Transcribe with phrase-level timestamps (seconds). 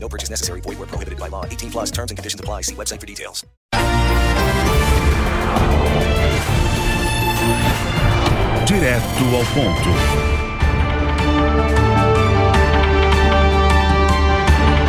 [0.00, 0.60] No purchase necessary.
[0.60, 1.44] Void where prohibited by law.
[1.44, 2.62] 18 plus terms and conditions apply.
[2.62, 3.44] See website for details.
[8.66, 9.88] Direto ao ponto.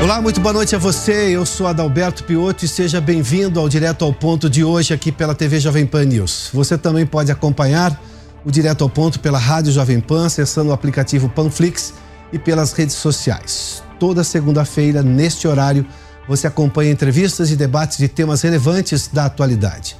[0.04, 1.30] Olá, muito boa noite a você.
[1.36, 5.36] Eu sou Adalberto Piotto e seja bem-vindo ao Direto ao Ponto de hoje aqui pela
[5.36, 6.50] TV Jovem Pan News.
[6.54, 8.02] Você também pode acompanhar
[8.46, 11.94] o Direto ao Ponto pela Rádio Jovem Pan, acessando o aplicativo Panflix
[12.32, 13.84] e pelas redes sociais.
[14.00, 15.86] Toda segunda-feira, neste horário,
[16.28, 19.98] você acompanha entrevistas e debates de temas relevantes da atualidade.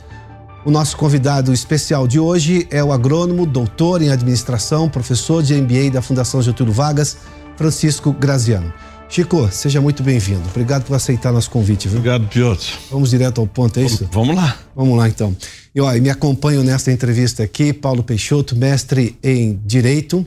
[0.66, 5.92] O nosso convidado especial de hoje é o agrônomo, doutor em administração, professor de MBA
[5.92, 7.18] da Fundação Getúlio Vargas,
[7.58, 8.74] Francisco Graziano.
[9.10, 10.44] Chico, seja muito bem-vindo.
[10.50, 11.98] Obrigado por aceitar nosso convite, viu?
[11.98, 12.78] Obrigado, Piotr.
[12.92, 14.08] Vamos direto ao ponto, é isso?
[14.12, 14.56] Vamos lá.
[14.76, 15.36] Vamos lá, então.
[15.74, 20.26] E, ó, me acompanham nesta entrevista aqui Paulo Peixoto, mestre em Direito,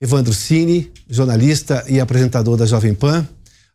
[0.00, 3.28] Evandro Cini, jornalista e apresentador da Jovem Pan,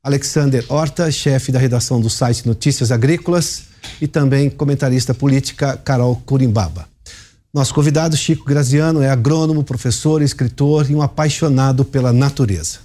[0.04, 3.66] Alexander Horta, chefe da redação do site Notícias Agrícolas
[4.02, 6.88] e também comentarista política Carol Curimbaba.
[7.54, 12.80] Nosso convidado, Chico Graziano, é agrônomo, professor, escritor e um apaixonado pela natureza.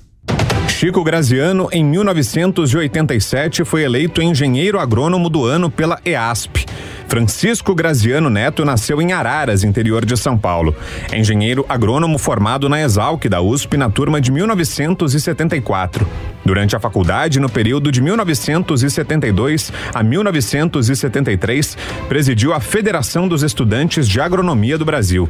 [0.69, 6.67] Chico Graziano, em 1987, foi eleito engenheiro agrônomo do ano pela EASP.
[7.11, 10.73] Francisco Graziano Neto nasceu em Araras, interior de São Paulo.
[11.11, 16.07] É engenheiro agrônomo formado na Exalc da USP na turma de 1974.
[16.45, 21.77] Durante a faculdade, no período de 1972 a 1973,
[22.09, 25.29] presidiu a Federação dos Estudantes de Agronomia do Brasil.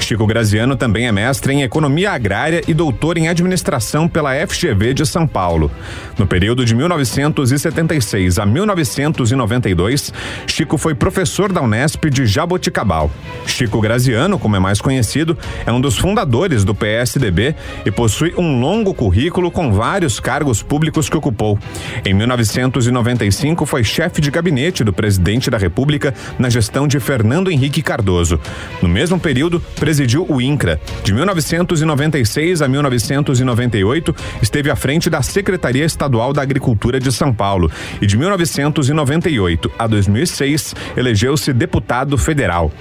[0.00, 5.06] Chico Graziano também é mestre em Economia Agrária e doutor em Administração pela FGV de
[5.06, 5.70] São Paulo.
[6.18, 10.12] No período de 1976 a 1992,
[10.48, 11.11] Chico foi professor
[11.52, 13.10] da Unesp de Jaboticabal.
[13.46, 15.36] Chico Graziano, como é mais conhecido,
[15.66, 21.08] é um dos fundadores do PSDB e possui um longo currículo com vários cargos públicos
[21.10, 21.58] que ocupou.
[22.04, 27.82] Em 1995, foi chefe de gabinete do presidente da República na gestão de Fernando Henrique
[27.82, 28.40] Cardoso.
[28.80, 30.80] No mesmo período, presidiu o INCRA.
[31.04, 37.70] De 1996 a 1998, esteve à frente da Secretaria Estadual da Agricultura de São Paulo
[38.00, 42.72] e de 1998 a 2006 elegeu-se deputado federal.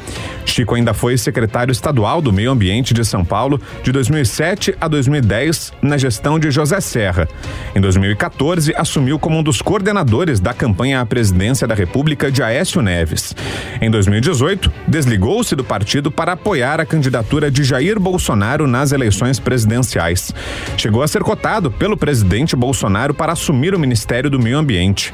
[0.45, 5.73] Chico ainda foi secretário estadual do Meio Ambiente de São Paulo de 2007 a 2010
[5.81, 7.27] na gestão de José Serra.
[7.75, 12.81] Em 2014, assumiu como um dos coordenadores da campanha à presidência da República de Aécio
[12.81, 13.35] Neves.
[13.81, 20.33] Em 2018, desligou-se do partido para apoiar a candidatura de Jair Bolsonaro nas eleições presidenciais.
[20.77, 25.13] Chegou a ser cotado pelo presidente Bolsonaro para assumir o Ministério do Meio Ambiente.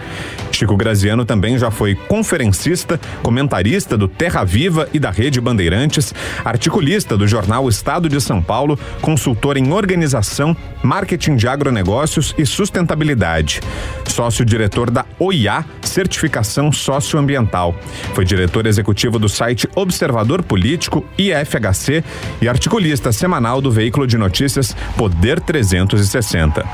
[0.51, 6.13] Chico Graziano também já foi conferencista, comentarista do Terra Viva e da Rede Bandeirantes,
[6.43, 13.61] articulista do jornal Estado de São Paulo, consultor em organização, marketing de agronegócios e sustentabilidade.
[14.07, 17.75] Sócio-diretor da OIA, Certificação Socioambiental.
[18.13, 22.03] Foi diretor executivo do site Observador Político, IFHC,
[22.41, 26.65] e articulista semanal do veículo de notícias Poder 360.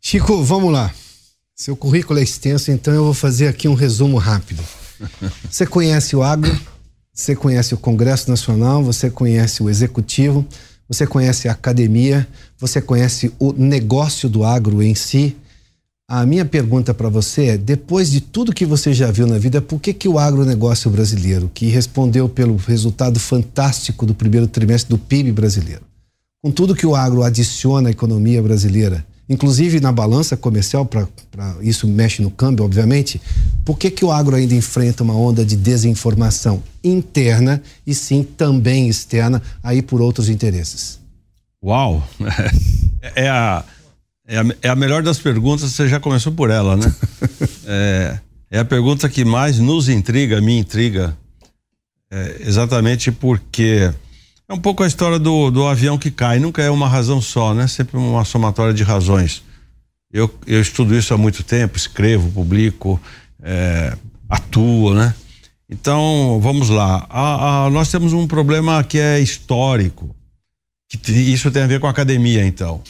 [0.00, 0.90] Chico, vamos lá.
[1.54, 4.62] Seu currículo é extenso, então eu vou fazer aqui um resumo rápido.
[5.50, 6.58] Você conhece o agro,
[7.12, 10.46] você conhece o Congresso Nacional, você conhece o Executivo,
[10.88, 12.26] você conhece a academia,
[12.58, 15.36] você conhece o negócio do agro em si.
[16.08, 19.60] A minha pergunta para você é: depois de tudo que você já viu na vida,
[19.60, 24.98] por que, que o agronegócio brasileiro, que respondeu pelo resultado fantástico do primeiro trimestre do
[24.98, 25.82] PIB brasileiro,
[26.42, 31.08] com tudo que o agro adiciona à economia brasileira, inclusive na balança comercial, para
[31.62, 33.20] isso mexe no câmbio, obviamente,
[33.64, 38.88] por que, que o agro ainda enfrenta uma onda de desinformação interna e sim também
[38.88, 41.00] externa, aí por outros interesses?
[41.64, 42.06] Uau!
[43.16, 43.64] É a,
[44.24, 46.94] é a, é a melhor das perguntas, você já começou por ela, né?
[47.66, 48.18] é,
[48.48, 51.16] é a pergunta que mais nos intriga, me intriga,
[52.08, 53.92] é, exatamente porque
[54.48, 57.54] é um pouco a história do, do avião que cai, nunca é uma razão só,
[57.54, 57.66] né?
[57.66, 59.42] Sempre uma somatória de razões.
[60.12, 63.00] Eu, eu estudo isso há muito tempo, escrevo, publico,
[63.42, 63.96] é,
[64.28, 65.14] atuo, né?
[65.70, 67.06] Então, vamos lá.
[67.08, 70.14] A, a, nós temos um problema que é histórico,
[70.86, 72.82] que isso tem a ver com a academia, então.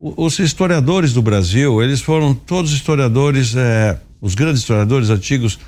[0.00, 5.60] O, os historiadores do Brasil, eles foram todos historiadores, é, os grandes historiadores antigos,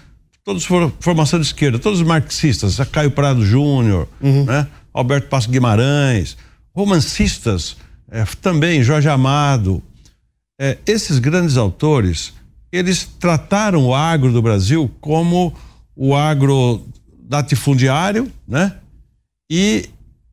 [0.42, 4.44] todos foram formação de esquerda, todos marxistas, Caio Prado Júnior, uhum.
[4.44, 4.66] né?
[4.98, 6.36] Alberto Passo Guimarães,
[6.74, 7.76] romancistas,
[8.10, 9.82] é, também Jorge Amado.
[10.58, 12.32] É, esses grandes autores,
[12.72, 15.54] eles trataram o agro do Brasil como
[15.94, 16.82] o agro
[17.30, 18.72] latifundiário, né?
[19.50, 19.88] E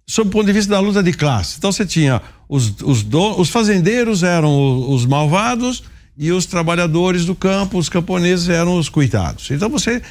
[0.08, 1.58] sob o ponto de vista da luta de classe.
[1.58, 5.84] Então você tinha os, os, do, os fazendeiros eram os, os malvados
[6.18, 9.50] e os trabalhadores do campo, os camponeses eram os coitados.
[9.52, 10.02] Então você,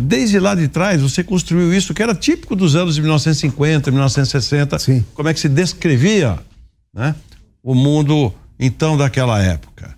[0.00, 4.78] desde lá de trás, você construiu isso que era típico dos anos de 1950, 1960.
[4.78, 5.04] Sim.
[5.14, 6.38] Como é que se descrevia
[6.94, 7.14] né,
[7.62, 9.94] o mundo então daquela época.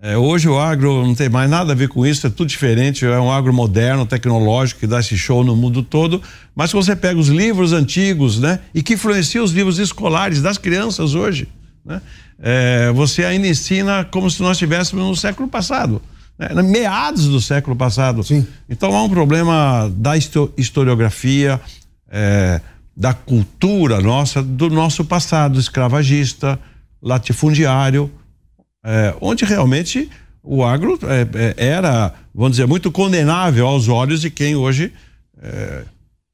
[0.00, 3.04] É, hoje o agro não tem mais nada a ver com isso, é tudo diferente,
[3.04, 6.22] é um agro moderno, tecnológico, que dá esse show no mundo todo.
[6.54, 11.14] Mas você pega os livros antigos, né, e que influenciam os livros escolares das crianças
[11.14, 11.48] hoje,
[11.84, 12.00] né,
[12.40, 16.00] é, você ainda ensina como se nós estivéssemos no século passado,
[16.38, 18.22] né, meados do século passado.
[18.22, 18.46] Sim.
[18.68, 20.14] Então há um problema da
[20.56, 21.60] historiografia,
[22.10, 22.60] é,
[22.96, 26.58] da cultura nossa, do nosso passado escravagista,
[27.02, 28.10] latifundiário
[28.84, 30.08] é, onde realmente
[30.42, 34.92] o agro é, é, era, vamos dizer, muito condenável aos olhos de quem hoje
[35.42, 35.84] é,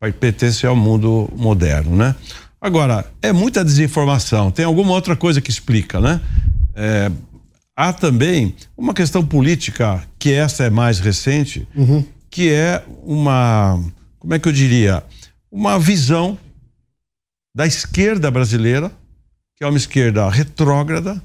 [0.01, 2.15] vai pertencer ao mundo moderno, né?
[2.61, 4.51] Agora, é muita desinformação.
[4.51, 6.21] Tem alguma outra coisa que explica, né?
[6.75, 7.11] É,
[7.77, 12.05] há também uma questão política, que essa é mais recente, uhum.
[12.31, 13.83] que é uma,
[14.19, 15.03] como é que eu diria?
[15.51, 16.39] Uma visão
[17.55, 18.91] da esquerda brasileira,
[19.57, 21.23] que é uma esquerda retrógrada,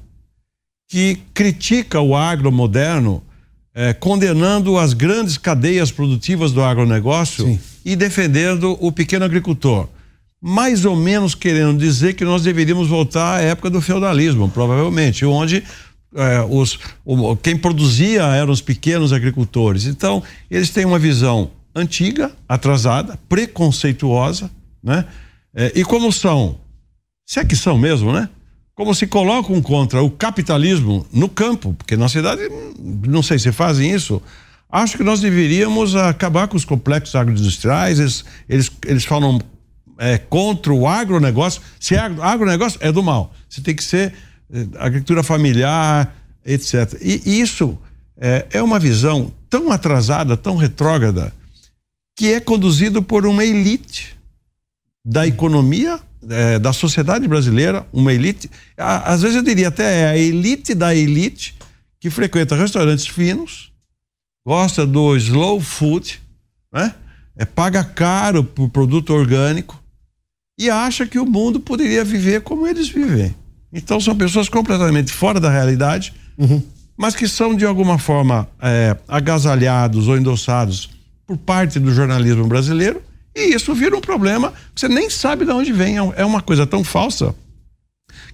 [0.88, 3.22] que critica o agro moderno,
[3.74, 7.60] eh, condenando as grandes cadeias produtivas do agronegócio Sim.
[7.84, 9.88] e defendendo o pequeno agricultor.
[10.42, 15.62] Mais ou menos querendo dizer que nós deveríamos voltar à época do feudalismo, provavelmente, onde
[16.14, 19.86] eh, os, o, quem produzia eram os pequenos agricultores.
[19.86, 24.50] Então, eles têm uma visão antiga, atrasada, preconceituosa,
[24.82, 25.04] né?
[25.54, 26.58] Eh, e como são,
[27.26, 28.28] se é que são mesmo, né?
[28.80, 32.40] como se colocam contra o capitalismo no campo, porque na cidade,
[33.06, 34.22] não sei se fazem isso,
[34.72, 39.38] acho que nós deveríamos acabar com os complexos agroindustriais, eles, eles, eles falam
[39.98, 44.14] é, contra o agronegócio, se é agronegócio, é do mal, você tem que ser é,
[44.78, 46.14] agricultura familiar,
[46.44, 46.98] etc.
[47.00, 47.78] E isso
[48.16, 51.32] é, é uma visão tão atrasada, tão retrógrada,
[52.16, 54.16] que é conduzido por uma elite
[55.04, 60.18] da economia é, da sociedade brasileira, uma elite, às vezes eu diria até é a
[60.18, 61.54] elite da elite,
[61.98, 63.72] que frequenta restaurantes finos,
[64.46, 66.20] gosta do slow food,
[66.72, 66.94] né?
[67.36, 69.82] É, paga caro por produto orgânico
[70.58, 73.34] e acha que o mundo poderia viver como eles vivem.
[73.72, 76.62] Então são pessoas completamente fora da realidade, uhum.
[76.96, 80.90] mas que são de alguma forma é, agasalhados ou endossados
[81.26, 83.02] por parte do jornalismo brasileiro
[83.34, 85.98] e isso vira um problema que você nem sabe de onde vem.
[85.98, 87.34] É, é uma coisa tão falsa.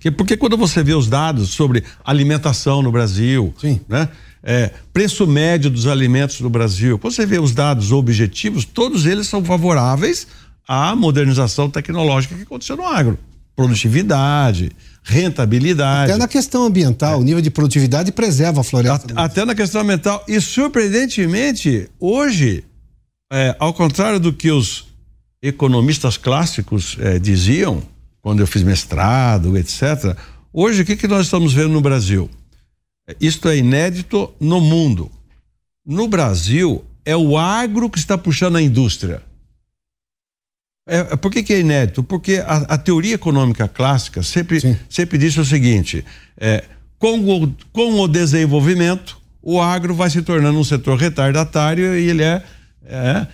[0.01, 3.81] Que, porque quando você vê os dados sobre alimentação no Brasil, Sim.
[3.89, 4.09] né?
[4.43, 9.27] É, preço médio dos alimentos no Brasil, quando você vê os dados objetivos, todos eles
[9.27, 10.27] são favoráveis
[10.69, 13.19] à modernização tecnológica que aconteceu no agro.
[13.57, 14.71] Produtividade,
[15.07, 16.11] rentabilidade.
[16.11, 19.15] Até na questão ambiental, o nível de produtividade preserva a floresta.
[19.15, 20.25] até na questão ambiental.
[20.27, 22.65] E surpreendentemente, hoje,
[23.33, 24.89] é, ao contrário do que os
[25.41, 27.85] economistas clássicos é, diziam,
[28.21, 30.17] quando eu fiz mestrado, etc.,
[30.53, 32.29] hoje o que, que nós estamos vendo no Brasil?
[33.21, 35.09] Isto é inédito no mundo.
[35.87, 39.23] No Brasil, é o agro que está puxando a indústria.
[40.87, 42.03] É, é por que, que é inédito?
[42.03, 46.05] Porque a, a, teoria econômica clássica sempre, sempre disse o seguinte:
[46.39, 46.65] é,
[46.99, 52.23] com, o, com o desenvolvimento, o agro vai se tornando um setor retardatário e ele
[52.23, 52.43] é
[52.87, 53.27] é,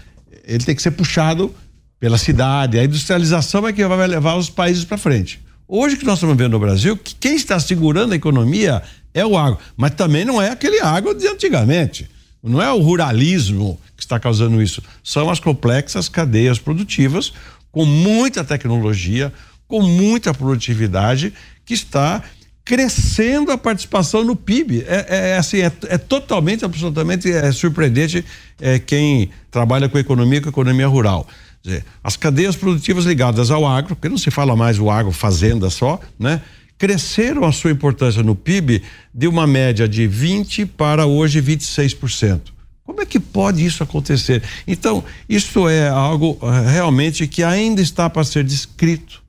[0.45, 1.55] ele tem que ser puxado
[2.01, 2.79] pela cidade.
[2.79, 5.41] A industrialização é que vai levar os países para frente.
[5.69, 8.83] Hoje que nós estamos vendo no Brasil, que quem está segurando a economia
[9.15, 12.11] é o agro, mas também não é aquele agro de antigamente.
[12.43, 17.33] Não é o ruralismo que está causando isso, são as complexas cadeias produtivas
[17.71, 19.33] com muita tecnologia,
[19.69, 21.33] com muita produtividade
[21.65, 22.23] que está
[22.65, 24.85] crescendo a participação no PIB.
[24.87, 28.25] É, é, é assim, é, é, totalmente, absolutamente é surpreendente
[28.61, 31.27] é, quem trabalha com economia, com economia rural.
[31.63, 35.71] Dizer, as cadeias produtivas ligadas ao agro, porque não se fala mais o agro fazenda
[35.71, 36.43] só, né?
[36.83, 38.83] Cresceram a sua importância no PIB
[39.15, 42.41] de uma média de 20 para hoje 26%.
[42.83, 44.43] Como é que pode isso acontecer?
[44.67, 49.23] Então, isso é algo eh, realmente que ainda está para ser descrito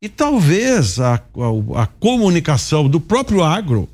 [0.00, 3.86] e talvez a, a, a comunicação do próprio agro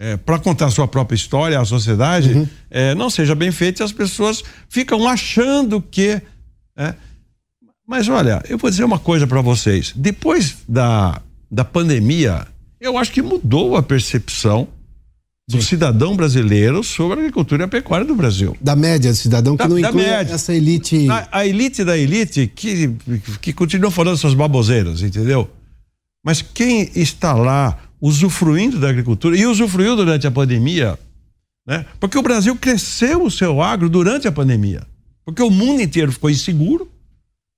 [0.00, 2.48] é, para contar a sua própria história à sociedade uhum.
[2.68, 6.20] é, não seja bem feito e as pessoas ficam achando que.
[6.76, 6.94] É.
[7.86, 9.92] Mas olha, eu vou dizer uma coisa para vocês.
[9.94, 12.46] Depois da, da pandemia,
[12.80, 14.68] eu acho que mudou a percepção
[15.48, 15.68] do Sim.
[15.68, 18.54] cidadão brasileiro sobre a agricultura e a pecuária do Brasil.
[18.60, 20.34] Da média do cidadão que da, não inclui média.
[20.34, 21.08] essa elite.
[21.08, 22.94] A, a, elite da elite que,
[23.40, 25.50] que continua falando suas baboseiras, entendeu?
[26.22, 30.98] Mas quem está lá usufruindo da agricultura e usufruiu durante a pandemia,
[31.66, 31.86] né?
[31.98, 34.86] Porque o Brasil cresceu o seu agro durante a pandemia.
[35.24, 36.90] Porque o mundo inteiro ficou inseguro,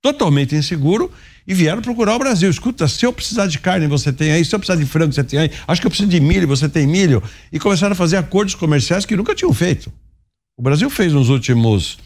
[0.00, 1.10] totalmente inseguro,
[1.46, 2.50] e vieram procurar o Brasil.
[2.50, 5.24] Escuta, se eu precisar de carne, você tem aí, se eu precisar de frango, você
[5.24, 7.22] tem aí, acho que eu preciso de milho, você tem milho.
[7.52, 9.92] E começaram a fazer acordos comerciais que nunca tinham feito.
[10.56, 11.98] O Brasil fez nos últimos,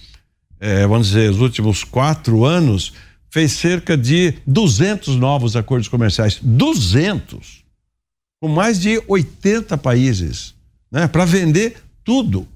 [0.60, 2.92] é, vamos dizer, os últimos quatro anos,
[3.30, 6.38] fez cerca de 200 novos acordos comerciais.
[6.40, 7.64] 200!
[8.44, 10.54] com mais de 80 países,
[10.92, 11.08] né?
[11.08, 12.46] Para vender tudo.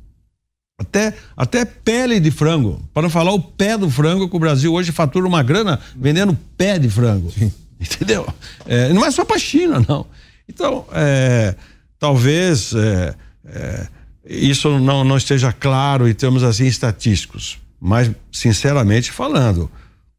[0.79, 2.81] Até, até pele de frango.
[2.95, 6.39] Para não falar o pé do frango, que o Brasil hoje fatura uma grana vendendo
[6.57, 7.33] pé de frango.
[7.81, 8.27] Entendeu?
[8.65, 10.07] É, não é só para China, não.
[10.49, 11.55] Então, é,
[11.99, 13.87] talvez é, é,
[14.25, 17.59] isso não, não esteja claro em termos assim estatísticos.
[17.81, 19.71] Mas, sinceramente falando,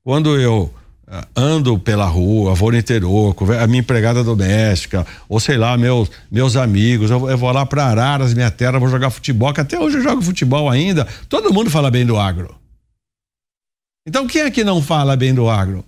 [0.04, 0.74] quando eu
[1.36, 6.56] ando pela rua, vou no interior, a minha empregada doméstica, ou sei lá, meus, meus
[6.56, 9.98] amigos, eu, eu vou lá para Araras, minha terra, vou jogar futebol, que até hoje
[9.98, 11.08] eu jogo futebol ainda.
[11.28, 12.56] Todo mundo fala bem do agro.
[14.08, 15.84] Então quem é que não fala bem do agro?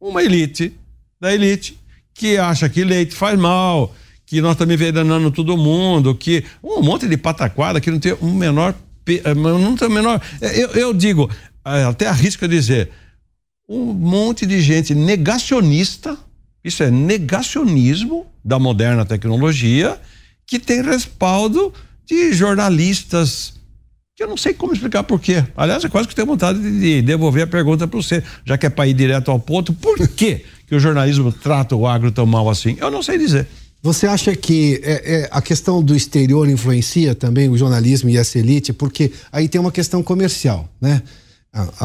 [0.00, 0.72] Uma elite
[1.20, 1.78] da elite
[2.14, 7.06] que acha que leite faz mal, que nós estamos envenenando todo mundo, que um monte
[7.06, 8.74] de pataquada que não tem um menor
[9.06, 10.20] eh, não tem o menor.
[10.40, 11.30] Eh, eu, eu digo,
[11.64, 12.90] eh, até arrisco dizer,
[13.68, 16.16] um monte de gente negacionista,
[16.64, 20.00] isso é negacionismo da moderna tecnologia,
[20.46, 21.72] que tem respaldo
[22.06, 23.54] de jornalistas
[24.16, 25.44] que eu não sei como explicar por quê.
[25.54, 28.70] Aliás, eu quase que tenho vontade de devolver a pergunta para você, já que é
[28.70, 32.48] para ir direto ao ponto, por que, que o jornalismo trata o agro tão mal
[32.48, 32.78] assim?
[32.80, 33.46] Eu não sei dizer.
[33.82, 38.38] Você acha que é, é, a questão do exterior influencia também o jornalismo e essa
[38.38, 38.72] elite?
[38.72, 41.02] Porque aí tem uma questão comercial, né?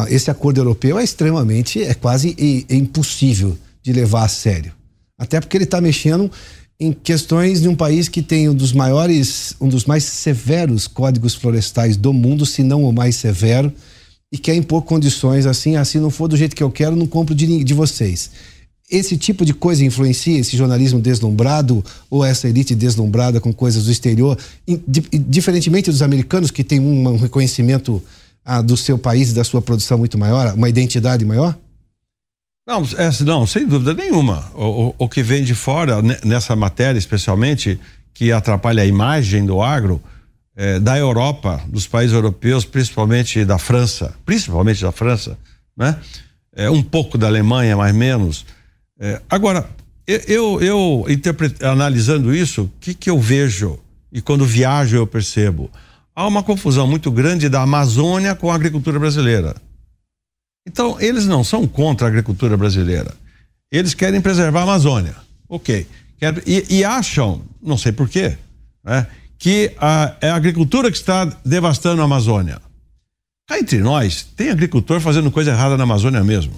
[0.10, 2.36] Esse acordo europeu é extremamente, é quase
[2.70, 4.74] impossível de levar a sério.
[5.18, 6.32] Até porque ele está mexendo
[6.80, 11.36] em questões de um país que tem um dos maiores, um dos mais severos códigos
[11.36, 13.72] florestais do mundo, se não o mais severo,
[14.32, 17.36] e quer impor condições assim, assim não for do jeito que eu quero, não compro
[17.36, 18.32] de, de vocês.
[18.90, 23.92] Esse tipo de coisa influencia esse jornalismo deslumbrado ou essa elite deslumbrada com coisas do
[23.92, 24.38] exterior,
[25.28, 28.04] diferentemente dos americanos que têm um reconhecimento
[28.44, 31.58] a, do seu país da sua produção muito maior, uma identidade maior?
[32.68, 34.50] Não, é, não sem dúvida nenhuma.
[34.54, 37.80] O, o, o, que vem de fora, nessa matéria especialmente,
[38.14, 40.02] que atrapalha a imagem do agro,
[40.56, 45.38] é, da Europa, dos países europeus, principalmente da França, principalmente da França,
[45.76, 45.98] né?
[46.54, 48.46] É, um pouco da Alemanha, mais menos.
[49.00, 49.68] É, agora,
[50.06, 51.06] eu, eu
[51.62, 53.80] analisando isso, o que, que eu vejo
[54.12, 55.72] e quando viajo eu percebo?
[56.16, 59.56] Há uma confusão muito grande da Amazônia com a agricultura brasileira.
[60.68, 63.14] Então, eles não são contra a agricultura brasileira.
[63.72, 65.16] Eles querem preservar a Amazônia.
[65.50, 65.88] Ok.
[66.46, 68.38] E, e acham, não sei porquê,
[68.84, 69.08] né,
[69.40, 72.62] que a, é a agricultura que está devastando a Amazônia.
[73.48, 76.54] Cá entre nós, tem agricultor fazendo coisa errada na Amazônia mesmo.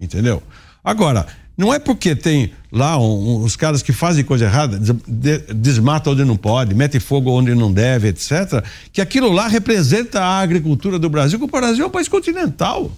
[0.00, 0.42] Entendeu?
[0.84, 1.26] Agora,
[1.58, 6.08] não é porque tem lá um, um, os caras que fazem coisa errada, de, desmata
[6.08, 11.00] onde não pode, mete fogo onde não deve, etc., que aquilo lá representa a agricultura
[11.00, 12.92] do Brasil, porque o Brasil é um país continental.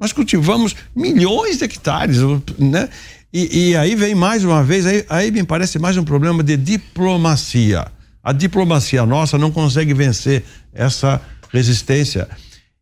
[0.00, 2.18] Nós cultivamos milhões de hectares,
[2.56, 2.88] né?
[3.32, 6.56] E, e aí vem mais uma vez, aí, aí me parece mais um problema de
[6.56, 7.84] diplomacia.
[8.22, 11.20] A diplomacia nossa não consegue vencer essa
[11.52, 12.28] resistência.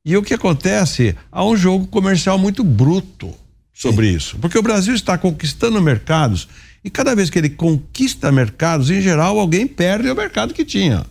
[0.04, 1.16] E o que acontece?
[1.32, 3.34] Há um jogo comercial muito bruto
[3.76, 4.38] sobre isso.
[4.38, 6.48] Porque o Brasil está conquistando mercados
[6.82, 11.04] e cada vez que ele conquista mercados, em geral, alguém perde o mercado que tinha.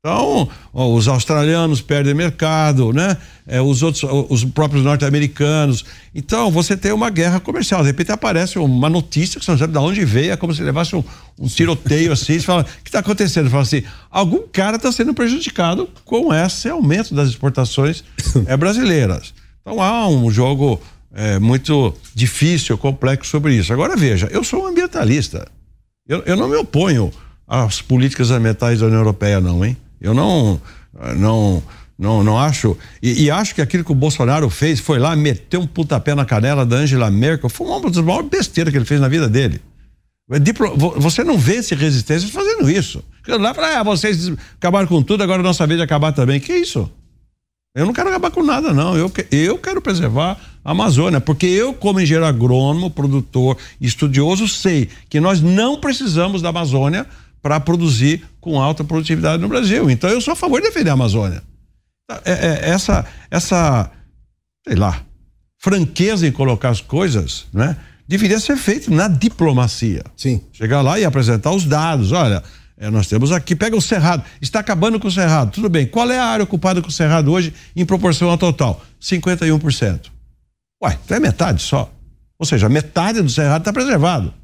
[0.00, 3.16] Então, os australianos perdem mercado, né?
[3.46, 5.82] É, os outros, os próprios norte-americanos.
[6.14, 7.80] Então, você tem uma guerra comercial.
[7.80, 10.62] De repente aparece uma notícia que você não sabe de onde veio, é como se
[10.62, 11.02] levasse um,
[11.38, 12.34] um tiroteio assim.
[12.38, 13.48] Você fala, o que está acontecendo?
[13.48, 18.04] Fala assim, algum cara está sendo prejudicado com esse aumento das exportações
[18.46, 19.32] é, brasileiras.
[19.62, 20.78] Então, há um jogo
[21.14, 23.72] é, muito difícil, complexo sobre isso.
[23.72, 25.46] Agora veja, eu sou um ambientalista.
[26.06, 27.12] Eu, eu não me oponho
[27.46, 29.76] às políticas ambientais da União Europeia, não, hein?
[30.00, 30.60] Eu não,
[31.16, 31.62] não,
[31.98, 32.76] não, não acho.
[33.02, 36.24] E, e, acho que aquilo que o Bolsonaro fez foi lá meter um pontapé na
[36.24, 37.48] canela da Angela Merkel.
[37.48, 39.60] Foi uma das maiores besteiras que ele fez na vida dele.
[40.30, 40.38] É
[40.96, 43.04] você não vê esse resistência fazendo isso.
[43.28, 46.40] Lá para ah, vocês acabaram com tudo, agora é nossa vez acabar também.
[46.40, 46.90] Que isso?
[47.74, 48.96] Eu não quero acabar com nada, não.
[48.96, 55.18] Eu, eu quero preservar a Amazônia, porque eu, como engenheiro agrônomo, produtor, estudioso, sei que
[55.18, 57.04] nós não precisamos da Amazônia
[57.42, 59.90] para produzir com alta produtividade no Brasil.
[59.90, 61.42] Então eu sou a favor de defender a Amazônia.
[62.24, 63.90] É, é, essa, essa,
[64.66, 65.02] sei lá,
[65.58, 67.76] franqueza em colocar as coisas, né?
[68.06, 70.04] Deveria ser feito na diplomacia.
[70.16, 70.42] Sim.
[70.52, 72.12] Chegar lá e apresentar os dados.
[72.12, 72.42] Olha,
[72.76, 75.52] é, nós temos aqui, pega o Cerrado, está acabando com o Cerrado.
[75.52, 75.86] Tudo bem.
[75.86, 78.82] Qual é a área ocupada com o Cerrado hoje em proporção ao total?
[79.00, 80.10] 51%.
[80.82, 81.90] Uai, então é metade só.
[82.38, 84.34] Ou seja, metade do Cerrado está preservado.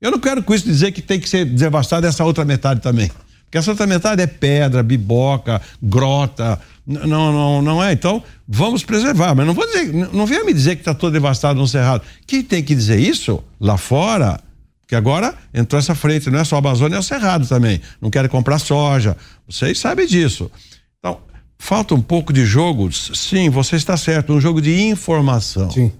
[0.00, 3.10] Eu não quero com isso dizer que tem que ser devastada essa outra metade também.
[3.44, 6.58] Porque essa outra metade é pedra, biboca, grota.
[6.86, 7.92] Não, não, não é.
[7.92, 9.34] Então, vamos preservar.
[9.34, 12.02] Mas não vou dizer, não venha me dizer que está todo devastado no Cerrado.
[12.26, 14.40] Quem tem que dizer isso lá fora?
[14.84, 17.80] Porque agora entrou essa frente, não é só a Amazônia, é o Cerrado também.
[18.00, 19.16] Não querem comprar soja.
[19.48, 20.50] Vocês sabem disso.
[20.98, 21.18] Então,
[21.58, 22.92] falta um pouco de jogo.
[22.92, 24.32] Sim, você está certo.
[24.32, 25.70] Um jogo de informação.
[25.70, 25.90] Sim.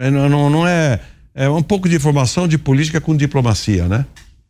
[0.00, 1.00] É, não, não, não é
[1.34, 4.06] é um pouco de informação de política com diplomacia, né?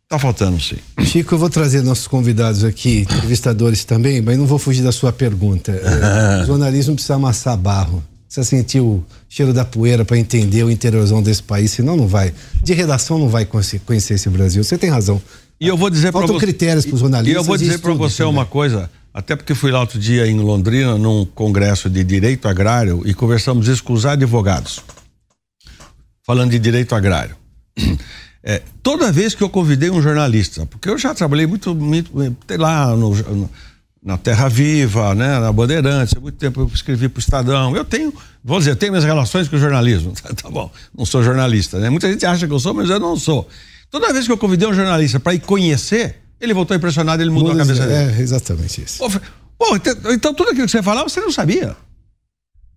[0.07, 0.77] Tá faltando, sim.
[1.03, 5.11] Chico, eu vou trazer nossos convidados aqui, entrevistadores também, mas não vou fugir da sua
[5.11, 5.71] pergunta.
[5.81, 8.03] É, o jornalismo precisa amassar barro.
[8.25, 12.33] Precisa sentir o cheiro da poeira para entender o interiorzão desse país, senão não vai.
[12.61, 14.63] De redação não vai conhecer esse Brasil.
[14.63, 15.21] Você tem razão.
[15.59, 16.39] E eu vou dizer para você.
[16.39, 17.33] critérios para os jornalistas.
[17.33, 18.33] E eu vou dizer para você também.
[18.33, 23.03] uma coisa, até porque fui lá outro dia em Londrina, num congresso de direito agrário,
[23.05, 24.81] e conversamos isso com os advogados
[26.25, 27.35] falando de direito agrário.
[28.47, 32.11] É, toda vez que eu convidei um jornalista, porque eu já trabalhei muito, muito
[32.59, 33.49] lá no, no,
[34.05, 37.75] na Terra Viva, né, na Bandeirantes, há muito tempo eu escrevi para o Estadão.
[37.75, 40.11] Eu tenho, vou dizer, eu tenho minhas relações com o jornalismo.
[40.11, 41.89] Tá, tá, bom, não sou jornalista, né?
[41.89, 43.49] Muita gente acha que eu sou, mas eu não sou.
[43.89, 47.53] Toda vez que eu convidei um jornalista para ir conhecer, ele voltou impressionado, ele mudou
[47.53, 48.19] a cabeça dele.
[48.19, 48.99] É, exatamente isso.
[48.99, 49.09] Pô,
[49.57, 51.75] pô, então, então tudo aquilo que você falava, você não sabia.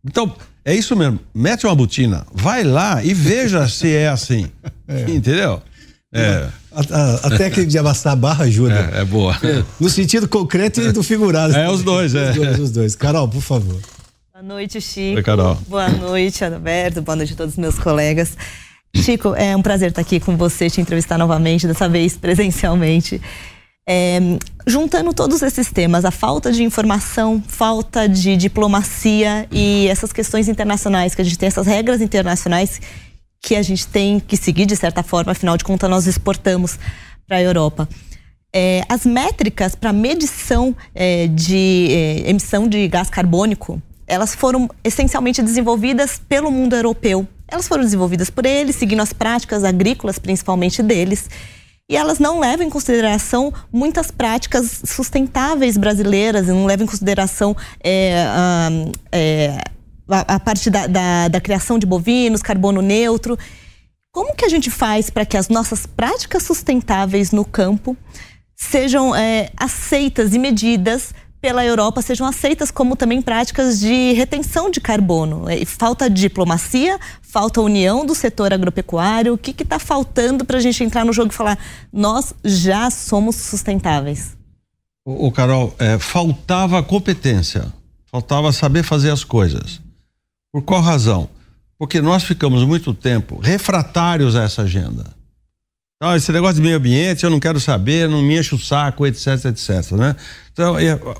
[0.06, 1.20] Então, é isso mesmo.
[1.34, 4.50] Mete uma botina, vai lá e veja se é assim.
[4.90, 5.02] É.
[5.02, 5.60] Entendeu?
[6.10, 6.48] É.
[6.70, 8.90] A, a, a, técnica de amassar a barra ajuda.
[8.94, 9.34] É, é boa.
[9.42, 11.56] É, no sentido concreto e do figurado.
[11.56, 12.30] É, os dois, é.
[12.30, 12.94] Os dois, os dois.
[12.94, 13.80] Carol, por favor.
[14.32, 15.16] Boa noite, Chico.
[15.16, 15.58] Oi, Carol.
[15.66, 17.02] Boa noite, Adalberto.
[17.02, 18.36] Boa noite a todos os meus colegas.
[18.94, 23.20] Chico, é um prazer estar aqui com você, te entrevistar novamente, dessa vez presencialmente.
[23.90, 24.20] É,
[24.66, 31.14] juntando todos esses temas, a falta de informação, falta de diplomacia e essas questões internacionais,
[31.14, 32.80] que a gente tem essas regras internacionais
[33.40, 36.78] que a gente tem que seguir de certa forma, afinal de contas nós exportamos
[37.26, 37.88] para a Europa.
[38.52, 45.42] É, as métricas para medição é, de é, emissão de gás carbônico, elas foram essencialmente
[45.42, 47.28] desenvolvidas pelo mundo europeu.
[47.46, 51.28] Elas foram desenvolvidas por eles, seguindo as práticas agrícolas, principalmente deles
[51.90, 59.58] e elas não levam em consideração muitas práticas sustentáveis brasileiras, não levam em consideração é,
[60.08, 63.38] a, a, parte da, da, da criação de bovinos, carbono neutro.
[64.12, 67.96] Como que a gente faz para que as nossas práticas sustentáveis no campo
[68.56, 74.80] sejam é, aceitas e medidas pela Europa sejam aceitas como também práticas de retenção de
[74.80, 75.48] carbono.
[75.48, 79.34] É, falta diplomacia, falta união do setor agropecuário.
[79.34, 81.58] O que está faltando para a gente entrar no jogo e falar
[81.92, 84.36] nós já somos sustentáveis?
[85.04, 87.72] O, Carol, é, faltava competência,
[88.10, 89.80] faltava saber fazer as coisas.
[90.52, 91.28] Por qual razão?
[91.78, 95.16] Porque nós ficamos muito tempo refratários a essa agenda.
[96.00, 99.04] Ah, esse negócio de meio ambiente, eu não quero saber, não me enche o saco,
[99.04, 100.14] etc, etc, né?
[100.52, 100.76] Então,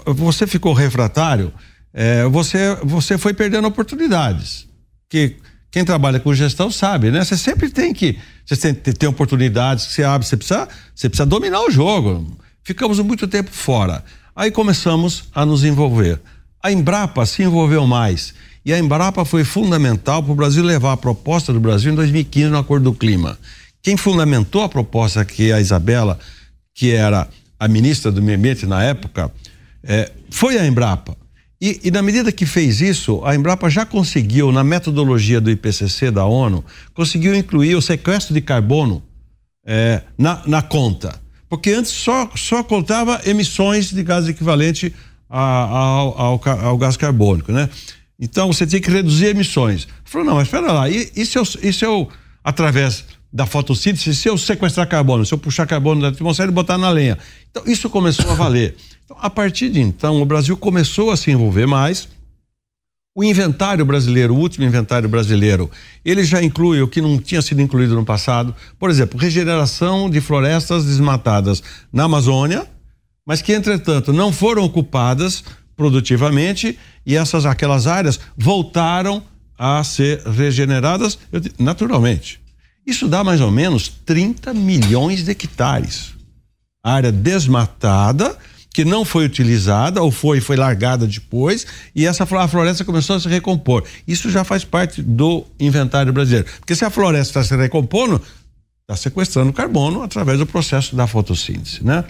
[0.07, 1.53] você ficou refratário,
[1.93, 4.69] é, você, você foi perdendo oportunidades.
[5.11, 5.37] Que
[5.71, 7.25] quem trabalha com gestão sabe, né?
[7.25, 11.27] Você sempre tem que, você tem, tem oportunidades que você abre, você precisa, você precisa
[11.27, 12.39] dominar o jogo.
[12.63, 14.05] Ficamos muito tempo fora.
[14.35, 16.21] Aí começamos a nos envolver.
[16.63, 18.33] A Embrapa se envolveu mais.
[18.69, 22.51] E a Embrapa foi fundamental para o Brasil levar a proposta do Brasil em 2015
[22.51, 23.39] no Acordo do Clima.
[23.83, 26.19] Quem fundamentou a proposta que a Isabela,
[26.75, 27.27] que era
[27.59, 29.33] a ministra do Meio Ambiente na época,
[29.83, 31.17] é, foi a Embrapa.
[31.59, 36.11] E, e, na medida que fez isso, a Embrapa já conseguiu, na metodologia do IPCC
[36.11, 39.03] da ONU, conseguiu incluir o sequestro de carbono
[39.65, 41.19] é, na, na, conta.
[41.49, 44.95] Porque antes só, só contava emissões de gás equivalente
[45.31, 47.71] a, ao, ao, ao, gás carbônico, né?
[48.19, 49.87] Então você tinha que reduzir emissões.
[50.05, 52.09] Falou, não, mas espera lá, e, e se eu, e se eu
[52.43, 56.79] através da fotossíntese, se eu sequestrar carbono, se eu puxar carbono da atmosfera e botar
[56.79, 57.19] na lenha.
[57.51, 58.75] Então, isso começou a valer.
[59.05, 62.09] Então, a partir de então, o Brasil começou a se envolver mais.
[63.15, 65.71] O inventário brasileiro, o último inventário brasileiro,
[66.05, 68.55] ele já inclui o que não tinha sido incluído no passado.
[68.79, 72.67] Por exemplo, regeneração de florestas desmatadas na Amazônia,
[73.27, 75.45] mas que, entretanto, não foram ocupadas
[75.79, 79.23] produtivamente e essas aquelas áreas voltaram
[79.57, 81.19] a ser regeneradas
[81.59, 82.41] naturalmente.
[82.85, 86.15] Isso dá mais ou menos 30 milhões de hectares.
[86.83, 88.37] Área desmatada
[88.75, 93.21] que não foi utilizada ou foi foi largada depois e essa a floresta começou a
[93.21, 93.85] se recompor.
[94.07, 96.49] Isso já faz parte do inventário brasileiro.
[96.59, 98.21] Porque se a floresta está se recompondo,
[98.83, 102.05] está sequestrando carbono através do processo da fotossíntese, né?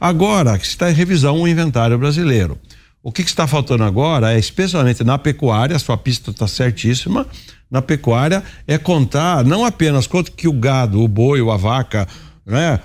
[0.00, 2.58] Agora, está em revisão o inventário brasileiro.
[3.02, 7.26] O que, está faltando agora é, especialmente na pecuária, a sua pista está certíssima,
[7.68, 12.06] na pecuária é contar não apenas quanto que o gado, o boi a vaca,
[12.46, 12.78] né,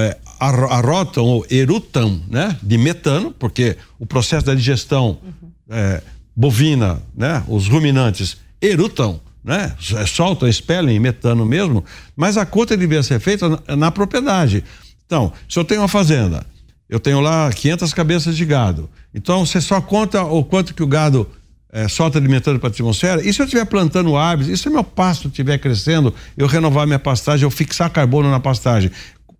[0.00, 5.50] é, arrotam ou erutam né, de metano, porque o processo da digestão uhum.
[5.70, 6.02] é,
[6.34, 9.74] bovina, né, os ruminantes erutam, né,
[10.06, 14.62] soltam, expelem metano mesmo, mas a conta devia ser feita na, na propriedade.
[15.06, 16.44] Então, se eu tenho uma fazenda,
[16.88, 20.86] eu tenho lá 500 cabeças de gado, então você só conta o quanto que o
[20.86, 21.28] gado
[21.72, 24.68] é, solta de metano para a atmosfera, e se eu estiver plantando árvores, e se
[24.68, 28.90] o meu pasto estiver crescendo, eu renovar minha pastagem, eu fixar carbono na pastagem,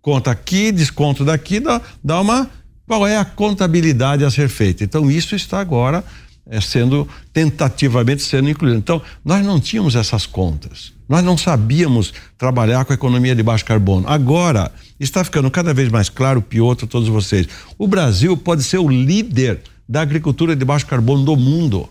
[0.01, 2.49] conta aqui, desconto daqui, dá, dá uma.
[2.87, 4.81] Qual é a contabilidade a ser feita?
[4.81, 6.01] Então, isso está agora
[6.49, 8.77] é, sendo tentativamente sendo incluído.
[8.77, 10.93] Então, nós não tínhamos essas contas.
[11.07, 14.07] Nós não sabíamos trabalhar com a economia de baixo carbono.
[14.07, 17.47] Agora, está ficando cada vez mais claro, Piotr, todos vocês.
[17.77, 21.89] O Brasil pode ser o líder da agricultura de baixo carbono do mundo.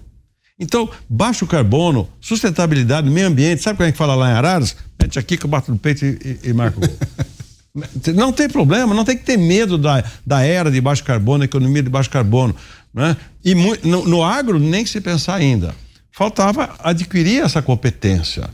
[0.58, 4.76] Então, baixo carbono, sustentabilidade, meio ambiente, sabe como é que fala lá em Araras?
[5.00, 6.80] Mete aqui que eu bato no peito e, e, e marco.
[8.14, 11.82] Não tem problema, não tem que ter medo da, da era de baixo carbono, economia
[11.82, 12.56] de baixo carbono.
[12.94, 13.14] Né?
[13.44, 15.74] E no, no agro, nem se pensar ainda.
[16.10, 18.48] Faltava adquirir essa competência.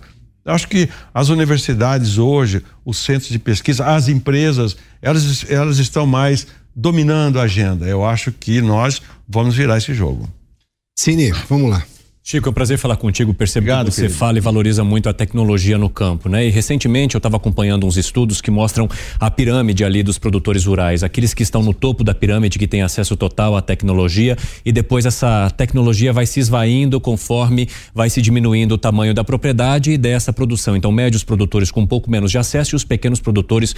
[0.45, 6.47] Acho que as universidades hoje, os centros de pesquisa, as empresas, elas, elas estão mais
[6.75, 7.87] dominando a agenda.
[7.87, 10.29] Eu acho que nós vamos virar esse jogo.
[10.99, 11.83] Cine, vamos lá.
[12.25, 13.35] Chico, é um prazer falar contigo.
[13.35, 14.19] Percebo Obrigado, que você querido.
[14.19, 16.47] fala e valoriza muito a tecnologia no campo, né?
[16.47, 21.03] E recentemente eu estava acompanhando uns estudos que mostram a pirâmide ali dos produtores rurais,
[21.03, 25.05] aqueles que estão no topo da pirâmide, que têm acesso total à tecnologia, e depois
[25.05, 30.33] essa tecnologia vai se esvaindo conforme vai se diminuindo o tamanho da propriedade e dessa
[30.33, 30.77] produção.
[30.77, 33.75] Então, médios produtores com um pouco menos de acesso e os pequenos produtores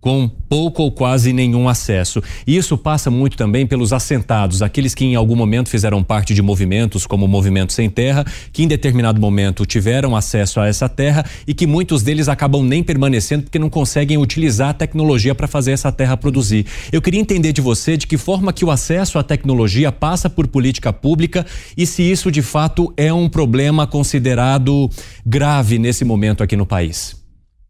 [0.00, 2.22] com pouco ou quase nenhum acesso.
[2.46, 6.40] E isso passa muito também pelos assentados, aqueles que em algum momento fizeram parte de
[6.40, 11.24] movimentos como o Movimento Sem Terra, que em determinado momento tiveram acesso a essa terra
[11.46, 15.72] e que muitos deles acabam nem permanecendo porque não conseguem utilizar a tecnologia para fazer
[15.72, 16.66] essa terra produzir.
[16.92, 20.46] Eu queria entender de você de que forma que o acesso à tecnologia passa por
[20.46, 21.44] política pública
[21.76, 24.88] e se isso de fato é um problema considerado
[25.24, 27.25] grave nesse momento aqui no país.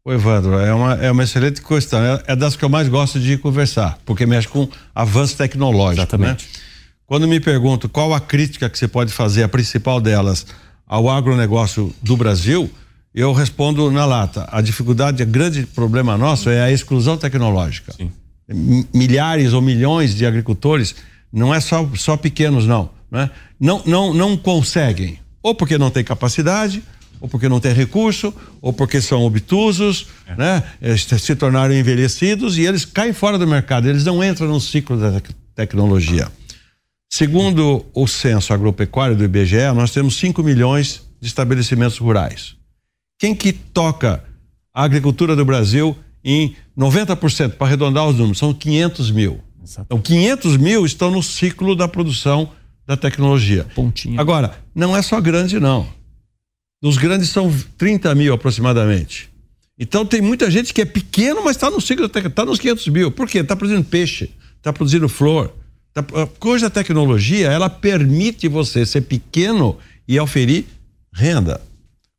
[0.08, 2.00] Oi, Evandro, é uma, é uma excelente questão.
[2.00, 6.02] É, é, das que eu mais gosto de conversar, porque mexe com avanço tecnológico.
[6.02, 6.44] Exatamente.
[6.46, 6.60] Né?
[7.04, 10.46] Quando me pergunto qual a crítica que você pode fazer, a principal delas,
[10.86, 12.70] ao agronegócio do Brasil,
[13.12, 14.48] eu respondo na lata.
[14.52, 17.92] A dificuldade, o grande problema nosso é a exclusão tecnológica.
[17.92, 18.12] Sim.
[18.94, 20.94] Milhares ou milhões de agricultores,
[21.32, 23.28] não é só, só pequenos, não, né?
[23.58, 23.82] não.
[23.84, 26.80] Não, não conseguem, ou porque não tem capacidade,
[27.20, 30.35] ou porque não tem recurso, ou porque são obtusos, é.
[30.37, 30.62] né?
[30.81, 34.96] Eles se tornaram envelhecidos e eles caem fora do mercado, eles não entram no ciclo
[34.96, 35.20] da
[35.55, 36.31] tecnologia.
[37.09, 42.57] Segundo o censo agropecuário do IBGE, nós temos 5 milhões de estabelecimentos rurais.
[43.18, 44.22] Quem que toca
[44.74, 49.40] a agricultura do Brasil em 90%, para arredondar os números, são 500 mil.
[49.81, 52.50] Então, 500 mil estão no ciclo da produção
[52.87, 53.64] da tecnologia.
[53.74, 54.20] Pontinha.
[54.20, 55.87] Agora, não é só grande, não.
[56.87, 59.29] Os grandes são 30 mil aproximadamente.
[59.79, 63.11] Então tem muita gente que é pequeno, mas está no ciclo, está nos 500 mil.
[63.11, 63.38] Por quê?
[63.38, 65.53] Está produzindo peixe, está produzindo flor.
[65.92, 70.64] Tá, a coisa da tecnologia, ela permite você ser pequeno e oferir
[71.12, 71.61] renda.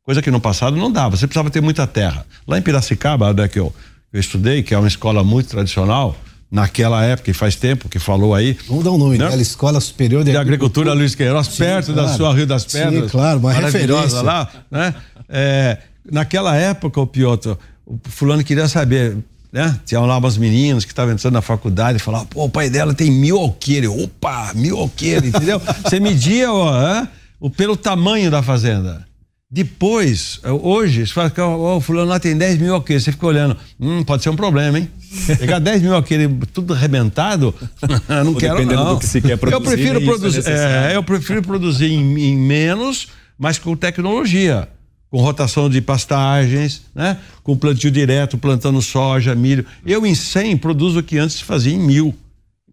[0.02, 1.16] Coisa que no passado não dava.
[1.16, 2.26] Você precisava ter muita terra.
[2.46, 3.74] Lá em Piracicaba, né, que eu,
[4.12, 6.14] eu estudei, que é uma escola muito tradicional,
[6.50, 8.56] naquela época, e faz tempo que falou aí.
[8.66, 9.28] Vamos dar um nome né?
[9.28, 12.08] dela, Escola Superior de, de Agricultura, Luiz Queiroz, Sim, perto claro.
[12.08, 13.04] da sua Rio das Pedras.
[13.04, 14.22] Sim, claro, uma referência.
[14.22, 14.94] lá, né?
[15.28, 15.78] É,
[16.10, 17.50] naquela época, o Piotr,
[17.86, 19.16] o fulano queria saber,
[19.52, 19.78] né?
[19.84, 22.94] Tinha lá umas meninas que estavam entrando na faculdade e falavam, pô, o pai dela
[22.94, 23.90] tem mil alqueires.
[23.90, 25.60] Opa, mil alqueires, entendeu?
[25.84, 27.08] Você media ó, é?
[27.38, 29.07] o, pelo tamanho da fazenda.
[29.50, 33.56] Depois, hoje, você fala que o fulano lá tem 10 mil alqueires, você fica olhando,
[33.80, 34.90] hum, pode ser um problema, hein?
[35.38, 37.54] Pegar 10 mil alqueires tudo arrebentado,
[38.24, 38.94] não quero dependendo não.
[38.94, 39.54] do que se quer produzir.
[39.56, 43.08] Eu prefiro, produzir, é é, eu prefiro produzir em, em menos,
[43.38, 44.68] mas com tecnologia
[45.10, 47.18] com rotação de pastagens, né?
[47.42, 49.64] com plantio direto, plantando soja, milho.
[49.84, 52.14] Eu em 100 produzo o que antes se fazia em mil.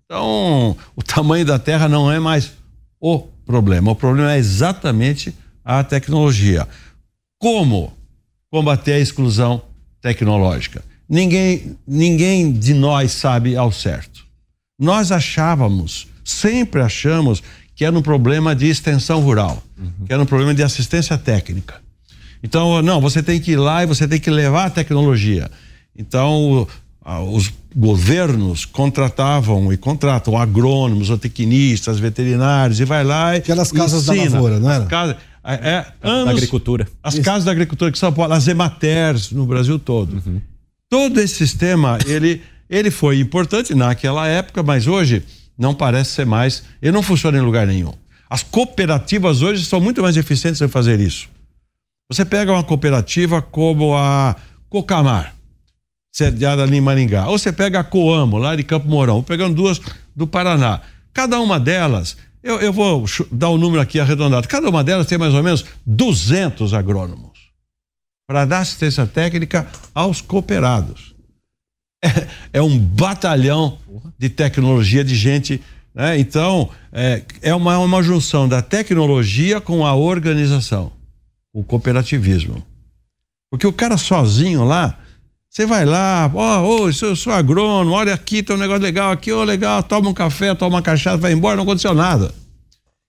[0.03, 2.51] Então, o tamanho da terra não é mais
[2.99, 3.91] o problema.
[3.91, 5.33] O problema é exatamente
[5.65, 6.67] a tecnologia.
[7.39, 7.91] Como
[8.51, 9.63] combater a exclusão
[9.99, 10.83] tecnológica?
[11.09, 14.23] Ninguém, ninguém de nós sabe ao certo.
[14.79, 17.41] Nós achávamos, sempre achamos,
[17.75, 20.05] que era um problema de extensão rural, uhum.
[20.05, 21.75] que era um problema de assistência técnica.
[22.41, 25.49] Então, não, você tem que ir lá e você tem que levar a tecnologia.
[25.97, 26.67] Então,
[27.33, 34.29] os governos contratavam e contratam agrônomos, zootecnistas, veterinários e vai lá e aquelas casas ensina.
[34.29, 34.85] da lavoura, não era?
[34.85, 35.17] Casa, é,
[35.53, 36.87] é anos, da agricultura.
[37.03, 37.23] As Isso.
[37.23, 40.21] casas da agricultura que São Paulo, as ematers no Brasil todo.
[40.25, 40.41] Uhum.
[40.89, 45.23] Todo esse sistema, ele ele foi importante naquela época, mas hoje
[45.57, 47.93] não parece ser mais, ele não funciona em lugar nenhum.
[48.29, 51.29] As cooperativas hoje são muito mais eficientes em fazer isso.
[52.09, 54.35] Você pega uma cooperativa como a
[54.69, 55.35] Cocamar,
[56.11, 59.79] sediada ali em Maringá, ou você pega a Coamo, lá de Campo Mourão, pegando duas
[60.15, 60.81] do Paraná.
[61.13, 65.07] Cada uma delas, eu, eu vou dar o um número aqui arredondado, cada uma delas
[65.07, 67.51] tem mais ou menos 200 agrônomos
[68.27, 71.13] para dar assistência técnica aos cooperados.
[72.03, 73.77] É, é um batalhão
[74.17, 75.61] de tecnologia de gente
[75.95, 76.19] né?
[76.19, 80.91] Então, é, é uma, uma junção da tecnologia com a organização
[81.53, 82.61] o cooperativismo.
[83.49, 84.99] Porque o cara sozinho lá,
[85.55, 89.09] você vai lá, ó, oh, oh, eu sou agrônomo, olha aqui, tem um negócio legal
[89.09, 92.29] aqui, ô, oh, legal, toma um café, toma uma cachaça, vai embora, não aconteceu nada.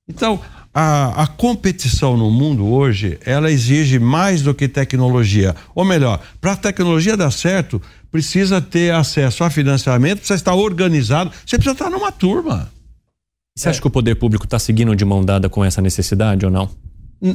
[0.09, 0.41] Então,
[0.73, 5.57] a, a, competição no mundo hoje, ela exige mais do que tecnologia.
[5.75, 7.83] Ou melhor, para a tecnologia dar certo,
[8.13, 12.71] precisa ter acesso a financiamento, precisa estar organizado, você precisa estar numa turma.
[13.59, 13.71] Você é.
[13.73, 16.71] acha que o poder público está seguindo de mão dada com essa necessidade ou não?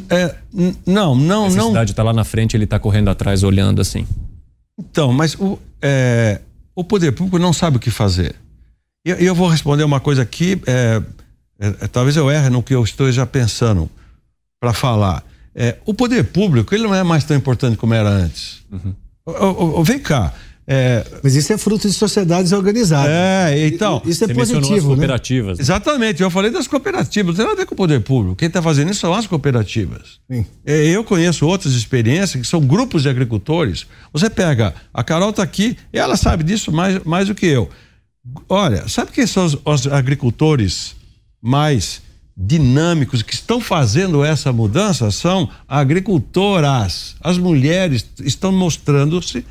[0.09, 0.35] É,
[0.87, 1.65] não, não, não.
[1.65, 4.07] A cidade está lá na frente, ele está correndo atrás, olhando assim.
[4.89, 6.41] Então, mas o, é,
[6.75, 8.35] o poder público não sabe o que fazer.
[9.05, 11.01] E eu, eu, vou responder uma coisa aqui, é,
[11.59, 13.89] é, é, talvez eu erre no que eu estou já pensando
[14.59, 15.23] para falar.
[15.53, 18.63] É, o poder público ele não é mais tão importante como era antes.
[18.71, 18.95] Uhum.
[19.25, 20.33] O, o, vem cá,
[20.73, 23.11] é, Mas isso é fruto de sociedades organizadas.
[23.11, 24.01] É, então.
[24.05, 24.73] Isso é positivo.
[24.73, 24.87] As né?
[24.87, 25.57] cooperativas.
[25.57, 25.61] Né?
[25.63, 28.37] Exatamente, eu falei das cooperativas, não tem nada a ver com o poder público.
[28.37, 30.19] Quem está fazendo isso são as cooperativas.
[30.31, 30.45] Sim.
[30.65, 33.85] É, eu conheço outras experiências que são grupos de agricultores.
[34.13, 37.69] Você pega, a Carol está aqui, e ela sabe disso mais, mais do que eu.
[38.47, 40.95] Olha, sabe quem são os, os agricultores
[41.41, 42.01] mais
[42.37, 45.11] dinâmicos que estão fazendo essa mudança?
[45.11, 47.17] São agricultoras.
[47.19, 49.45] As mulheres estão mostrando-se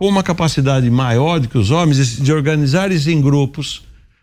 [0.00, 3.82] com uma capacidade maior do que os homens de organizar-se em grupos,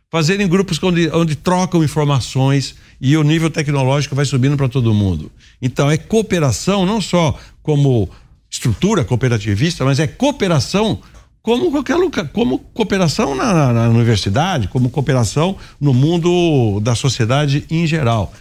[0.10, 5.32] fazerem grupos onde, onde trocam informações e o nível tecnológico vai subindo para todo mundo.
[5.62, 8.10] Então é cooperação não só como
[8.50, 11.00] estrutura cooperativista, mas é cooperação
[11.44, 17.66] como qualquer lugar, como cooperação na, na, na universidade, como cooperação no mundo da sociedade
[17.70, 18.34] em geral.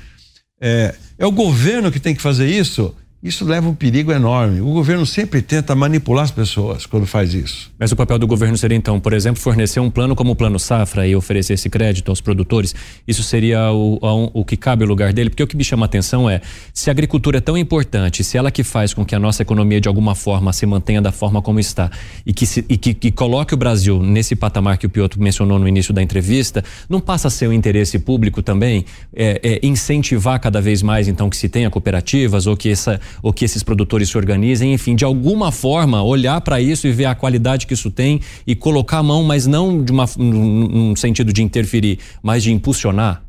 [0.58, 2.94] É, é o governo que tem que fazer isso
[3.26, 4.60] isso leva um perigo enorme.
[4.60, 7.72] O governo sempre tenta manipular as pessoas quando faz isso.
[7.78, 10.58] Mas o papel do governo seria, então, por exemplo, fornecer um plano como o Plano
[10.58, 12.74] Safra e oferecer esse crédito aos produtores?
[13.06, 13.98] Isso seria o,
[14.32, 15.30] o, que cabe ao lugar dele?
[15.30, 16.40] Porque o que me chama a atenção é,
[16.72, 19.80] se a agricultura é tão importante, se ela que faz com que a nossa economia,
[19.80, 21.90] de alguma forma, se mantenha da forma como está
[22.24, 25.58] e que, se, e que, que coloque o Brasil nesse patamar que o Piotr mencionou
[25.58, 28.84] no início da entrevista, não passa a ser o interesse público também
[29.14, 33.32] é, é, incentivar cada vez mais, então, que se tenha cooperativas ou que essa ou
[33.32, 37.14] que esses produtores se organizem, enfim, de alguma forma olhar para isso e ver a
[37.14, 41.42] qualidade que isso tem e colocar a mão, mas não de uma, num sentido de
[41.42, 43.26] interferir, mas de impulsionar?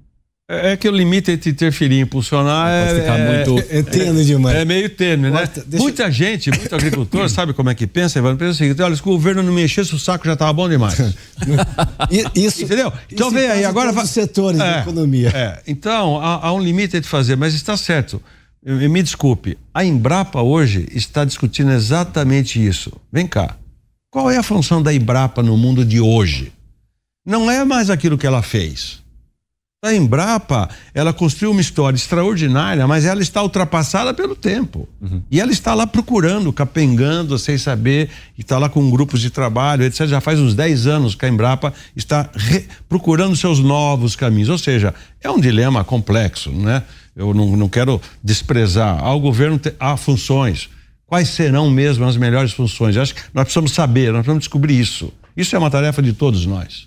[0.49, 3.83] É, é que o limite entre interferir e impulsionar é, ficar é, muito, é, é
[3.83, 4.55] tênue demais.
[4.55, 5.49] É meio tênue, né?
[5.65, 5.83] Deixa...
[5.83, 8.21] Muita gente, muito agricultor, sabe como é que pensa?
[8.21, 10.97] Pensa o seguinte: olha, se o governo não mexesse, o saco já estava bom demais.
[12.33, 12.93] isso, Entendeu?
[13.11, 13.91] Então vem aí, agora.
[13.91, 15.29] Todos os setores da economia.
[15.35, 18.21] É, então, há, há um limite entre fazer, mas está certo.
[18.63, 22.91] Me desculpe, a Embrapa hoje está discutindo exatamente isso.
[23.11, 23.55] Vem cá.
[24.11, 26.51] Qual é a função da Embrapa no mundo de hoje?
[27.25, 29.01] Não é mais aquilo que ela fez.
[29.85, 34.89] A Embrapa, ela construiu uma história extraordinária, mas ela está ultrapassada pelo tempo.
[34.99, 35.21] Uhum.
[35.29, 39.83] E ela está lá procurando, capengando, sem saber, e está lá com grupos de trabalho,
[39.83, 40.07] etc.
[40.07, 42.27] Já faz uns 10 anos que a Embrapa está
[42.89, 44.49] procurando seus novos caminhos.
[44.49, 46.81] Ou seja, é um dilema complexo, né?
[47.15, 49.03] Eu não, não quero desprezar.
[49.03, 50.69] Ao governo há funções.
[51.05, 52.95] Quais serão mesmo as melhores funções?
[52.95, 55.13] Eu acho que nós precisamos saber, nós precisamos descobrir isso.
[55.37, 56.86] Isso é uma tarefa de todos nós.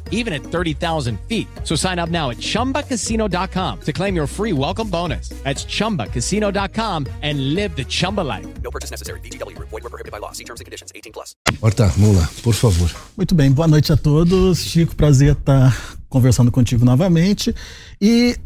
[0.11, 1.47] even at 30,000 feet.
[1.63, 5.29] So sign up now at chumbacasino.com to claim your free welcome bonus.
[5.43, 8.47] That's chumbacasino.com and live the Chumba life.
[8.61, 9.19] No purchase necessary.
[9.21, 10.31] DTW, void, were prohibited by law.
[10.33, 11.35] See terms and conditions 18 plus.
[11.59, 12.91] Horta, vamos lá, por favor.
[13.17, 14.59] Muito bem, boa noite a todos.
[14.59, 17.55] Chico, prazer estar conversando contigo novamente.
[17.99, 18.37] E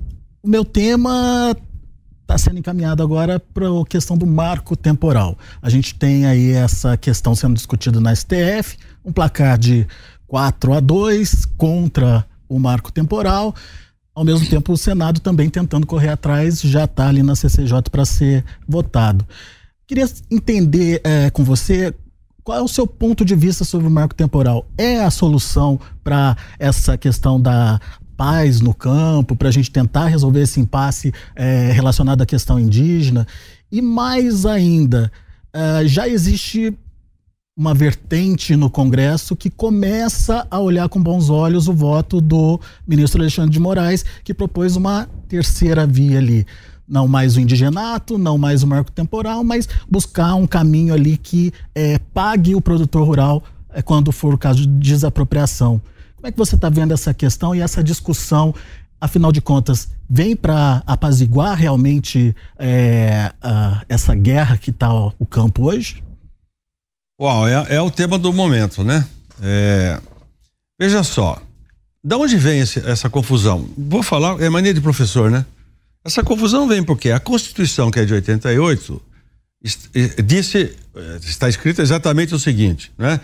[0.43, 1.55] o meu tema
[2.21, 5.37] está sendo encaminhado agora para a questão do marco temporal.
[5.61, 9.87] A gente tem aí essa questão sendo discutida na STF, um placar de
[10.27, 13.53] 4 a 2 contra o marco temporal.
[14.13, 18.05] Ao mesmo tempo, o Senado também tentando correr atrás, já está ali na CCJ para
[18.05, 19.25] ser votado.
[19.85, 21.93] Queria entender é, com você
[22.45, 24.67] qual é o seu ponto de vista sobre o marco temporal?
[24.77, 27.79] É a solução para essa questão da
[28.15, 33.27] paz no campo, para a gente tentar resolver esse impasse é, relacionado à questão indígena.
[33.71, 35.11] E mais ainda,
[35.51, 36.71] é, já existe
[37.57, 43.21] uma vertente no Congresso que começa a olhar com bons olhos o voto do ministro
[43.21, 46.45] Alexandre de Moraes, que propôs uma terceira via ali.
[46.85, 51.53] Não mais o indigenato, não mais o marco temporal, mas buscar um caminho ali que
[51.73, 53.41] é, pague o produtor rural
[53.73, 55.81] é, quando for o caso de desapropriação.
[56.17, 58.53] Como é que você está vendo essa questão e essa discussão?
[58.99, 65.63] Afinal de contas, vem para apaziguar realmente é, a, essa guerra que está o campo
[65.63, 66.03] hoje?
[67.19, 69.07] Uau, é, é, o tema do momento, né?
[69.41, 69.99] É,
[70.79, 71.41] veja só,
[72.03, 73.69] da onde vem esse, essa confusão?
[73.77, 75.45] Vou falar, é mania de professor, né?
[76.03, 79.01] Essa confusão vem porque a Constituição, que é de 88,
[80.23, 83.19] disse, é, está escrito exatamente o seguinte, né?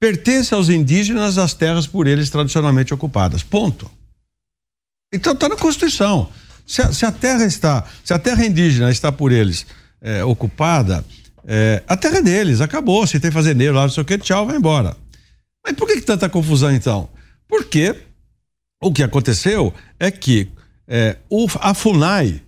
[0.00, 3.42] pertence aos indígenas as terras por eles tradicionalmente ocupadas.
[3.42, 3.90] Ponto.
[5.12, 6.30] Então está na Constituição.
[6.66, 9.66] Se a, se a, terra está, se a terra indígena está por eles
[10.00, 11.04] é, ocupada,
[11.46, 13.06] é, a terra é deles, acabou.
[13.06, 14.96] Se tem fazendeiro lá, não sei o que, tchau, vai embora.
[15.64, 17.08] Mas por que, que tanta confusão então?
[17.48, 17.94] Porque
[18.82, 20.48] o que aconteceu é que
[20.88, 22.42] é, o, a FUNAI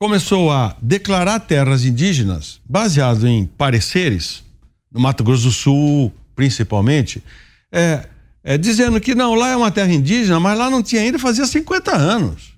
[0.00, 4.42] começou a declarar terras indígenas baseado em pareceres
[4.90, 7.22] no Mato Grosso do Sul, principalmente,
[7.70, 8.06] é,
[8.42, 11.46] é, dizendo que não, lá é uma terra indígena, mas lá não tinha ainda, fazia
[11.46, 12.49] 50 anos.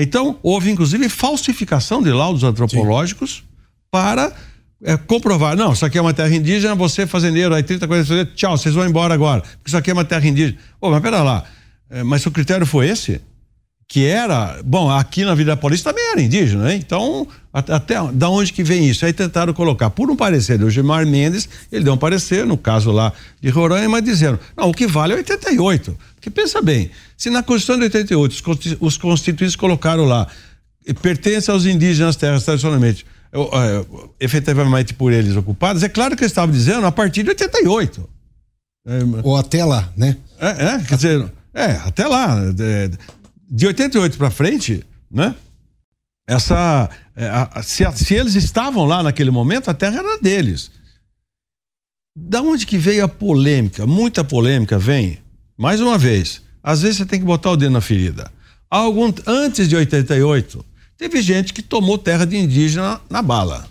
[0.00, 3.42] Então, houve inclusive falsificação de laudos antropológicos Sim.
[3.90, 4.32] para
[4.84, 5.56] é, comprovar.
[5.56, 8.86] Não, isso aqui é uma terra indígena, você fazendeiro, aí 30, 40, tchau, vocês vão
[8.86, 10.56] embora agora, porque isso aqui é uma terra indígena.
[10.80, 11.44] Pô, mas pera lá,
[11.90, 13.20] é, mas o critério foi esse?
[13.88, 16.74] Que era, bom, aqui na Vila Paulista também era indígena, né?
[16.74, 19.06] Então, até da onde que vem isso?
[19.06, 22.92] Aí tentaram colocar, por um parecer do Gilmar Mendes, ele deu um parecer, no caso
[22.92, 25.96] lá de Roraima, dizendo, não, o que vale é 88.
[26.14, 30.26] Porque pensa bem, se na Constituição de 88 os constituintes colocaram lá,
[31.00, 33.86] pertence aos indígenas terras tradicionalmente, é,
[34.20, 38.06] efetivamente por eles ocupadas, é claro que eles estavam dizendo a partir de 88.
[38.86, 40.14] É, Ou até lá, né?
[40.38, 42.38] É, é quer dizer, é, até lá.
[42.60, 42.90] É,
[43.48, 45.34] de 88 para frente, né?
[46.28, 50.70] Essa, é, se, se, eles estavam lá naquele momento, a terra era deles.
[52.14, 53.86] Da onde que veio a polêmica?
[53.86, 55.18] Muita polêmica vem.
[55.56, 58.30] Mais uma vez, às vezes você tem que botar o dedo na ferida.
[58.70, 60.62] Algum, antes de 88,
[60.98, 63.66] teve gente que tomou terra de indígena na bala.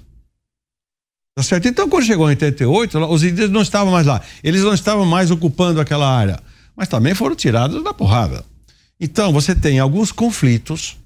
[1.36, 1.68] Tá certo?
[1.68, 4.20] Então, quando chegou em 88, os indígenas não estavam mais lá.
[4.44, 6.40] Eles não estavam mais ocupando aquela área.
[6.76, 8.44] Mas também foram tirados da porrada.
[9.00, 10.98] Então, você tem alguns conflitos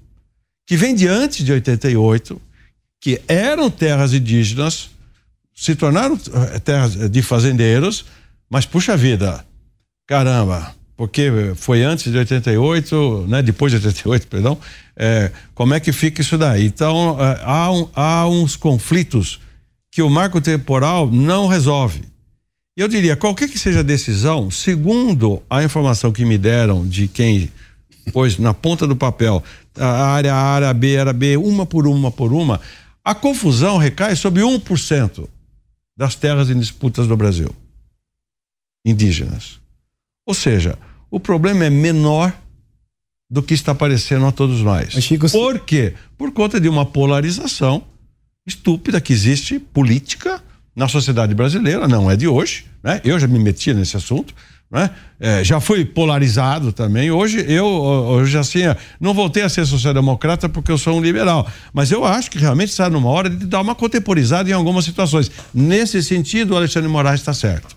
[0.66, 2.40] que vêm de antes de 88,
[3.00, 4.90] que eram terras indígenas,
[5.54, 6.18] se tornaram
[6.54, 8.06] eh, terras de fazendeiros,
[8.48, 9.44] mas puxa vida,
[10.06, 14.58] caramba, porque foi antes de 88, né, depois de 88, perdão,
[14.96, 16.66] é, como é que fica isso daí?
[16.66, 19.40] Então, há, um, há uns conflitos
[19.90, 22.02] que o marco temporal não resolve.
[22.76, 27.50] Eu diria, qualquer que seja a decisão, segundo a informação que me deram de quem
[28.12, 29.42] pois na ponta do papel,
[29.78, 32.60] a área A, área B, área B, uma por uma por uma,
[33.04, 35.28] a confusão recai sobre 1%
[35.96, 37.54] das terras em disputas do Brasil.
[38.84, 39.60] indígenas.
[40.26, 40.76] Ou seja,
[41.10, 42.32] o problema é menor
[43.30, 44.92] do que está aparecendo a todos nós.
[44.92, 45.94] Chico, Por quê?
[46.18, 47.84] Por conta de uma polarização
[48.46, 50.42] estúpida que existe política
[50.74, 53.00] na sociedade brasileira, não é de hoje, né?
[53.04, 54.34] Eu já me meti nesse assunto,
[54.70, 54.90] né?
[55.20, 57.10] É, já fui polarizado também.
[57.10, 58.62] Hoje eu hoje assim
[58.98, 62.70] não voltei a ser social-democrata porque eu sou um liberal, mas eu acho que realmente
[62.70, 65.30] está numa hora de dar uma contemporizada em algumas situações.
[65.52, 67.76] Nesse sentido, o Alexandre Moraes está certo.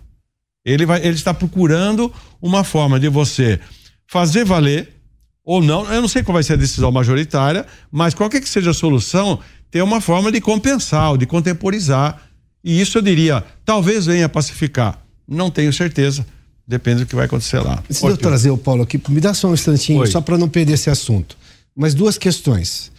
[0.63, 3.59] Ele vai, ele está procurando uma forma de você
[4.07, 4.95] fazer valer
[5.43, 5.85] ou não.
[5.93, 9.39] Eu não sei qual vai ser a decisão majoritária, mas qualquer que seja a solução,
[9.69, 12.19] ter uma forma de compensar, ou de contemporizar.
[12.65, 14.99] E isso eu diria, talvez venha pacificar.
[15.27, 16.25] Não tenho certeza.
[16.67, 17.83] Depende do que vai acontecer lá.
[17.87, 20.07] Se eu trazer o Paulo aqui, me dá só um instantinho, Oi.
[20.07, 21.37] só para não perder esse assunto.
[21.75, 22.91] Mas duas questões.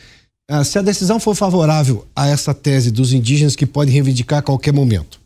[0.49, 4.43] Ah, se a decisão for favorável a essa tese dos indígenas que podem reivindicar a
[4.43, 5.19] qualquer momento,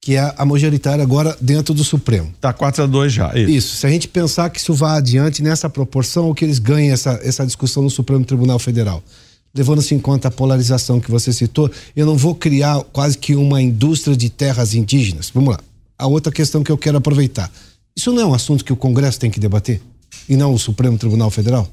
[0.00, 2.32] que é a majoritária agora dentro do Supremo.
[2.40, 3.28] Tá 4 a 2 já.
[3.38, 3.50] Isso.
[3.50, 3.76] Isso.
[3.76, 7.20] Se a gente pensar que isso vá adiante nessa proporção, ou que eles ganhem essa,
[7.22, 9.02] essa discussão no Supremo Tribunal Federal.
[9.54, 13.60] Levando-se em conta a polarização que você citou, eu não vou criar quase que uma
[13.60, 15.30] indústria de terras indígenas.
[15.30, 15.60] Vamos lá.
[15.98, 17.50] A outra questão que eu quero aproveitar.
[17.94, 19.80] Isso não é um assunto que o Congresso tem que debater?
[20.28, 21.68] E não o Supremo Tribunal Federal?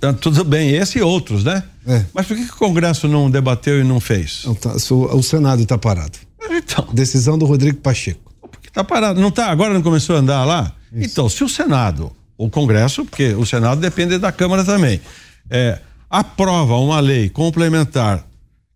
[0.00, 1.62] Tá tudo bem, esse e outros, né?
[1.86, 2.04] É.
[2.12, 4.42] Mas por que, que o Congresso não debateu e não fez?
[4.44, 6.18] Não, tá, o Senado está parado.
[6.50, 8.32] Então, Decisão do Rodrigo Pacheco.
[8.40, 9.20] porque tá parado.
[9.20, 10.74] Não tá, agora não começou a andar lá?
[10.92, 15.00] Então, se o Senado, o Congresso, porque o Senado depende da Câmara também,
[15.48, 15.78] é,
[16.10, 18.26] aprova uma lei complementar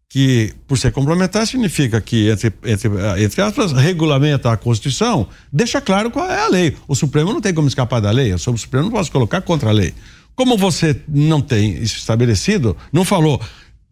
[0.08, 6.08] que, por ser complementar, significa que, entre, entre, entre aspas, regulamenta a Constituição, deixa claro
[6.08, 6.76] qual é a lei.
[6.86, 9.72] O Supremo não tem como escapar da lei, o Supremo não pode colocar contra a
[9.72, 9.92] lei.
[10.36, 13.40] Como você não tem isso estabelecido, não falou,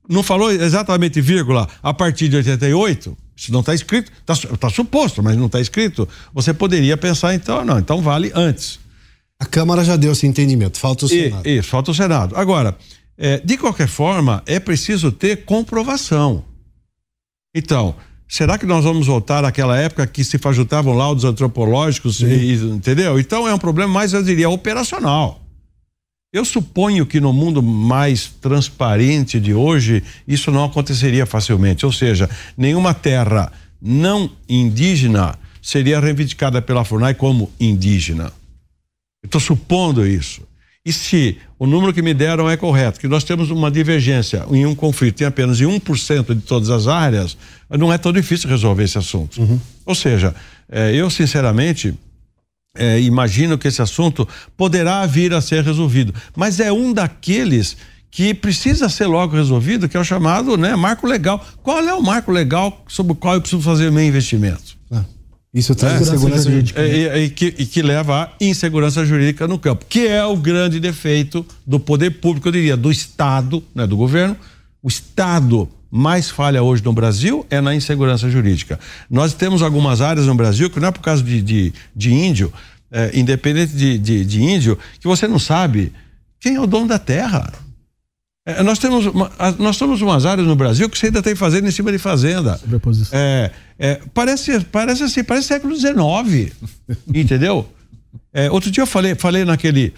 [0.08, 5.36] não falou exatamente vírgula a partir de 88, isso não está escrito, está suposto, mas
[5.36, 8.78] não está escrito, você poderia pensar então, não, então vale antes.
[9.40, 11.48] A Câmara já deu esse entendimento, falta o Senado.
[11.48, 12.36] Isso, falta o Senado.
[12.36, 12.76] Agora,
[13.24, 16.44] é, de qualquer forma, é preciso ter comprovação.
[17.54, 17.94] Então,
[18.26, 23.20] será que nós vamos voltar àquela época que se fajutavam laudos antropológicos, e- e- entendeu?
[23.20, 25.40] Então é um problema mais, eu diria, operacional.
[26.32, 31.86] Eu suponho que no mundo mais transparente de hoje, isso não aconteceria facilmente.
[31.86, 38.32] Ou seja, nenhuma terra não indígena seria reivindicada pela FUNAI como indígena.
[39.22, 40.42] Estou supondo isso.
[40.84, 44.66] E se o número que me deram é correto, que nós temos uma divergência em
[44.66, 47.36] um conflito em apenas em 1% de todas as áreas,
[47.70, 49.40] não é tão difícil resolver esse assunto.
[49.86, 50.34] Ou seja,
[50.68, 51.94] eh, eu sinceramente
[52.76, 54.26] eh, imagino que esse assunto
[54.56, 57.76] poderá vir a ser resolvido, mas é um daqueles
[58.10, 61.44] que precisa ser logo resolvido, que é o chamado né, marco legal.
[61.62, 64.76] Qual é o marco legal sobre o qual eu preciso fazer o meu investimento?
[64.90, 65.04] Ah,
[65.54, 66.04] Isso traz É.
[66.12, 66.80] segurança jurídica.
[66.80, 70.36] É, e, e que, e que leva à insegurança jurídica no campo, que é o
[70.36, 74.36] grande defeito do poder público, eu diria, do Estado, né, do governo.
[74.82, 78.80] O Estado mais falha hoje no Brasil é na insegurança jurídica.
[79.10, 82.50] Nós temos algumas áreas no Brasil que não é por causa de, de, de índio,
[82.90, 85.92] é, independente de, de, de índio, que você não sabe
[86.40, 87.52] quem é o dono da terra.
[88.44, 91.68] É, nós temos uma- nós temos umas áreas no Brasil que você ainda tem fazenda
[91.68, 92.56] em cima de fazenda.
[92.58, 93.16] Sobreposição.
[93.16, 93.52] É,
[93.82, 96.52] é, parece, parece assim, parece século XIX.
[97.12, 97.68] entendeu?
[98.32, 99.92] É, outro dia eu falei, falei naquele,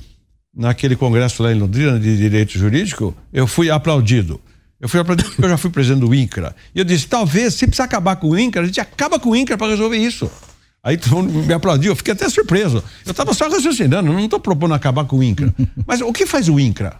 [0.56, 4.40] naquele congresso lá em Londrina de direito jurídico, eu fui aplaudido.
[4.80, 6.56] Eu fui aplaudido porque eu já fui presidente do INCRA.
[6.74, 9.36] E eu disse, talvez, se precisar acabar com o INCRA, a gente acaba com o
[9.36, 10.30] INCRA para resolver isso.
[10.82, 12.82] Aí todo mundo me aplaudiu, eu fiquei até surpreso.
[13.04, 15.54] Eu estava só raciocinando, não estou propondo acabar com o INCRA.
[15.86, 16.98] Mas o que faz o INCRA?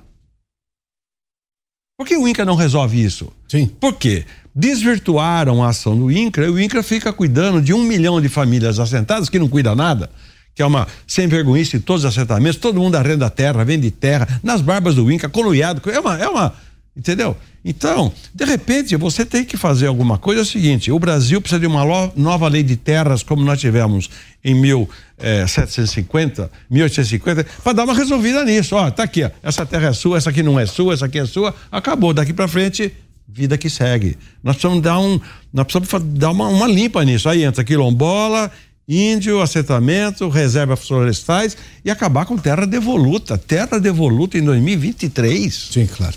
[1.97, 3.32] Por que o INCRA não resolve isso?
[3.49, 3.68] Sim.
[3.80, 4.26] Por quê?
[4.55, 8.78] Desvirtuaram a ação do INCRA e o INCRA fica cuidando de um milhão de famílias
[8.78, 10.09] assentadas que não cuida nada,
[10.55, 14.40] que é uma sem vergonhice em todos os assentamentos, todo mundo arrenda terra, vende terra,
[14.42, 16.55] nas barbas do INCRA, coluiado, é uma, é uma,
[16.96, 17.36] entendeu?
[17.64, 21.59] Então, de repente, você tem que fazer alguma coisa, é o seguinte, o Brasil precisa
[21.59, 21.82] de uma
[22.14, 24.11] nova lei de terras, como nós tivemos
[24.44, 29.92] em 1750, 1850, para dar uma resolvida nisso, ó, tá aqui, ó, essa terra é
[29.94, 32.92] sua, essa aqui não é sua, essa aqui é sua, acabou, daqui para frente,
[33.35, 34.16] vida que segue.
[34.43, 35.20] Nós precisamos dar um,
[35.53, 37.28] nós precisamos dar uma, uma limpa nisso.
[37.28, 38.51] Aí entra quilombola,
[38.89, 43.37] índio, assentamento, reservas florestais e acabar com terra devoluta.
[43.37, 45.68] Terra devoluta em 2023.
[45.72, 46.14] Sim, claro.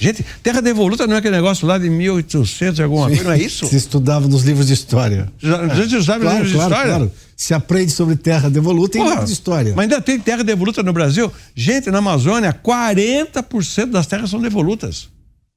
[0.00, 3.38] Gente, terra devoluta não é aquele negócio lá de 1800 e alguma coisa, não é
[3.38, 3.66] isso?
[3.66, 5.30] Se estudava nos livros de história.
[5.38, 6.94] Já- A gente sabe Claro, livros de claro, história?
[6.96, 7.12] claro.
[7.36, 9.72] Se aprende sobre terra devoluta em Porra, livro de história.
[9.76, 11.30] Mas ainda tem terra devoluta no Brasil?
[11.54, 15.08] Gente, na Amazônia, 40% das terras são devolutas.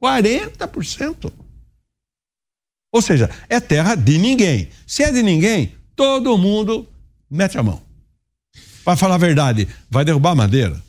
[0.06, 1.32] 40%.
[2.93, 4.70] Ou seja, é terra de ninguém.
[4.86, 6.88] Se é de ninguém, todo mundo
[7.30, 7.82] mete a mão.
[8.84, 10.80] Para falar a verdade, vai derrubar madeira?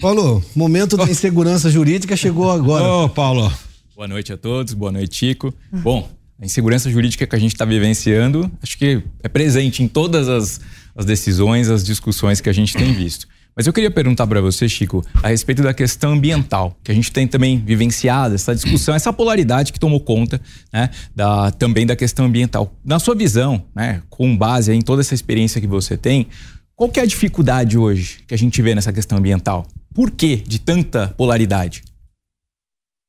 [0.00, 2.84] Paulo, momento da insegurança jurídica chegou agora.
[2.84, 3.52] Ô, oh, Paulo.
[3.94, 5.52] Boa noite a todos, boa noite, Chico.
[5.72, 6.08] Bom,
[6.40, 10.60] a insegurança jurídica que a gente está vivenciando, acho que é presente em todas as,
[10.94, 13.26] as decisões, as discussões que a gente tem visto.
[13.56, 17.12] Mas eu queria perguntar para você, Chico, a respeito da questão ambiental, que a gente
[17.12, 20.40] tem também vivenciado essa discussão, essa polaridade que tomou conta,
[20.72, 22.72] né, da, também da questão ambiental.
[22.84, 26.28] Na sua visão, né, com base em toda essa experiência que você tem,
[26.74, 29.66] qual que é a dificuldade hoje que a gente vê nessa questão ambiental?
[29.92, 31.82] Por que de tanta polaridade?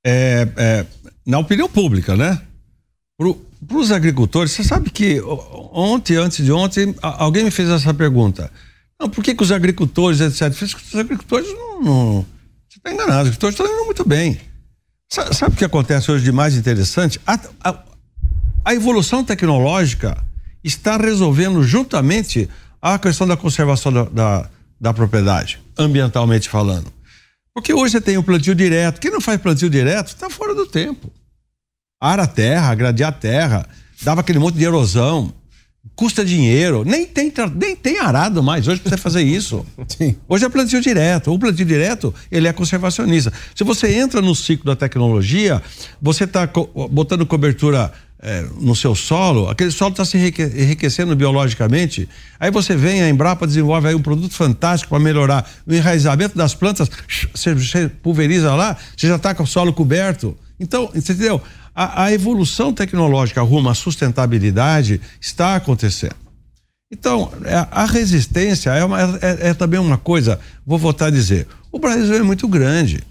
[0.06, 0.86] É, é,
[1.26, 2.42] na opinião pública, né?
[3.18, 5.22] Para os agricultores, você sabe que
[5.72, 8.52] ontem, antes de ontem, alguém me fez essa pergunta.
[9.02, 10.54] Não, por que, que os agricultores, etc.
[10.62, 11.82] Os agricultores não.
[11.82, 12.26] não
[12.70, 14.40] você está enganado, os agricultores estão indo muito bem.
[15.10, 17.20] Sabe, sabe o que acontece hoje de mais interessante?
[17.26, 17.84] A, a,
[18.64, 20.24] a evolução tecnológica
[20.64, 22.48] está resolvendo juntamente
[22.80, 24.50] a questão da conservação da, da,
[24.80, 26.94] da propriedade, ambientalmente falando.
[27.56, 29.02] Porque hoje você tem o plantio direto.
[29.02, 31.12] Quem não faz plantio direto está fora do tempo.
[32.00, 33.68] Ara a terra, gradear a terra,
[34.04, 35.34] dava aquele monte de erosão,
[35.96, 39.66] custa dinheiro, nem tem, nem tem arado mais hoje para você fazer isso.
[39.88, 40.16] Sim.
[40.28, 41.34] Hoje é plantio direto.
[41.34, 43.32] O plantio direto, ele é conservacionista.
[43.56, 45.62] Se você entra no ciclo da tecnologia,
[46.02, 52.08] você está co botando cobertura é, no seu solo, aquele solo está se enriquecendo biologicamente.
[52.40, 56.54] Aí você vem, a Embrapa desenvolve aí um produto fantástico para melhorar o enraizamento das
[56.54, 56.90] plantas,
[57.34, 60.38] você pulveriza lá, você já está com o solo coberto.
[60.60, 61.42] Então, entendeu?
[61.82, 66.16] A, a evolução tecnológica rumo à sustentabilidade está acontecendo.
[66.92, 71.48] Então, é, a resistência é, uma, é, é também uma coisa, vou voltar a dizer,
[71.72, 73.04] o Brasil é muito grande.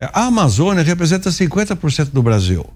[0.00, 2.68] A Amazônia representa 50% do Brasil.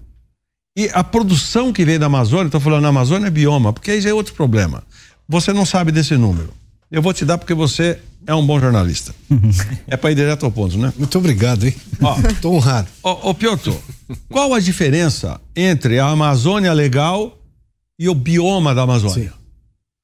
[0.77, 3.99] E a produção que vem da Amazônia, estou falando na Amazônia é bioma, porque aí
[3.99, 4.81] já é outro problema.
[5.27, 6.53] Você não sabe desse número.
[6.89, 9.15] Eu vou te dar porque você é um bom jornalista.
[9.87, 10.93] é para ir direto ao ponto, né?
[10.97, 11.73] Muito obrigado, hein?
[12.01, 12.89] Ó, tô honrado.
[13.01, 13.71] Ô, ô Piotr,
[14.29, 17.37] qual a diferença entre a Amazônia legal
[17.97, 19.29] e o bioma da Amazônia?
[19.29, 19.37] Sim.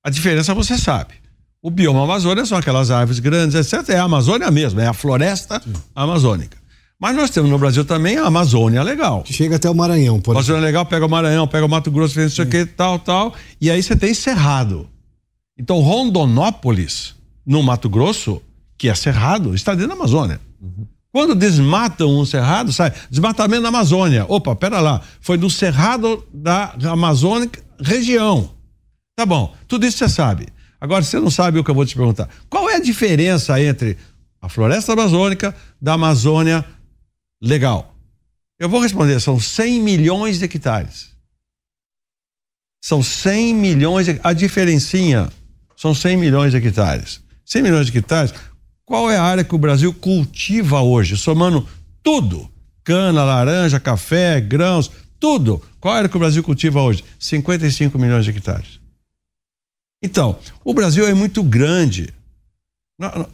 [0.03, 1.15] A diferença você sabe.
[1.61, 3.89] O bioma Amazônia são aquelas árvores grandes, etc.
[3.89, 5.73] É a Amazônia mesmo, é a floresta Sim.
[5.95, 6.57] amazônica.
[6.99, 9.23] Mas nós temos no Brasil também a Amazônia Legal.
[9.23, 12.19] Que chega até o Maranhão, por Amazônia Legal pega o Maranhão, pega o Mato Grosso,
[12.19, 13.33] não sei o que, tal, tal.
[13.59, 14.89] E aí você tem Cerrado.
[15.57, 17.15] Então Rondonópolis,
[17.45, 18.41] no Mato Grosso,
[18.77, 20.39] que é Cerrado, está dentro da Amazônia.
[20.61, 20.87] Uhum.
[21.11, 24.25] Quando desmatam um cerrado, sai desmatamento da Amazônia.
[24.27, 28.49] Opa, pera lá, foi do cerrado da Amazônia região.
[29.15, 30.47] Tá bom, tudo isso você sabe.
[30.81, 32.27] Agora você não sabe o que eu vou te perguntar.
[32.49, 33.95] Qual é a diferença entre
[34.41, 36.65] a floresta amazônica da Amazônia
[37.41, 37.93] Legal.
[38.57, 41.09] Eu vou responder, são 100 milhões de hectares.
[42.81, 45.29] São 100 milhões de, a diferencinha
[45.75, 47.21] são 100 milhões de hectares.
[47.45, 48.33] 100 milhões de hectares,
[48.85, 51.67] qual é a área que o Brasil cultiva hoje, somando
[52.01, 52.49] tudo?
[52.83, 55.61] Cana, laranja, café, grãos, tudo.
[55.79, 57.03] Qual é a área que o Brasil cultiva hoje?
[57.17, 58.79] 55 milhões de hectares.
[60.03, 62.13] Então, o Brasil é muito grande.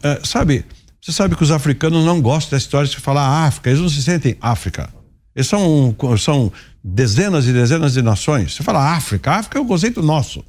[0.02, 0.64] É, sabe,
[1.02, 4.02] você sabe que os africanos não gostam da história de falar África, eles não se
[4.02, 4.88] sentem África.
[5.34, 6.52] Eles são, são
[6.82, 8.54] dezenas e dezenas de nações.
[8.54, 10.44] Você fala África, África é um conceito nosso.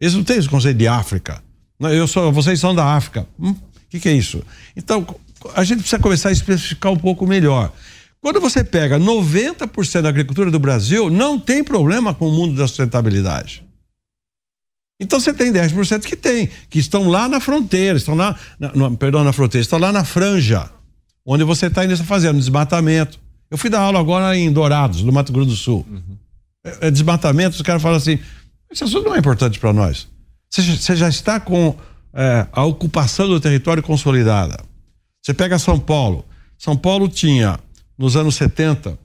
[0.00, 1.42] Eles não têm esse conceito de África.
[1.90, 3.26] Eu sou, vocês são da África.
[3.38, 3.56] O hum,
[3.88, 4.42] que, que é isso?
[4.76, 5.06] Então,
[5.54, 7.72] a gente precisa começar a especificar um pouco melhor.
[8.20, 12.68] Quando você pega 90% da agricultura do Brasil, não tem problema com o mundo da
[12.68, 13.64] sustentabilidade.
[15.00, 19.24] Então você tem 10% que tem, que estão lá na fronteira, estão lá, na, perdão,
[19.24, 20.70] na fronteira, estão lá na franja,
[21.26, 23.18] onde você está indo fazendo desmatamento.
[23.50, 25.84] Eu fui dar aula agora em Dourados, no Mato Grosso do Sul.
[25.90, 26.16] Uhum.
[26.64, 28.20] É, é desmatamento, os caras falam assim:
[28.70, 30.06] esse assunto não é importante para nós.
[30.52, 31.74] Você, já está com
[32.12, 34.62] é, a ocupação do território consolidada.
[35.22, 36.26] Você pega São Paulo.
[36.58, 37.58] São Paulo tinha,
[37.96, 38.98] nos anos 70,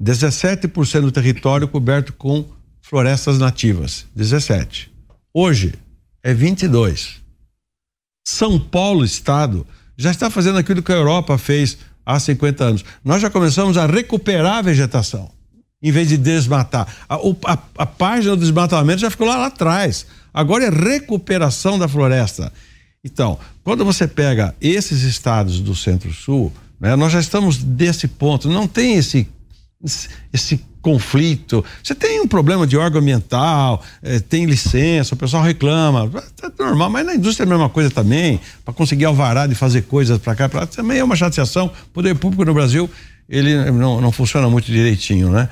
[0.00, 2.44] 17% do território coberto com
[2.82, 4.92] florestas nativas, 17.
[5.32, 5.74] Hoje
[6.22, 7.22] é 22.
[8.26, 9.66] São Paulo, estado,
[9.96, 12.84] já está fazendo aquilo que a Europa fez há 50 anos.
[13.02, 15.30] Nós já começamos a recuperar a vegetação,
[15.82, 16.86] em vez de desmatar.
[17.08, 20.06] A, a, a página do desmatamento já ficou lá, lá atrás.
[20.34, 22.52] Agora é recuperação da floresta.
[23.04, 28.48] Então, quando você pega esses estados do Centro-Sul, né, nós já estamos desse ponto.
[28.50, 29.28] Não tem esse,
[30.32, 31.64] esse conflito.
[31.82, 36.10] Você tem um problema de órgão ambiental, é, tem licença, o pessoal reclama.
[36.42, 38.38] É normal, mas na indústria é a mesma coisa também.
[38.64, 41.66] Para conseguir alvará de fazer coisas para cá, pra, também é uma chateação.
[41.66, 42.90] O poder público no Brasil,
[43.28, 45.48] ele não, não funciona muito direitinho, né?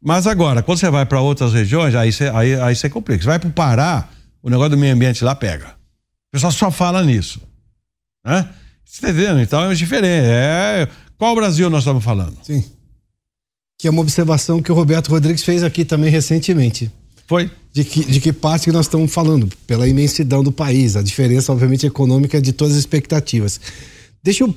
[0.00, 3.22] Mas agora, quando você vai para outras regiões, aí você aí, aí complica.
[3.22, 4.08] Você vai para o Pará,
[4.46, 5.70] o negócio do meio ambiente lá pega.
[6.28, 7.40] O pessoal só fala nisso.
[8.24, 8.48] Né?
[8.84, 9.40] Você tá entendendo?
[9.40, 10.28] Então é diferente.
[10.30, 10.88] É...
[11.18, 12.36] Qual Brasil nós estamos falando?
[12.44, 12.64] Sim.
[13.76, 16.92] Que é uma observação que o Roberto Rodrigues fez aqui também recentemente.
[17.26, 17.50] Foi.
[17.72, 21.50] De que, de que parte que nós estamos falando, pela imensidão do país, a diferença,
[21.50, 23.60] obviamente, econômica de todas as expectativas.
[24.22, 24.54] Deixa eu.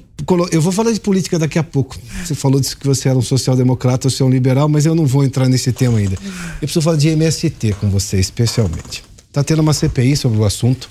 [0.51, 1.97] Eu vou falar de política daqui a pouco.
[2.23, 5.23] Você falou disso que você era um social-democrata, ou um liberal, mas eu não vou
[5.23, 6.13] entrar nesse tema ainda.
[6.13, 9.08] Eu preciso falar de MST com você, especialmente.
[9.29, 10.89] Está tendo uma CPI sobre o assunto.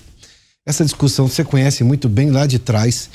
[0.65, 3.11] Essa discussão você conhece muito bem lá de trás.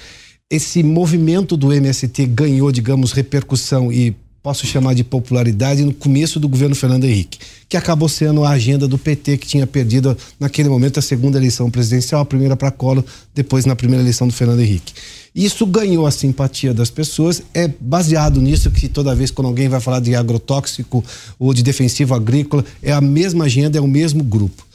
[0.52, 4.14] Esse movimento do MST ganhou, digamos, repercussão e
[4.44, 8.86] posso chamar de popularidade no começo do governo Fernando Henrique, que acabou sendo a agenda
[8.86, 13.06] do PT que tinha perdido naquele momento a segunda eleição presidencial, a primeira para Collor,
[13.34, 14.94] depois na primeira eleição do Fernando Henrique.
[15.34, 19.80] Isso ganhou a simpatia das pessoas, é baseado nisso que toda vez quando alguém vai
[19.80, 21.02] falar de agrotóxico
[21.40, 24.73] ou de defensivo agrícola, é a mesma agenda, é o mesmo grupo.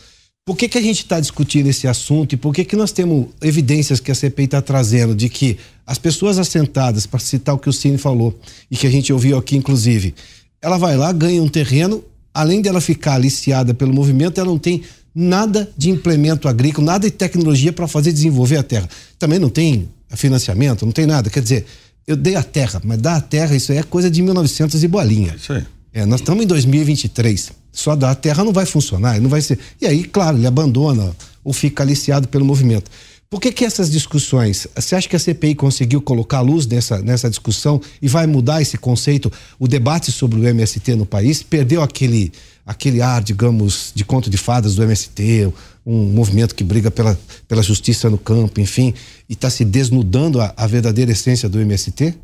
[0.48, 3.26] Por que, que a gente está discutindo esse assunto e por que, que nós temos
[3.42, 7.68] evidências que a CPI está trazendo de que as pessoas assentadas, para citar o que
[7.68, 8.34] o Cine falou
[8.70, 10.14] e que a gente ouviu aqui, inclusive,
[10.62, 14.84] ela vai lá, ganha um terreno, além dela ficar aliciada pelo movimento, ela não tem
[15.14, 18.88] nada de implemento agrícola, nada de tecnologia para fazer desenvolver a terra.
[19.18, 21.28] Também não tem financiamento, não tem nada.
[21.28, 21.66] Quer dizer,
[22.06, 24.88] eu dei a terra, mas dar a terra, isso aí é coisa de 1900 e
[24.88, 25.34] bolinha.
[25.36, 25.62] Isso aí.
[25.92, 27.52] É, nós estamos em 2023.
[27.72, 29.58] Só dar a terra não vai funcionar, não vai ser.
[29.80, 31.14] E aí, claro, ele abandona
[31.44, 32.90] ou fica aliciado pelo movimento.
[33.30, 34.66] Por que, que essas discussões?
[34.74, 38.78] Você acha que a CPI conseguiu colocar luz nessa, nessa discussão e vai mudar esse
[38.78, 41.42] conceito, o debate sobre o MST no país?
[41.42, 42.32] Perdeu aquele,
[42.64, 45.52] aquele ar, digamos, de conto de fadas do MST,
[45.84, 48.94] um movimento que briga pela, pela justiça no campo, enfim,
[49.28, 52.14] e está se desnudando a, a verdadeira essência do MST?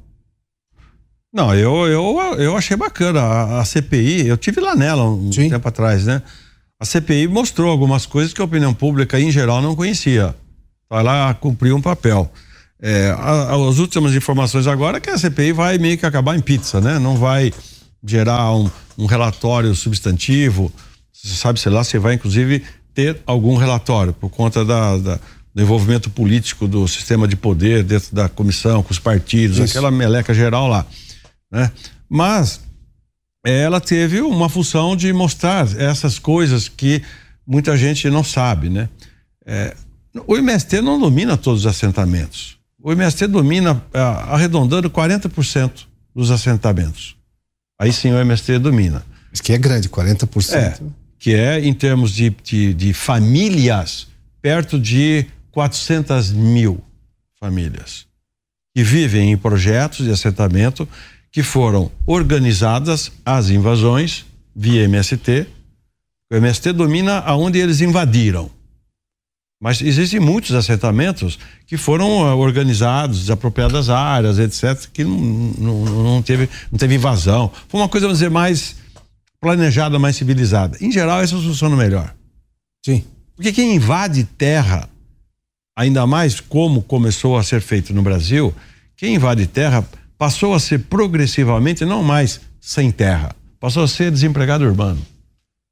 [1.35, 3.21] Não, eu, eu, eu achei bacana.
[3.21, 5.51] A, a CPI, eu tive lá nela um Sim.
[5.51, 6.23] tempo atrás, né?
[6.79, 10.33] A CPI mostrou algumas coisas que a opinião pública em geral não conhecia.
[10.89, 12.31] Vai lá cumprir um papel.
[12.81, 16.41] É, a, as últimas informações agora é que a CPI vai meio que acabar em
[16.41, 17.01] pizza, né?
[17.01, 17.53] Não vai
[18.07, 20.73] gerar um, um relatório substantivo.
[21.13, 22.63] Você sabe, sei lá, você vai inclusive
[22.95, 25.21] ter algum relatório por conta da, da
[25.53, 29.71] do envolvimento político do sistema de poder dentro da comissão, com os partidos, Isso.
[29.71, 30.85] aquela meleca geral lá
[31.55, 31.71] né?
[32.09, 32.61] Mas
[33.47, 37.01] ela teve uma função de mostrar essas coisas que
[37.47, 38.89] muita gente não sabe, né?
[39.47, 39.77] É,
[40.27, 42.59] o MST não domina todos os assentamentos.
[42.83, 47.17] O MST domina, é, arredondando, 40% dos assentamentos.
[47.79, 49.05] Aí sim o MST domina.
[49.33, 50.55] Isso que é grande, 40%.
[50.55, 50.79] É,
[51.19, 54.09] que é, em termos de, de, de famílias,
[54.43, 56.83] perto de 400 mil
[57.39, 58.07] famílias
[58.75, 60.89] que vivem em projetos de assentamento
[61.35, 64.25] que foram organizadas as invasões
[64.55, 65.49] via MST.
[66.33, 68.49] O MST domina aonde eles invadiram.
[69.61, 75.19] Mas existem muitos assentamentos que foram uh, organizados, desapropriadas áreas, etc., que não,
[75.59, 77.51] não, não, teve, não teve invasão.
[77.67, 78.77] Foi uma coisa, vamos dizer, mais
[79.41, 80.79] planejada, mais civilizada.
[80.81, 82.15] Em geral, isso funciona melhor.
[82.85, 83.05] Sim.
[83.35, 84.89] Porque quem invade terra,
[85.77, 88.55] ainda mais como começou a ser feito no Brasil,
[88.97, 89.85] quem invade terra
[90.25, 94.99] passou a ser progressivamente não mais sem terra, passou a ser desempregado urbano,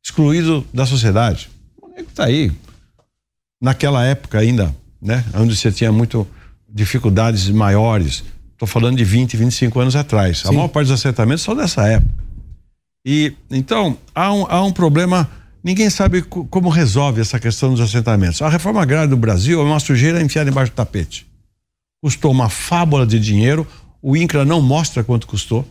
[0.04, 1.48] excluído da sociedade.
[1.80, 2.52] O nego está aí.
[3.62, 6.28] Naquela época ainda, né, onde você tinha muito
[6.68, 8.22] dificuldades maiores,
[8.52, 10.40] estou falando de 20, 25 anos atrás.
[10.40, 10.48] Sim.
[10.48, 12.12] A maior parte dos assentamentos são dessa época.
[13.06, 15.30] E então há um, há um problema.
[15.64, 18.42] Ninguém sabe como resolve essa questão dos assentamentos.
[18.42, 21.26] A reforma agrária do Brasil é uma sujeira enfiada embaixo do tapete.
[22.02, 23.66] Custou uma fábula de dinheiro,
[24.02, 25.66] o INCRA não mostra quanto custou.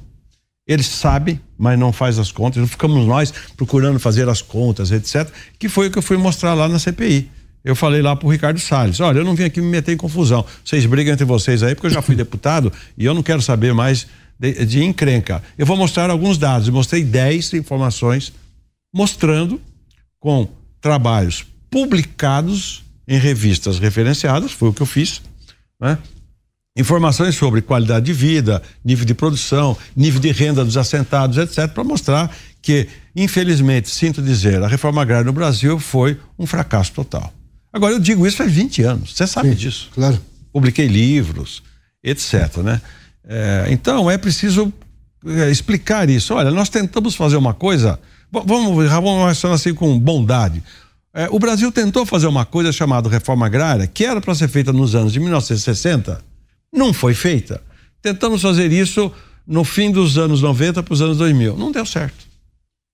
[0.65, 2.69] Ele sabe, mas não faz as contas.
[2.69, 5.29] Ficamos nós procurando fazer as contas, etc.
[5.59, 7.29] Que foi o que eu fui mostrar lá na CPI.
[7.63, 10.45] Eu falei lá pro Ricardo Salles: olha, eu não vim aqui me meter em confusão.
[10.63, 13.73] Vocês brigam entre vocês aí, porque eu já fui deputado e eu não quero saber
[13.73, 14.07] mais
[14.39, 15.43] de, de encrenca.
[15.57, 16.67] Eu vou mostrar alguns dados.
[16.67, 18.32] Eu mostrei 10 informações
[18.93, 19.59] mostrando
[20.19, 20.47] com
[20.79, 25.21] trabalhos publicados em revistas referenciadas, foi o que eu fiz,
[25.79, 25.97] né?
[26.76, 31.84] Informações sobre qualidade de vida, nível de produção, nível de renda dos assentados, etc., para
[31.84, 37.34] mostrar que, infelizmente, sinto dizer, a reforma agrária no Brasil foi um fracasso total.
[37.74, 39.89] Agora, eu digo isso faz 20 anos, você sabe Sim, disso.
[39.93, 40.19] Claro.
[40.51, 41.63] Publiquei livros,
[42.03, 42.57] etc.
[42.57, 42.82] Né?
[43.28, 44.72] É, então, é preciso
[45.26, 46.34] é, explicar isso.
[46.34, 47.99] Olha, nós tentamos fazer uma coisa,
[48.32, 50.63] vamos, vamos relacionar assim com bondade.
[51.13, 54.72] É, o Brasil tentou fazer uma coisa chamada reforma agrária, que era para ser feita
[54.72, 56.30] nos anos de 1960
[56.72, 57.61] não foi feita.
[58.01, 59.11] Tentamos fazer isso
[59.45, 61.57] no fim dos anos 90 para os anos 2000.
[61.57, 62.26] Não deu certo.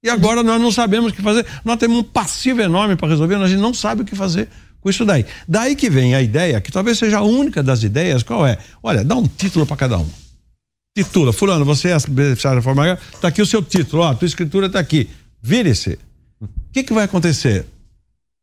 [0.04, 1.46] E agora nós não sabemos o que fazer.
[1.64, 4.50] Nós temos um passivo enorme para resolver, nós não sabe o que fazer
[4.80, 5.26] com isso daí.
[5.48, 8.58] Daí que vem a ideia, que talvez seja a única das ideias, qual é?
[8.82, 10.10] Olha, dá um título para cada um.
[10.96, 14.16] Titula, fulano, você é beneficiário da reforma agrária, tá aqui o seu título, ó, a
[14.16, 15.10] tua escritura tá aqui.
[15.42, 16.00] Vire-se.
[16.42, 17.66] O que que vai acontecer?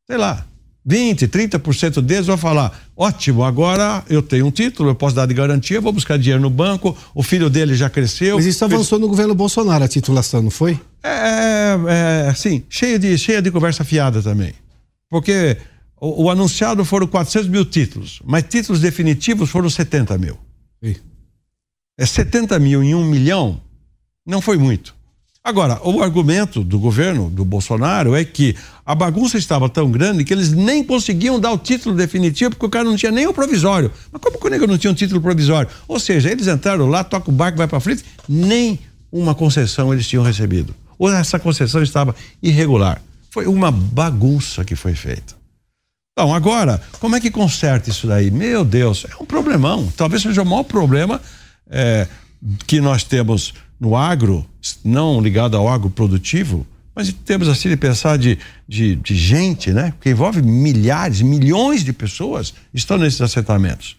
[0.07, 0.47] Sei lá,
[0.85, 5.32] 20, 30% deles vão falar: ótimo, agora eu tenho um título, eu posso dar de
[5.32, 8.37] garantia, vou buscar dinheiro no banco, o filho dele já cresceu.
[8.37, 10.78] Mas isso avançou no governo Bolsonaro, a titulação, não foi?
[11.03, 14.53] É, é sim, cheia de, cheia de conversa fiada também.
[15.09, 15.57] Porque
[15.99, 20.39] o, o, anunciado foram 400 mil títulos, mas títulos definitivos foram 70 mil.
[20.82, 20.97] Sim.
[21.97, 23.61] É 70 mil em um milhão,
[24.26, 24.95] não foi muito.
[25.47, 30.32] Agora, o argumento do governo, do Bolsonaro, é que a bagunça estava tão grande que
[30.32, 33.92] eles nem conseguiam dar o título definitivo porque o cara não tinha nem o provisório.
[34.11, 35.68] Mas como que o nego não tinha um título provisório?
[35.86, 38.78] Ou seja, eles entraram lá, toca o barco, vai para frente, nem
[39.12, 40.74] uma concessão eles tinham recebido.
[40.99, 43.03] Ou essa concessão estava irregular.
[43.30, 45.34] Foi uma bagunça que foi feita.
[46.12, 48.30] Então, agora, como é que conserta isso daí?
[48.30, 49.92] Meu Deus, é um problemão.
[49.95, 51.20] Talvez seja o maior problema
[51.68, 52.09] é,
[52.66, 53.53] que nós temos
[53.85, 54.45] no agro,
[54.82, 59.93] não ligado ao agro produtivo, mas temos assim de pensar de, de, de gente, né?
[60.01, 63.97] Que envolve milhares, milhões de pessoas estão nesses assentamentos.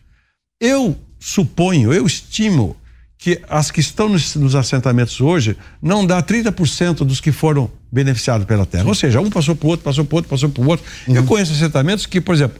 [0.60, 2.76] Eu suponho, eu estimo
[3.18, 8.46] que as que estão nos, nos assentamentos hoje não dá 30% dos que foram beneficiados
[8.46, 8.88] pela terra.
[8.88, 10.86] Ou seja, um passou para o outro, passou para o outro, passou para o outro.
[11.08, 11.16] Uhum.
[11.16, 12.60] Eu conheço assentamentos que, por exemplo,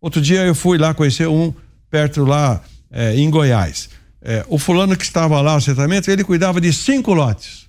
[0.00, 1.52] outro dia eu fui lá conhecer um
[1.90, 3.88] perto lá é, em Goiás.
[4.26, 7.68] É, o fulano que estava lá no assentamento, ele cuidava de cinco lotes.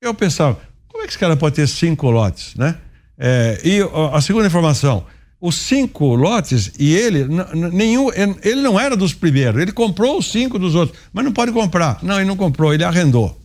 [0.00, 2.78] Eu pensava, como é que esse cara pode ter cinco lotes, né?
[3.18, 3.80] É, e
[4.12, 5.04] a segunda informação,
[5.38, 7.26] os cinco lotes e ele
[7.72, 8.10] nenhum
[8.42, 12.02] ele não era dos primeiros ele comprou os cinco dos outros mas não pode comprar.
[12.02, 13.38] Não ele não comprou ele arrendou.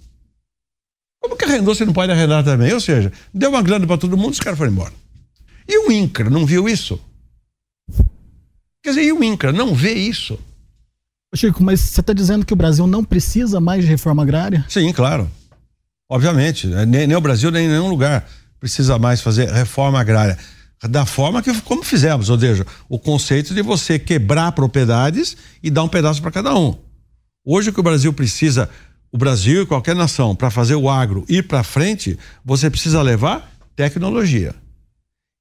[1.21, 2.73] Como que arrendou se não pode arrendar também?
[2.73, 4.93] Ou seja deu uma grana para todo mundo os caras foram embora.
[5.67, 6.99] E o INCRA não viu isso?
[8.83, 10.39] Quer dizer e o INCRA não vê isso
[11.35, 14.65] Chico, mas você está dizendo que o Brasil não precisa mais de reforma agrária?
[14.67, 15.29] Sim, claro.
[16.09, 16.67] Obviamente.
[16.67, 16.85] Né?
[16.85, 18.27] Nem, nem o Brasil, nem nenhum lugar
[18.59, 20.37] precisa mais fazer reforma agrária.
[20.89, 25.83] Da forma que como fizemos, ou seja, o conceito de você quebrar propriedades e dar
[25.83, 26.77] um pedaço para cada um.
[27.45, 28.69] Hoje o que o Brasil precisa,
[29.11, 33.51] o Brasil e qualquer nação, para fazer o agro ir para frente, você precisa levar
[33.75, 34.53] tecnologia.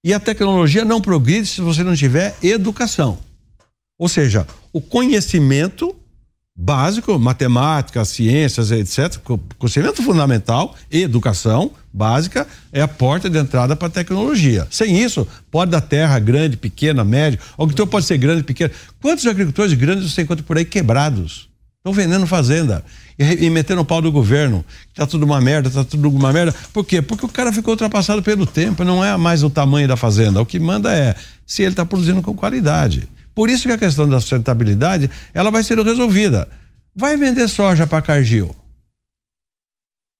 [0.04, 3.18] E a tecnologia não progride se você não tiver educação.
[3.98, 5.96] Ou seja, o conhecimento
[6.56, 9.18] básico, matemática, ciências, etc.,
[9.58, 14.66] conhecimento fundamental educação básica é a porta de entrada para a tecnologia.
[14.70, 18.70] Sem isso, pode dar terra grande, pequena, média, o agricultor pode ser grande, pequeno.
[19.00, 21.48] Quantos agricultores grandes você encontra por aí quebrados?
[21.78, 22.84] Estão vendendo fazenda
[23.18, 24.62] e, e metendo o pau do governo.
[24.94, 26.54] Tá tudo uma merda, tá tudo uma merda.
[26.74, 27.00] Por quê?
[27.00, 30.42] Porque o cara ficou ultrapassado pelo tempo, não é mais o tamanho da fazenda.
[30.42, 31.14] O que manda é
[31.46, 33.08] se ele está produzindo com qualidade.
[33.34, 36.48] Por isso que a questão da sustentabilidade, ela vai ser resolvida.
[36.94, 38.54] Vai vender soja para Cargill.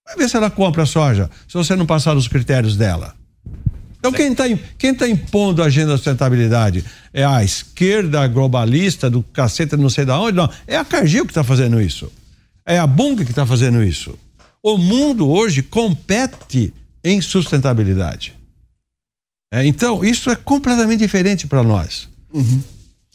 [0.07, 3.15] Vai ver se ela compra soja, se você não passar os critérios dela.
[3.99, 4.45] Então quem está
[4.79, 10.07] quem tá impondo a agenda da sustentabilidade é a esquerda globalista do caceta não sei
[10.07, 10.51] da onde, não.
[10.67, 12.11] É a Cargill que está fazendo isso.
[12.65, 14.19] É a Bunga que está fazendo isso.
[14.63, 16.73] O mundo hoje compete
[17.05, 18.35] em sustentabilidade.
[19.53, 22.09] É, então, isso é completamente diferente para nós.
[22.33, 22.63] Uhum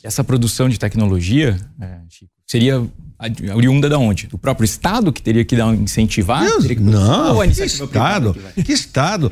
[0.05, 1.97] essa produção de tecnologia, é,
[2.45, 2.85] seria
[3.55, 4.27] oriunda da onde?
[4.27, 6.45] Do próprio Estado que teria que dar um incentivar?
[6.45, 9.31] Deus, que não, que Estado, que Estado.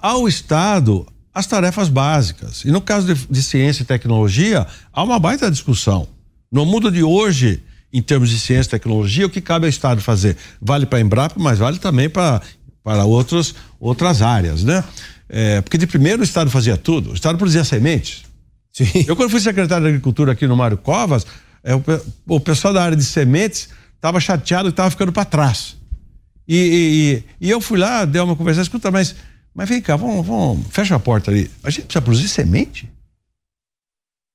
[0.00, 2.64] ao Estado, as tarefas básicas.
[2.64, 6.08] E no caso de, de, ciência e tecnologia, há uma baita discussão.
[6.50, 10.00] No mundo de hoje, em termos de ciência e tecnologia, o que cabe ao Estado
[10.00, 10.36] fazer?
[10.60, 12.40] Vale para a Embrapa, mas vale também para
[12.82, 14.82] para outros, outras áreas, né?
[15.28, 17.10] É, porque de primeiro o Estado fazia tudo.
[17.10, 18.24] O Estado produzia sementes,
[18.72, 19.04] Sim.
[19.06, 21.26] Eu, quando fui secretário de Agricultura aqui no Mário Covas,
[21.62, 21.82] é, o,
[22.26, 25.76] o, pessoal da área de sementes estava chateado e estava ficando para trás.
[26.46, 29.14] E, e, e, eu fui lá, dei uma conversa, escuta, mas,
[29.54, 31.50] mas vem cá, vamos, vamos, fecha a porta ali.
[31.62, 32.90] A gente precisa produzir semente?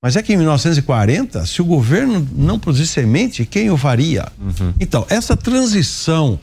[0.02, 4.32] Mas é que em 1940, se o governo não produzir semente, quem o faria?
[4.40, 4.74] Uhum.
[4.80, 6.40] Então, essa transição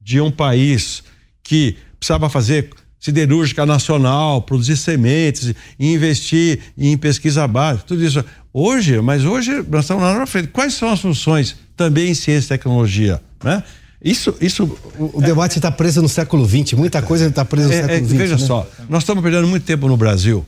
[0.00, 1.04] de um país
[1.42, 2.70] que precisava fazer
[3.02, 8.24] siderúrgica nacional, produzir sementes, investir em pesquisa básica, tudo isso.
[8.54, 10.48] Hoje, mas hoje nós estamos lá na frente.
[10.48, 13.64] Quais são as funções também em ciência e tecnologia, né?
[14.04, 14.64] Isso, isso.
[14.98, 18.04] O, o debate está preso no século XX, muita coisa está presa no é, século
[18.04, 18.14] XX.
[18.14, 18.46] É, veja né?
[18.46, 20.46] só, nós estamos perdendo muito tempo no Brasil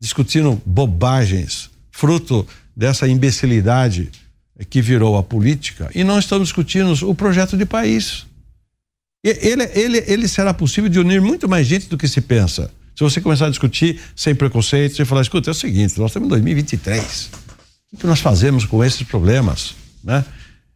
[0.00, 4.10] discutindo bobagens, fruto dessa imbecilidade
[4.70, 8.27] que virou a política, e não estamos discutindo o projeto de país.
[9.28, 12.70] Ele, ele, ele será possível de unir muito mais gente do que se pensa.
[12.96, 16.26] Se você começar a discutir sem preconceito, e falar, escuta, é o seguinte, nós estamos
[16.26, 17.30] em 2023.
[17.92, 20.24] O que nós fazemos com esses problemas, né?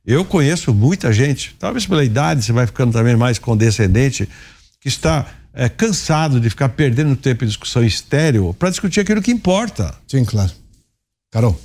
[0.04, 4.28] Eu conheço muita gente, talvez pela idade você vai ficando também mais condescendente,
[4.80, 9.30] que está é, cansado de ficar perdendo tempo em discussão estéreo para discutir aquilo que
[9.30, 9.94] importa.
[10.08, 10.50] Sim, claro.
[11.30, 11.58] Carol.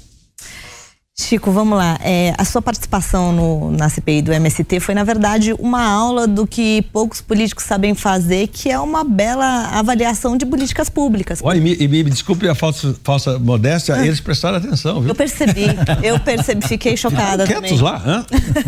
[1.20, 1.98] Chico, vamos lá.
[2.04, 6.46] É, a sua participação no, na CPI do MST foi, na verdade, uma aula do
[6.46, 11.40] que poucos políticos sabem fazer, que é uma bela avaliação de políticas públicas.
[11.42, 14.06] Olha, e me, e me desculpe a falsa, falsa modéstia, ah.
[14.06, 15.10] eles prestaram atenção, viu?
[15.10, 15.66] Eu percebi,
[16.04, 17.84] eu percebi, fiquei chocada Quietos também.
[17.84, 18.26] lá, hã?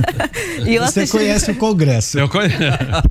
[0.66, 1.18] Você assisti...
[1.18, 2.18] conhece o Congresso.
[2.18, 2.58] Eu conheço.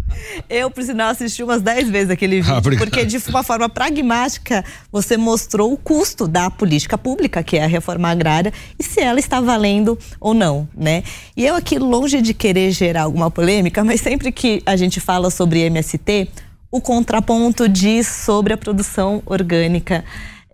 [0.51, 4.65] eu, por sinal, assisti umas 10 vezes aquele vídeo, ah, porque de uma forma pragmática
[4.91, 9.21] você mostrou o custo da política pública, que é a reforma agrária, e se ela
[9.29, 11.05] está valendo ou não, né?
[11.37, 15.31] E eu aqui, longe de querer gerar alguma polêmica, mas sempre que a gente fala
[15.31, 16.29] sobre MST,
[16.71, 20.05] o contraponto diz sobre a produção orgânica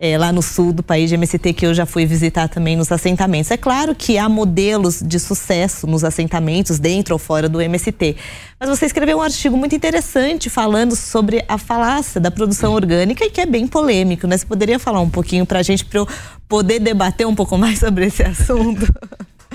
[0.05, 2.91] é, lá no sul do país de MST, que eu já fui visitar também nos
[2.91, 3.49] assentamentos.
[3.49, 8.15] É claro que há modelos de sucesso nos assentamentos, dentro ou fora do MST.
[8.59, 13.31] Mas você escreveu um artigo muito interessante falando sobre a falácia da produção orgânica e
[13.31, 14.37] que é bem polêmico, né?
[14.37, 16.07] Você poderia falar um pouquinho para a gente, para eu
[16.47, 18.85] poder debater um pouco mais sobre esse assunto?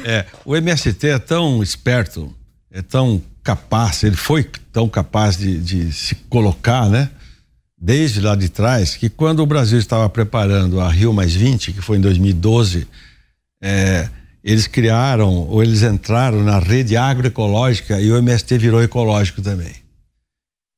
[0.05, 2.35] É, o MST é tão esperto,
[2.73, 7.11] é tão capaz, ele foi tão capaz de, de se colocar, né?
[7.81, 11.81] Desde lá de trás que quando o Brasil estava preparando a Rio Mais 20, que
[11.81, 12.87] foi em 2012,
[13.63, 14.09] é,
[14.45, 19.73] eles criaram ou eles entraram na rede agroecológica e o MST virou ecológico também.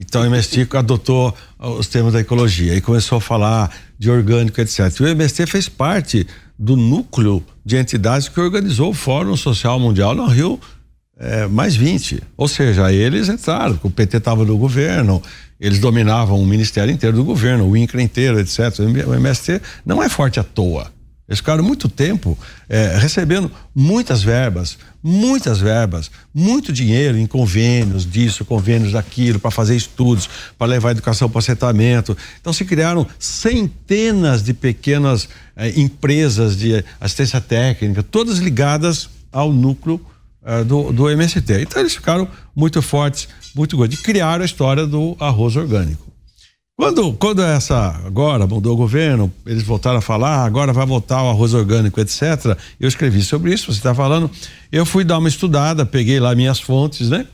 [0.00, 4.78] Então o MST adotou os termos da ecologia e começou a falar de orgânico, etc.
[5.00, 6.26] E o MST fez parte
[6.58, 10.60] do núcleo de entidades que organizou o Fórum Social Mundial no Rio
[11.18, 12.22] é, mais 20.
[12.36, 15.22] Ou seja, eles entraram, o PT estava no governo,
[15.62, 18.80] eles dominavam o ministério inteiro do governo, o INCRA inteiro, etc.
[19.06, 20.90] O MST não é forte à toa.
[21.28, 22.36] Eles ficaram muito tempo
[22.68, 29.76] é, recebendo muitas verbas, muitas verbas, muito dinheiro em convênios disso, convênios daquilo, para fazer
[29.76, 32.16] estudos, para levar a educação para assentamento.
[32.40, 40.00] Então se criaram centenas de pequenas é, empresas de assistência técnica, todas ligadas ao núcleo
[40.44, 41.62] é, do, do MST.
[41.62, 43.96] Então eles ficaram muito fortes muito grande.
[43.98, 46.10] Criaram a história do arroz orgânico.
[46.76, 51.28] Quando, quando essa agora mudou o governo, eles voltaram a falar, agora vai voltar o
[51.28, 52.56] arroz orgânico, etc.
[52.80, 54.30] Eu escrevi sobre isso, você está falando.
[54.70, 57.26] Eu fui dar uma estudada, peguei lá minhas fontes, né?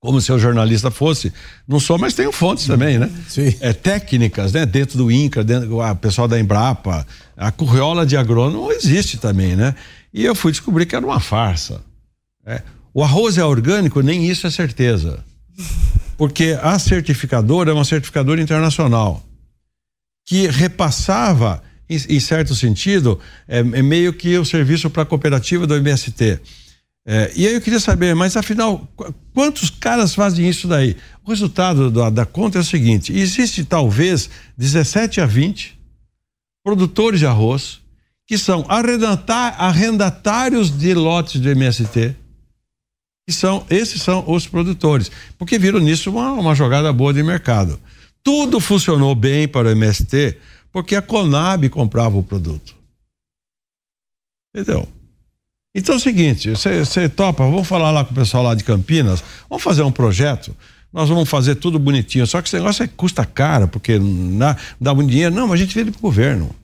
[0.00, 1.32] Como se eu jornalista fosse.
[1.66, 3.10] Não sou, mas tenho fontes também, né?
[3.28, 3.54] Sim.
[3.60, 4.64] É, técnicas, né?
[4.64, 7.06] Dentro do INCRA, dentro, o pessoal da Embrapa,
[7.36, 9.74] a curriola de agrônomo existe também, né?
[10.14, 11.80] E eu fui descobrir que era uma farsa.
[12.44, 12.62] É.
[12.94, 15.24] O arroz é orgânico, nem isso é certeza.
[16.16, 19.24] Porque a certificadora é uma certificadora internacional
[20.26, 23.18] que repassava, em, em certo sentido,
[23.48, 26.40] é, é, meio que o serviço para a cooperativa do MST.
[27.04, 28.88] É, e aí eu queria saber, mas afinal,
[29.34, 30.96] quantos caras fazem isso daí?
[31.24, 35.76] O resultado da, da conta é o seguinte: existe talvez 17 a 20
[36.62, 37.80] produtores de arroz
[38.24, 42.14] que são arrendatários de lotes do MST
[43.26, 47.78] que são, esses são os produtores, porque viram nisso uma, uma jogada boa de mercado.
[48.22, 50.36] Tudo funcionou bem para o MST
[50.72, 52.74] porque a Conab comprava o produto.
[54.54, 54.88] Entendeu?
[55.74, 59.24] Então é o seguinte, você topa, vamos falar lá com o pessoal lá de Campinas,
[59.48, 60.54] vamos fazer um projeto,
[60.92, 63.98] nós vamos fazer tudo bonitinho, só que esse negócio é, custa caro, porque
[64.38, 66.54] dá, dá muito dinheiro, não, mas a gente vende para o governo.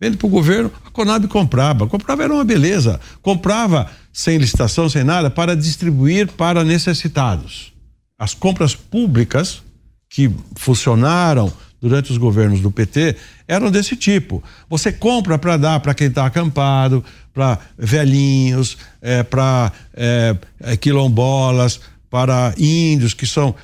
[0.00, 1.86] Vende para o governo, a Conab comprava.
[1.86, 2.98] Comprava era uma beleza.
[3.20, 7.72] Comprava sem licitação, sem nada, para distribuir para necessitados.
[8.18, 9.62] As compras públicas
[10.08, 14.42] que funcionaram durante os governos do PT eram desse tipo.
[14.68, 21.80] Você compra para dar para quem está acampado, para velhinhos, é, para é, é, quilombolas,
[22.10, 23.54] para índios que são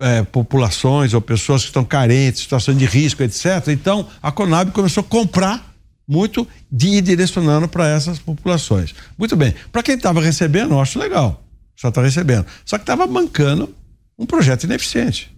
[0.00, 3.68] é, populações ou pessoas que estão carentes, situação de risco, etc.
[3.68, 5.74] Então, a Conab começou a comprar
[6.08, 8.94] muito de ir direcionando para essas populações.
[9.16, 9.54] Muito bem.
[9.70, 11.44] Para quem estava recebendo, eu acho legal.
[11.76, 12.46] Só está recebendo.
[12.64, 13.72] Só que estava bancando
[14.18, 15.30] um projeto ineficiente.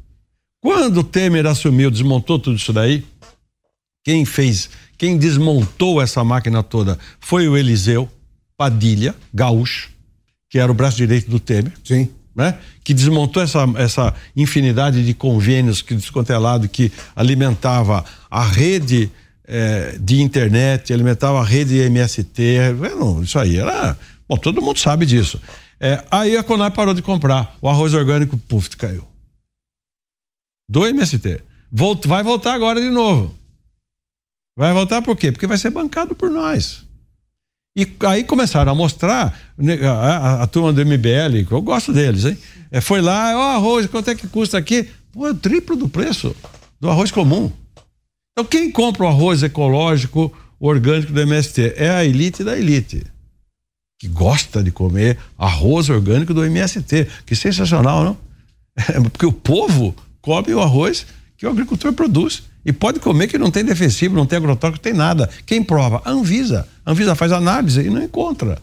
[0.63, 3.05] Quando o Temer assumiu, desmontou tudo isso daí,
[4.05, 8.09] quem fez, quem desmontou essa máquina toda foi o Eliseu
[8.57, 9.91] Padilha, gaúcho,
[10.49, 11.73] que era o braço direito do Temer.
[11.85, 12.59] Sim né?
[12.83, 19.11] que desmontou essa, essa infinidade de convênios que descontelado que alimentava a rede
[19.45, 22.59] é, de internet, alimentava a rede MST.
[23.23, 23.97] Isso aí era.
[24.29, 25.41] Bom, todo mundo sabe disso.
[25.79, 27.57] É, aí a Conab parou de comprar.
[27.61, 29.07] O arroz orgânico, puf, caiu.
[30.71, 31.43] Do MST.
[31.71, 33.35] Volt, vai voltar agora de novo.
[34.57, 35.33] Vai voltar por quê?
[35.33, 36.85] Porque vai ser bancado por nós.
[37.75, 42.27] E aí começaram a mostrar, né, a, a, a turma do MBL, eu gosto deles,
[42.27, 42.37] hein?
[42.71, 44.89] É, foi lá, ó, arroz, quanto é que custa aqui?
[45.13, 46.35] Pô, é o triplo do preço
[46.81, 47.51] do arroz comum.
[48.33, 51.75] Então, quem compra o arroz ecológico, orgânico do MST?
[51.77, 53.05] É a elite da elite.
[53.99, 57.09] Que gosta de comer arroz orgânico do MST.
[57.25, 58.17] Que sensacional, não?
[58.89, 61.07] É porque o povo come o arroz
[61.37, 62.43] que o agricultor produz.
[62.65, 65.29] E pode comer que não tem defensivo, não tem agrotóxico, não tem nada.
[65.45, 66.01] Quem prova?
[66.05, 66.67] A Anvisa.
[66.85, 68.59] A Anvisa faz análise e não encontra.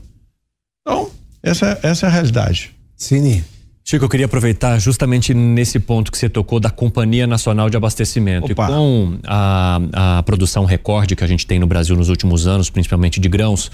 [0.82, 1.10] Então,
[1.42, 2.72] essa, essa é a realidade.
[2.96, 3.44] Cine.
[3.84, 8.52] Chico, eu queria aproveitar justamente nesse ponto que você tocou da Companhia Nacional de Abastecimento.
[8.52, 8.66] Opa.
[8.66, 9.80] E com a,
[10.18, 13.72] a produção recorde que a gente tem no Brasil nos últimos anos, principalmente de grãos,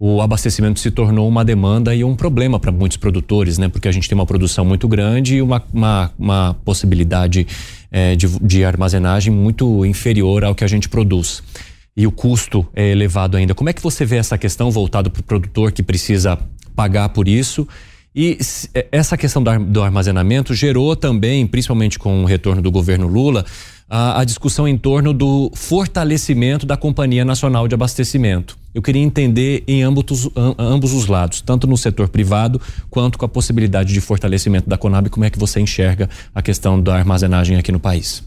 [0.00, 3.68] o abastecimento se tornou uma demanda e um problema para muitos produtores, né?
[3.68, 7.46] Porque a gente tem uma produção muito grande e uma, uma, uma possibilidade
[7.90, 11.42] é, de, de armazenagem muito inferior ao que a gente produz
[11.98, 13.56] e o custo é elevado ainda.
[13.56, 16.38] Como é que você vê essa questão voltado para o produtor que precisa
[16.76, 17.66] pagar por isso?
[18.14, 18.38] E
[18.72, 23.44] é, essa questão do armazenamento gerou também, principalmente com o retorno do governo Lula,
[23.90, 28.56] a, a, discussão em torno do fortalecimento da Companhia Nacional de Abastecimento.
[28.72, 33.28] Eu queria entender em ambos, ambos os lados, tanto no setor privado quanto com a
[33.28, 37.72] possibilidade de fortalecimento da Conab, como é que você enxerga a questão da armazenagem aqui
[37.72, 38.22] no país?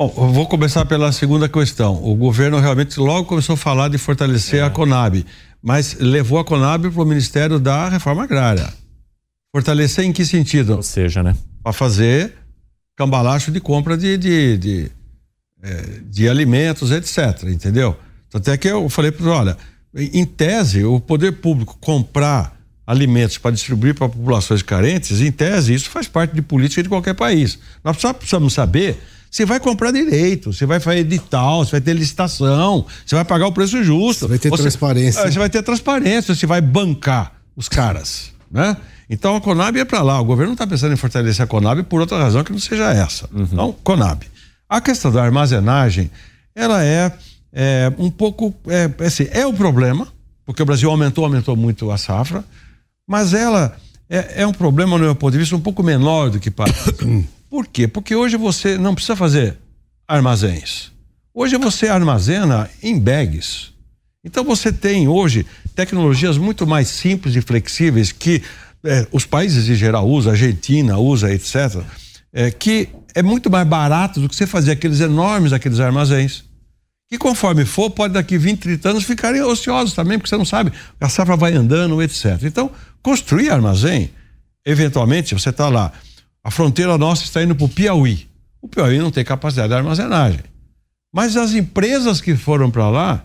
[0.00, 2.02] Bom, eu vou começar pela segunda questão.
[2.02, 4.62] O governo realmente logo começou a falar de fortalecer é.
[4.62, 5.26] a Conab,
[5.62, 8.72] mas levou a Conab para o Ministério da Reforma Agrária.
[9.54, 10.76] Fortalecer em que sentido?
[10.76, 11.36] Ou seja, né?
[11.62, 12.32] Para fazer
[12.96, 14.90] cambalacho de compra de, de, de,
[15.62, 17.42] é, de alimentos, etc.
[17.48, 17.94] Entendeu?
[18.32, 19.58] Até que eu falei para olha,
[19.94, 25.90] em tese, o poder público comprar alimentos para distribuir para populações carentes, em tese, isso
[25.90, 27.58] faz parte de política de qualquer país.
[27.84, 28.98] Nós só precisamos saber
[29.30, 33.46] se vai comprar direito, se vai fazer edital, se vai ter licitação, se vai pagar
[33.46, 34.22] o preço justo.
[34.22, 35.30] Você vai ter você, transparência.
[35.30, 38.76] Você vai ter transparência, se vai bancar os caras, né?
[39.08, 40.20] Então a Conab é para lá.
[40.20, 42.92] O governo não está pensando em fortalecer a Conab por outra razão que não seja
[42.92, 43.28] essa.
[43.32, 43.42] Uhum.
[43.42, 44.24] Então, Conab.
[44.68, 46.10] A questão da armazenagem,
[46.54, 47.12] ela é,
[47.52, 48.54] é um pouco.
[48.66, 50.08] É, é, assim, é o problema,
[50.44, 52.44] porque o Brasil aumentou, aumentou muito a safra,
[53.08, 53.76] mas ela
[54.08, 56.94] é, é um problema, no meu ponto de vista, um pouco menor do que parece.
[57.50, 57.88] por quê?
[57.88, 59.58] Porque hoje você não precisa fazer
[60.06, 60.92] armazéns.
[61.34, 63.72] Hoje você armazena em bags.
[64.24, 65.44] Então você tem hoje
[65.74, 68.42] tecnologias muito mais simples e flexíveis que
[68.84, 71.82] é, os países em geral usam, Argentina usa, etc.,
[72.32, 76.44] é, que é muito mais barato do que você fazer aqueles enormes, aqueles armazéns.
[77.08, 80.72] Que conforme for, pode daqui 20, 30 anos ficarem ociosos também, porque você não sabe,
[81.00, 82.38] a safra vai andando, etc.
[82.44, 82.70] Então,
[83.02, 84.10] construir armazém,
[84.64, 85.92] eventualmente, você está lá,
[86.42, 88.28] a fronteira nossa está indo para o Piauí.
[88.62, 90.40] O Piauí não tem capacidade de armazenagem.
[91.12, 93.24] Mas as empresas que foram para lá,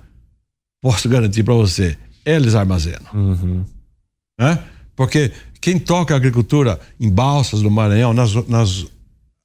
[0.82, 3.12] posso garantir para você, eles armazenam.
[3.14, 3.66] Uhum.
[4.40, 4.60] Né?
[4.96, 8.86] Porque quem toca a agricultura em Balsas, no Maranhão, nas, nas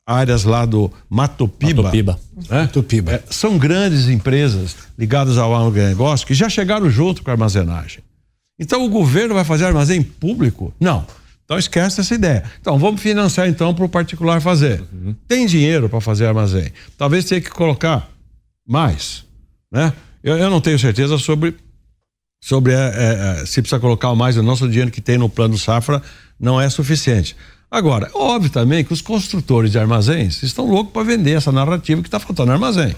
[0.06, 1.84] áreas lá do Matopiba.
[1.84, 2.20] Matopiba.
[2.48, 2.62] Né?
[2.62, 3.12] Matopiba.
[3.12, 8.00] É, são grandes empresas ligadas ao agronegócio que já chegaram junto com a armazenagem.
[8.58, 10.72] Então o governo vai fazer armazém público?
[10.78, 11.06] Não.
[11.50, 12.44] Então esquece essa ideia.
[12.60, 14.84] Então vamos financiar então para o particular fazer.
[14.92, 15.16] Uhum.
[15.26, 16.70] Tem dinheiro para fazer armazém.
[16.96, 18.08] Talvez tenha que colocar
[18.64, 19.24] mais,
[19.72, 19.92] né?
[20.22, 21.56] Eu, eu não tenho certeza sobre
[22.40, 25.58] sobre é, é, é, se precisa colocar mais o nosso dinheiro que tem no plano
[25.58, 26.00] safra
[26.38, 27.36] não é suficiente.
[27.68, 32.00] Agora, é óbvio também que os construtores de armazéns estão loucos para vender essa narrativa
[32.00, 32.94] que está faltando armazém.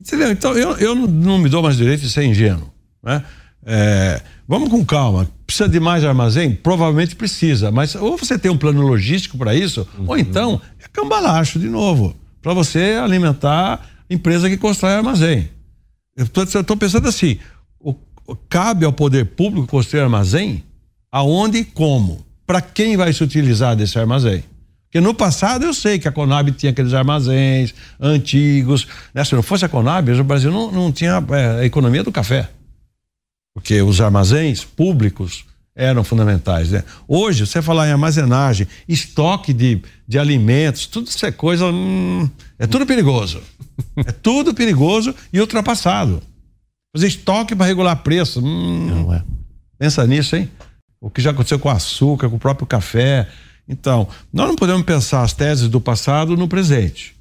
[0.00, 0.30] Entendeu?
[0.30, 2.72] Então eu, eu não me dou mais direito de ser ingênuo.
[3.02, 3.22] Né?
[3.66, 5.30] É, vamos com calma.
[5.46, 6.52] Precisa de mais armazém?
[6.52, 10.06] Provavelmente precisa, mas ou você tem um plano logístico para isso, uhum.
[10.08, 15.48] ou então é cambalacho de novo, para você alimentar a empresa que constrói armazém.
[16.16, 17.38] Eu estou pensando assim:
[17.78, 17.94] o,
[18.48, 20.64] cabe ao poder público construir armazém?
[21.12, 22.26] Aonde e como?
[22.44, 24.42] Para quem vai se utilizar desse armazém?
[24.86, 28.88] Porque no passado eu sei que a Conab tinha aqueles armazéns antigos.
[29.14, 29.24] Né?
[29.24, 32.48] Se não fosse a Conab, o Brasil não, não tinha é, a economia do café.
[33.54, 35.44] Porque os armazéns públicos
[35.74, 36.70] eram fundamentais.
[36.70, 36.84] Né?
[37.06, 41.66] Hoje, você falar em armazenagem, estoque de, de alimentos, tudo isso é coisa.
[41.66, 42.28] Hum,
[42.58, 43.42] é tudo perigoso.
[44.06, 46.22] é tudo perigoso e ultrapassado.
[46.94, 48.44] Fazer estoque para regular preço.
[48.44, 49.22] Hum, Não é.
[49.78, 50.50] Pensa nisso, hein?
[51.00, 53.28] O que já aconteceu com o açúcar, com o próprio café.
[53.66, 57.16] Então, nós não podemos pensar as teses do passado no presente.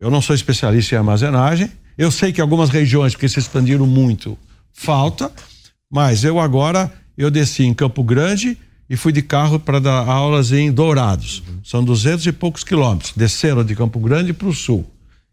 [0.00, 1.70] Eu não sou especialista em armazenagem.
[1.96, 4.36] Eu sei que algumas regiões, porque se expandiram muito,
[4.78, 5.32] falta.
[5.90, 8.56] Mas eu agora, eu desci em Campo Grande
[8.88, 11.42] e fui de carro para dar aulas em Dourados.
[11.46, 11.60] Uhum.
[11.64, 13.12] São duzentos e poucos quilômetros.
[13.16, 14.88] Desceram de Campo Grande para o sul.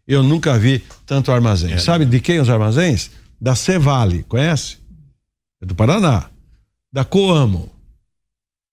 [0.06, 1.72] Eu nunca vi tanto armazém.
[1.72, 1.78] É.
[1.78, 3.10] Sabe de quem os armazéns?
[3.40, 4.78] Da Cevale, conhece?
[5.60, 6.28] É do Paraná.
[6.92, 7.70] Da Coamo.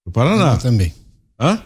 [0.06, 0.54] Do Paraná.
[0.54, 0.94] Eu também.
[1.40, 1.62] Hã?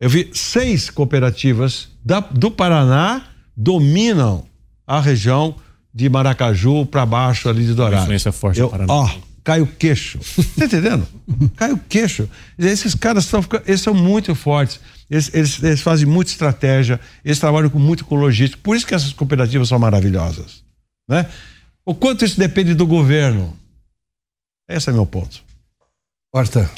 [0.00, 4.44] Eu vi seis cooperativas da, do Paraná dominam
[4.86, 5.56] a região
[5.94, 8.04] de Maracaju para baixo ali de Dourados.
[8.04, 8.92] Influência forte eu, do Paraná.
[8.92, 9.08] Ó,
[9.44, 10.18] cai o queixo.
[10.58, 11.06] Tá entendendo?
[11.54, 12.28] cai o queixo.
[12.58, 14.80] Esses caras são, eles são muito fortes.
[15.08, 18.60] Eles, eles, eles, fazem muita estratégia, eles trabalham com muito com logística.
[18.62, 20.64] Por isso que essas cooperativas são maravilhosas.
[21.08, 21.28] Né?
[21.84, 23.56] O quanto isso depende do governo?
[24.68, 25.42] Esse é meu ponto.
[26.32, 26.68] Porta.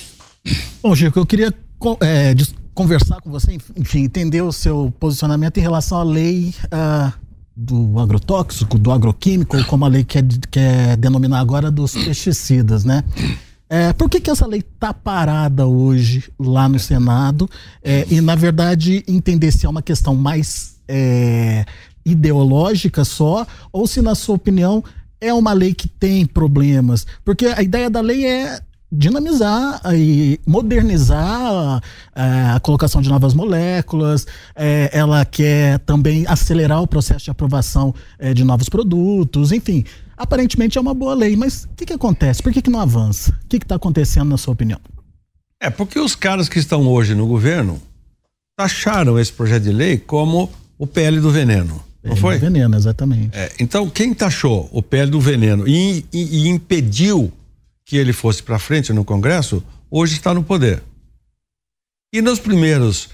[0.83, 1.55] Bom, Chico, eu queria
[2.03, 2.35] é,
[2.75, 7.26] conversar com você, enfim, entender o seu posicionamento em relação à lei uh,
[7.57, 13.03] do agrotóxico, do agroquímico, ou como a lei quer, quer denominar agora dos pesticidas, né?
[13.69, 17.49] É, por que, que essa lei está parada hoje lá no Senado?
[17.83, 21.65] É, e, na verdade, entender se é uma questão mais é,
[22.05, 24.85] ideológica só, ou se, na sua opinião,
[25.21, 27.07] é uma lei que tem problemas.
[27.25, 28.61] Porque a ideia da lei é
[28.91, 31.83] dinamizar e modernizar
[32.15, 37.95] é, a colocação de novas moléculas, é, ela quer também acelerar o processo de aprovação
[38.19, 39.85] é, de novos produtos, enfim.
[40.17, 42.43] Aparentemente é uma boa lei, mas o que, que acontece?
[42.43, 43.37] Por que, que não avança?
[43.45, 44.81] O que está acontecendo, na sua opinião?
[45.61, 47.81] É porque os caras que estão hoje no governo
[48.57, 51.83] taxaram esse projeto de lei como o PL do veneno.
[52.03, 52.39] PL não foi?
[52.39, 53.37] Do veneno, exatamente.
[53.37, 57.33] É, então, quem taxou o PL do veneno e, e, e impediu
[57.87, 60.83] que ele fosse para frente no Congresso, hoje está no poder.
[62.13, 63.11] E nos primeiros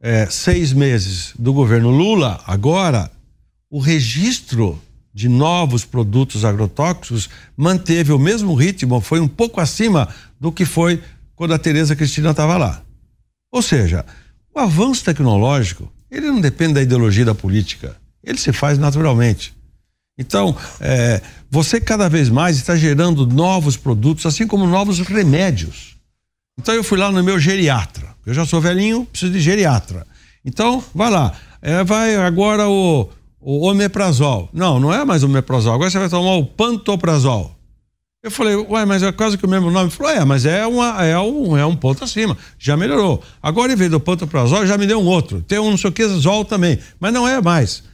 [0.00, 3.10] é, seis meses do governo Lula, agora,
[3.70, 4.80] o registro
[5.12, 10.08] de novos produtos agrotóxicos manteve o mesmo ritmo, foi um pouco acima
[10.40, 11.02] do que foi
[11.34, 12.82] quando a Tereza Cristina estava lá.
[13.52, 14.04] Ou seja,
[14.54, 19.54] o avanço tecnológico, ele não depende da ideologia da política, ele se faz naturalmente.
[20.18, 25.96] Então, é, você cada vez mais está gerando novos produtos, assim como novos remédios.
[26.58, 28.14] Então, eu fui lá no meu geriatra.
[28.24, 30.06] Eu já sou velhinho, preciso de geriatra.
[30.44, 31.34] Então, vai lá.
[31.60, 33.08] É, vai agora o,
[33.40, 34.48] o omeprazol.
[34.52, 35.74] Não, não é mais omeprazol.
[35.74, 37.54] Agora você vai tomar o pantoprazol.
[38.22, 39.86] Eu falei, ué, mas é quase que o mesmo nome.
[39.86, 42.36] Ele falou, é, mas é, uma, é, um, é um ponto acima.
[42.58, 43.22] Já melhorou.
[43.40, 45.42] Agora, em vez do pantoprazol, já me deu um outro.
[45.42, 46.78] Tem um não sei o que, zol também.
[46.98, 47.84] Mas não é mais.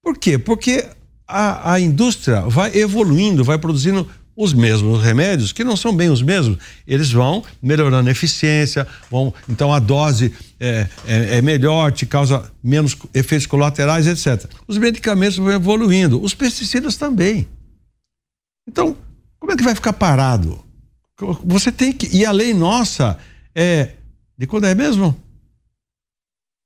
[0.00, 0.38] Por quê?
[0.38, 0.86] Porque
[1.26, 6.20] a, a indústria vai evoluindo, vai produzindo os mesmos remédios, que não são bem os
[6.20, 12.04] mesmos, eles vão melhorando a eficiência, vão, então a dose é, é, é, melhor, te
[12.04, 14.50] causa menos efeitos colaterais, etc.
[14.66, 17.46] Os medicamentos vão evoluindo, os pesticidas também.
[18.68, 18.96] Então,
[19.38, 20.64] como é que vai ficar parado?
[21.44, 22.08] Você tem que.
[22.16, 23.18] E a lei nossa
[23.54, 23.90] é.
[24.36, 25.16] De quando é mesmo?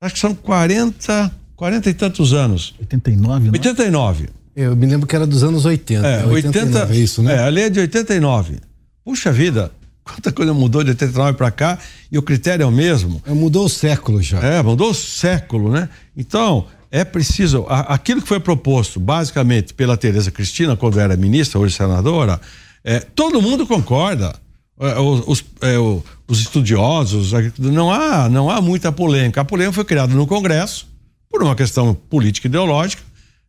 [0.01, 2.75] Acho que são 40, 40 e tantos anos.
[2.81, 3.51] 89, né?
[3.53, 4.38] 89.
[4.59, 6.05] Eu me lembro que era dos anos 80.
[6.05, 7.37] É, 80, é isso, né?
[7.37, 8.57] É, a lei é de 89.
[9.05, 9.71] Puxa vida,
[10.03, 11.79] quanta coisa mudou de 89 para cá
[12.11, 13.23] e o critério é o mesmo.
[13.25, 14.41] É, mudou o século já.
[14.41, 15.89] É, mudou o século, né?
[16.17, 21.61] Então, é preciso, a, aquilo que foi proposto basicamente pela Tereza Cristina, quando era ministra,
[21.61, 22.41] hoje senadora,
[22.83, 24.35] é, todo mundo concorda.
[24.81, 29.41] É, os, é, os estudiosos, não há, não há muita polêmica.
[29.41, 30.89] A polêmica foi criada no Congresso
[31.31, 33.08] por uma questão política ideológica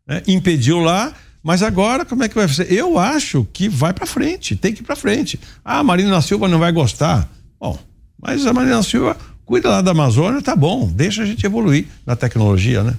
[0.09, 0.23] né?
[0.27, 2.71] impediu lá, mas agora como é que vai ser?
[2.71, 5.39] Eu acho que vai para frente, tem que ir para frente.
[5.63, 7.29] Ah, a Marina Silva não vai gostar.
[7.59, 7.77] Bom,
[8.19, 12.15] mas a Marina Silva cuida lá da Amazônia, tá bom, deixa a gente evoluir na
[12.15, 12.97] tecnologia, né?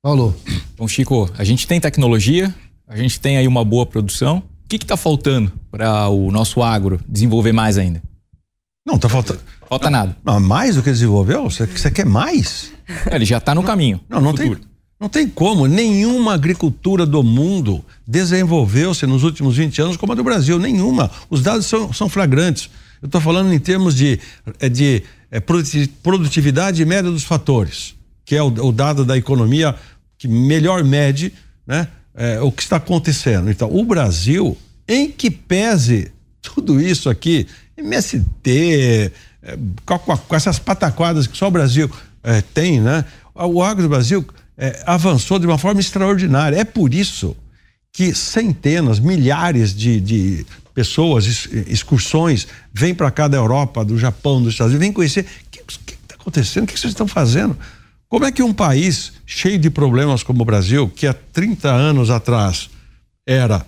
[0.00, 0.34] Paulo.
[0.76, 2.54] Bom, Chico, a gente tem tecnologia,
[2.86, 4.38] a gente tem aí uma boa produção.
[4.38, 8.00] O que está faltando para o nosso agro desenvolver mais ainda?
[8.86, 9.40] Não, tá faltando.
[9.68, 10.16] Falta nada.
[10.24, 11.44] Não, mais do que desenvolveu?
[11.44, 12.72] Você, quer mais?
[13.10, 14.00] Ele já está no caminho.
[14.08, 14.56] Não, não tem.
[15.00, 20.24] Não tem como, nenhuma agricultura do mundo desenvolveu-se nos últimos 20 anos como a do
[20.24, 21.08] Brasil, nenhuma.
[21.30, 22.68] Os dados são, são flagrantes.
[23.00, 24.18] Eu estou falando em termos de,
[24.58, 27.94] é, de é, produtividade média dos fatores,
[28.24, 29.74] que é o, o, dado da economia
[30.18, 31.32] que melhor mede
[31.64, 33.48] né, é, o que está acontecendo.
[33.48, 34.58] Então, o Brasil,
[34.88, 36.10] em que pese
[36.42, 37.46] tudo isso aqui,
[37.76, 39.12] MST,
[39.44, 41.88] é, com, com, essas pataquadas que só o Brasil
[42.24, 43.04] é, tem, né?
[43.32, 44.26] O agro Brasil
[44.58, 46.56] é, avançou de uma forma extraordinária.
[46.56, 47.36] É por isso
[47.92, 54.54] que centenas, milhares de, de pessoas, excursões, vêm para cá da Europa, do Japão, dos
[54.54, 57.56] Estados Unidos, vêm conhecer o que está acontecendo, o que vocês estão fazendo.
[58.08, 62.10] Como é que um país cheio de problemas como o Brasil, que há 30 anos
[62.10, 62.70] atrás
[63.26, 63.64] era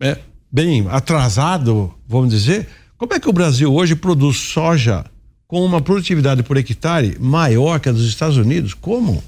[0.00, 0.18] é,
[0.50, 5.04] bem atrasado, vamos dizer, como é que o Brasil hoje produz soja
[5.46, 8.74] com uma produtividade por hectare maior que a dos Estados Unidos?
[8.74, 9.22] Como?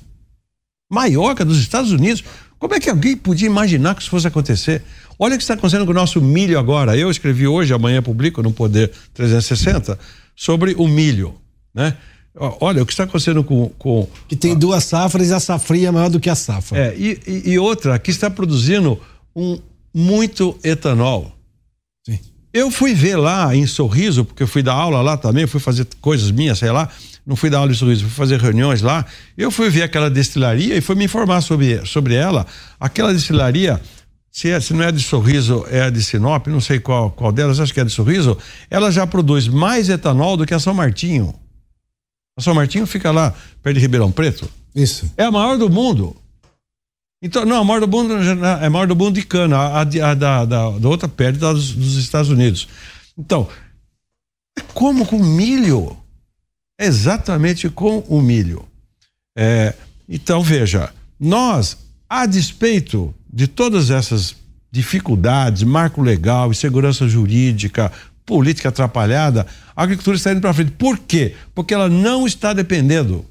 [0.91, 2.25] Maior que a dos Estados Unidos?
[2.59, 4.83] Como é que alguém podia imaginar que isso fosse acontecer?
[5.19, 6.97] Olha o que está acontecendo com o nosso milho agora.
[6.97, 9.99] Eu escrevi hoje, amanhã publico no Poder 360,
[10.35, 11.35] sobre o milho,
[11.73, 11.97] né?
[12.35, 13.71] Olha o que está acontecendo com.
[13.79, 16.79] com que tem duas safras e a safria é maior do que a safra.
[16.79, 19.01] É, e, e, e outra que está produzindo
[19.35, 19.59] um
[19.93, 21.37] muito etanol.
[22.53, 25.87] Eu fui ver lá em Sorriso, porque eu fui dar aula lá também, fui fazer
[26.01, 26.89] coisas minhas, sei lá.
[27.25, 29.05] Não fui dar aula em Sorriso, fui fazer reuniões lá.
[29.39, 32.47] Eu fui ver aquela destilaria e fui me informar sobre, sobre ela.
[32.81, 33.81] Aquela destilaria
[34.31, 37.59] se, é, se não é de Sorriso, é de Sinop, não sei qual, qual delas,
[37.59, 38.39] acho que é de Sorriso,
[38.71, 41.35] ela já produz mais etanol do que a São Martinho.
[42.37, 44.49] A São Martinho fica lá, perto de Ribeirão Preto.
[44.75, 45.13] Isso.
[45.17, 46.17] É a maior do mundo.
[47.23, 50.11] Então, não, a maior do mundo é a maior do mundo de cana, a, a,
[50.11, 52.67] a da, da, outra perto dos, dos Estados Unidos.
[53.17, 53.47] Então,
[54.59, 55.97] é como com milho.
[56.81, 58.65] Exatamente com o milho.
[59.37, 59.75] É,
[60.09, 61.77] então, veja, nós,
[62.09, 64.35] a despeito de todas essas
[64.73, 67.93] dificuldades, marco legal, insegurança jurídica,
[68.25, 70.73] política atrapalhada, a agricultura está indo para frente.
[70.73, 71.35] Por quê?
[71.55, 73.27] Porque ela não está dependendo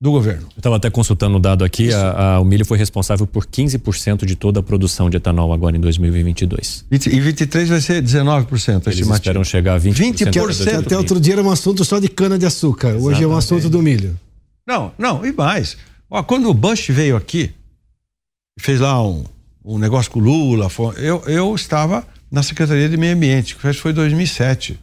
[0.00, 0.48] do governo.
[0.54, 4.26] Eu estava até consultando o dado aqui, a, a, o milho foi responsável por 15%
[4.26, 6.84] de toda a produção de etanol agora em 2022.
[6.90, 8.86] E 23 vai ser 19%.
[8.86, 9.94] Eles esperam chegar a 20%.
[9.94, 10.78] 20%.
[10.80, 13.14] Até outro dia era um assunto só de cana de açúcar, Exatamente.
[13.14, 14.18] hoje é um assunto do milho.
[14.66, 15.76] Não, não, e mais.
[16.10, 17.52] Ó, quando o Bush veio aqui,
[18.58, 19.24] fez lá um,
[19.64, 20.68] um negócio com o Lula.
[20.68, 24.78] Foi, eu, eu estava na Secretaria de Meio Ambiente, que foi em 2007.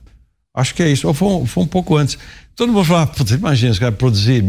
[0.56, 2.18] Acho que é isso, ou foi, foi um pouco antes.
[2.56, 4.44] Todo mundo fala, você imagina, os caras produzir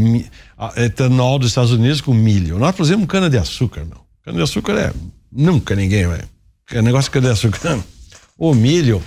[0.76, 2.58] etanol dos Estados Unidos com milho.
[2.58, 3.98] Nós produzimos cana-de-açúcar, meu.
[4.22, 4.92] Cana-de-açúcar é.
[5.32, 6.22] Nunca ninguém vai.
[6.70, 7.78] É negócio de cana-de-açúcar.
[8.36, 9.00] O milho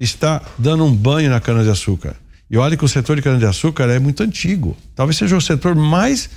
[0.00, 2.16] está dando um banho na cana-de-açúcar.
[2.50, 4.76] E olha que o setor de cana-de-açúcar é muito antigo.
[4.96, 6.28] Talvez seja o setor mais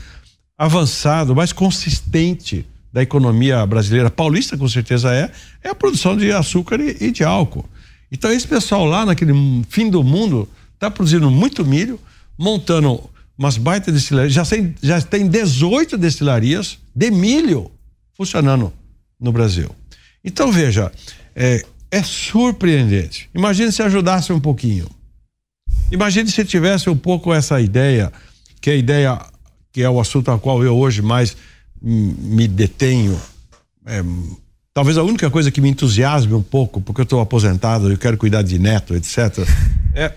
[0.56, 2.64] avançado, mais consistente
[2.94, 5.32] da economia brasileira, paulista com certeza é,
[5.64, 7.66] é a produção de açúcar e, e de álcool.
[8.12, 9.34] Então esse pessoal lá naquele
[9.70, 12.00] fim do mundo está produzindo muito milho,
[12.38, 17.70] montando umas baitas destilarias, já tem, já tem 18 destilarias de milho
[18.16, 18.74] funcionando
[19.20, 19.70] no Brasil.
[20.24, 20.92] Então veja,
[21.36, 23.30] é, é surpreendente.
[23.34, 24.90] Imagine se ajudasse um pouquinho.
[25.92, 28.12] Imagine se tivesse um pouco essa ideia,
[28.60, 29.26] que é a ideia
[29.72, 31.38] que é o assunto a qual eu hoje mais
[31.82, 33.20] me detenho.
[33.86, 34.04] É,
[34.78, 38.16] talvez a única coisa que me entusiasme um pouco, porque eu estou aposentado, eu quero
[38.16, 39.40] cuidar de neto, etc.
[39.96, 40.14] É,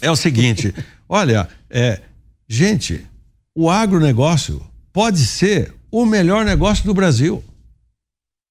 [0.00, 0.74] é o seguinte:
[1.08, 2.00] olha, é,
[2.48, 3.06] gente,
[3.54, 4.60] o agronegócio
[4.92, 7.44] pode ser o melhor negócio do Brasil.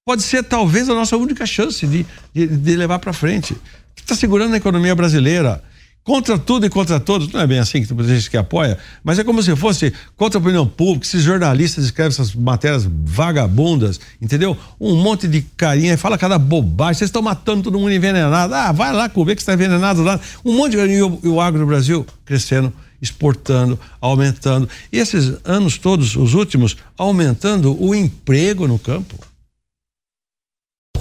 [0.06, 3.54] Pode ser talvez a nossa única chance de, de, de levar para frente.
[3.94, 5.62] Que está segurando a economia brasileira
[6.06, 7.30] contra tudo e contra todos.
[7.32, 10.38] Não é bem assim que tu diz que apoia, mas é como se fosse contra
[10.38, 11.04] a opinião pública.
[11.04, 14.56] Esses jornalistas escrevem essas matérias vagabundas, entendeu?
[14.80, 16.94] Um monte de carinha e fala cada bobagem.
[16.94, 18.54] Vocês estão matando todo mundo envenenado.
[18.54, 20.20] Ah, vai lá comer que está envenenado lá.
[20.44, 22.72] Um monte de e o, e o agro do Brasil crescendo
[23.02, 24.66] exportando, aumentando.
[24.90, 29.18] E esses anos todos, os últimos, aumentando o emprego no campo.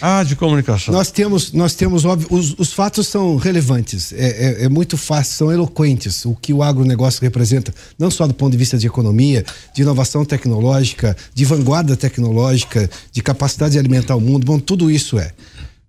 [0.00, 0.92] Ah, de comunicação.
[0.92, 5.34] Nós temos, nós temos óbvio, os, os fatos são relevantes, é, é, é, muito fácil,
[5.34, 9.44] são eloquentes o que o agronegócio representa, não só do ponto de vista de economia,
[9.74, 15.18] de inovação tecnológica, de vanguarda tecnológica, de capacidade de alimentar o mundo, bom, tudo isso
[15.18, 15.32] é.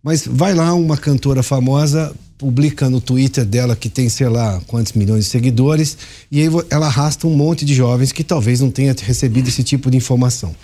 [0.03, 4.93] Mas vai lá uma cantora famosa, publica no Twitter dela que tem, sei lá, quantos
[4.93, 5.97] milhões de seguidores,
[6.31, 9.89] e aí ela arrasta um monte de jovens que talvez não tenha recebido esse tipo
[9.89, 10.55] de informação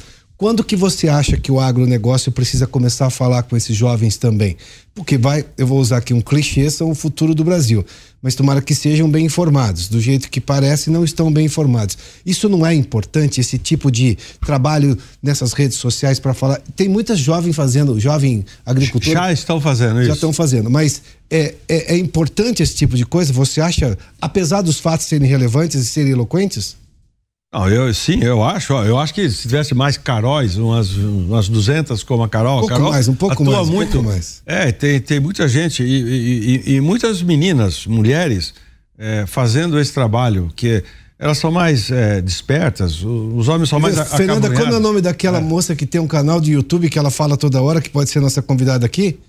[0.42, 4.58] Quando que você acha que o agronegócio precisa começar a falar com esses jovens também?
[4.96, 7.86] Porque vai, eu vou usar aqui um clichê, são o futuro do Brasil.
[8.24, 9.88] Mas tomara que sejam bem informados.
[9.88, 11.96] Do jeito que parece, não estão bem informados.
[12.26, 16.60] Isso não é importante, esse tipo de trabalho nessas redes sociais para falar.
[16.76, 19.14] Tem muitas jovens fazendo, jovem agricultor.
[19.14, 20.08] Já estão fazendo isso.
[20.08, 20.72] Já estão fazendo.
[20.72, 23.32] Mas é, é, é importante esse tipo de coisa?
[23.32, 26.81] Você acha, apesar dos fatos serem relevantes e serem eloquentes?
[27.54, 28.72] Não, eu sim, eu acho.
[28.72, 32.58] Eu acho que se tivesse mais Caróis, umas, umas 200 como a Carol.
[32.58, 33.92] Um pouco Carol mais, um pouco mais, um muito.
[33.92, 34.42] pouco mais.
[34.46, 38.54] É, tem, tem muita gente e, e, e, e muitas meninas, mulheres,
[38.98, 40.82] é, fazendo esse trabalho, que
[41.20, 45.40] elas são mais é, despertas, os homens são mais Fernanda, como é o nome daquela
[45.40, 45.42] é.
[45.42, 48.22] moça que tem um canal de YouTube que ela fala toda hora, que pode ser
[48.22, 49.20] nossa convidada aqui?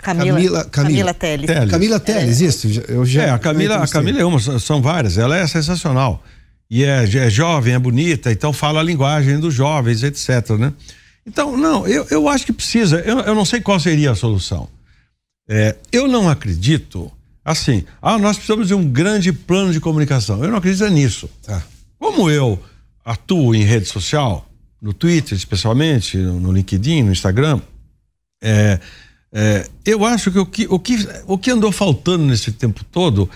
[0.00, 1.46] Camila, Camila, Camila, Camila Teles.
[1.46, 1.70] Teles.
[1.72, 2.68] Camila Teles, isso.
[2.86, 6.22] Eu já, é, a Camila, a Camila é uma, são várias, ela é sensacional
[6.70, 10.50] e é, é jovem, é bonita, então fala a linguagem dos jovens, etc.
[10.58, 10.72] Né?
[11.26, 14.68] Então, não, eu, eu acho que precisa, eu, eu não sei qual seria a solução.
[15.48, 17.10] É, eu não acredito,
[17.44, 20.44] assim, ah, nós precisamos de um grande plano de comunicação.
[20.44, 21.28] Eu não acredito nisso.
[21.42, 21.62] Tá.
[21.98, 22.62] Como eu
[23.02, 24.46] atuo em rede social,
[24.80, 27.60] no Twitter especialmente, no, no LinkedIn, no Instagram,
[28.42, 28.78] é,
[29.32, 33.28] é, eu acho que o, que o que o que andou faltando nesse tempo todo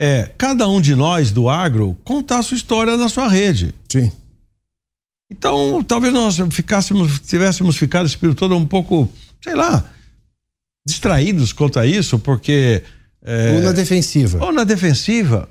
[0.00, 3.74] é cada um de nós do agro contar a sua história na sua rede.
[3.86, 4.10] Sim.
[5.30, 9.12] Então, talvez nós ficássemos, tivéssemos ficado esse período todo um pouco,
[9.42, 9.84] sei lá,
[10.86, 12.82] distraídos quanto a isso, porque.
[13.22, 14.42] É, ou na defensiva.
[14.42, 15.48] Ou na defensiva.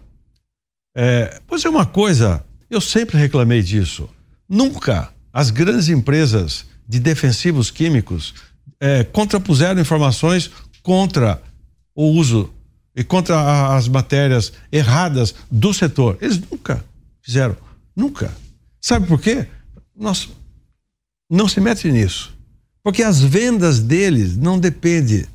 [0.98, 4.10] É, pois é uma coisa, eu sempre reclamei disso.
[4.50, 8.34] Nunca as grandes empresas de defensivos químicos
[8.80, 10.50] é, contrapuseram informações
[10.82, 11.40] contra
[11.94, 12.52] o uso
[13.00, 16.18] e contra as matérias erradas do setor.
[16.20, 16.84] Eles nunca
[17.22, 17.56] fizeram.
[17.96, 18.30] Nunca.
[18.82, 19.48] Sabe por quê?
[19.98, 20.28] Nós
[21.32, 22.34] não se mete nisso.
[22.84, 25.26] Porque as vendas deles não dependem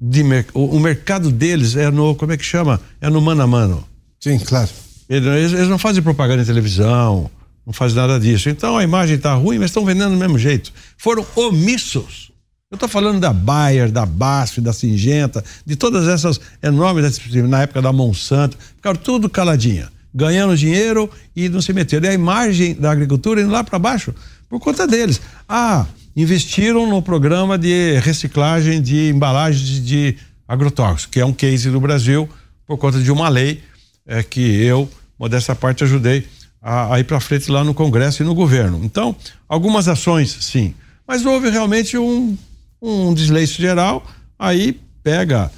[0.00, 2.80] de o, o mercado deles é no como é que chama?
[3.00, 3.86] É no mano a mano.
[4.18, 4.70] Sim, claro.
[5.08, 7.30] Eles, eles não fazem propaganda em televisão,
[7.64, 8.48] não fazem nada disso.
[8.48, 10.72] Então a imagem está ruim, mas estão vendendo do mesmo jeito.
[10.98, 12.29] Foram omissos
[12.70, 17.18] eu estou falando da Bayer, da BASF, da Singenta, de todas essas enormes,
[17.48, 22.06] na época da Monsanto, ficaram tudo caladinha, ganhando dinheiro e não se meteram.
[22.06, 24.14] E a imagem da agricultura indo lá para baixo
[24.48, 25.20] por conta deles.
[25.48, 25.84] Ah,
[26.14, 30.16] investiram no programa de reciclagem de embalagens de,
[30.46, 32.28] agrotóxicos, que é um case do Brasil,
[32.68, 33.64] por conta de uma lei
[34.06, 34.88] é, que eu,
[35.18, 36.24] modesta parte, ajudei
[36.62, 38.80] a, a ir para frente lá no Congresso e no governo.
[38.84, 39.16] Então,
[39.48, 40.72] algumas ações, sim.
[41.04, 42.38] Mas houve realmente um
[42.80, 44.04] um desleixo geral,
[44.38, 45.50] aí pega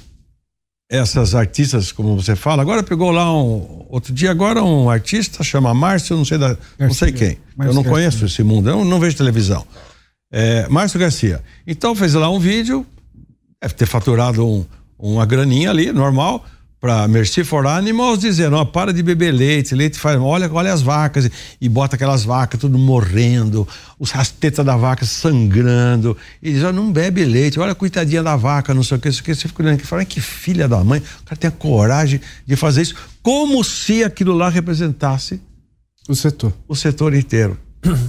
[0.89, 5.73] essas artistas, como você fala, agora pegou lá um, outro dia agora um artista chama
[5.73, 7.91] Márcio, não sei da, Garcia, não sei quem, Márcio eu não Garcia.
[7.91, 9.65] conheço esse mundo, eu não, vejo televisão.
[10.31, 11.41] É, Márcio Garcia.
[11.65, 12.85] Então fez lá um vídeo,
[13.61, 14.65] deve ter faturado um,
[14.99, 16.45] uma graninha ali, normal,
[16.83, 20.81] para Mercy for Animals dizendo, ó, para de beber leite, leite faz, olha, olha as
[20.81, 21.31] vacas
[21.61, 23.65] e bota aquelas vacas tudo morrendo,
[23.97, 28.21] os as tetas da vaca sangrando e diz, ó, não bebe leite, olha a coitadinha
[28.21, 30.67] da vaca, não sei o que, isso que você fica olhando aqui, fala, que filha
[30.67, 35.39] da mãe, o cara tem a coragem de fazer isso, como se aquilo lá representasse
[36.09, 37.57] o setor, o setor inteiro.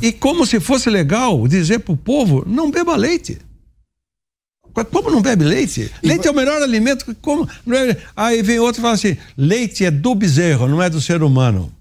[0.02, 3.38] e como se fosse legal dizer pro povo, não beba leite.
[4.82, 5.90] Como não bebe leite?
[6.02, 7.14] Leite é o melhor alimento.
[7.22, 7.48] Como?
[8.16, 11.72] Aí vem outro e fala assim: leite é do bezerro, não é do ser humano.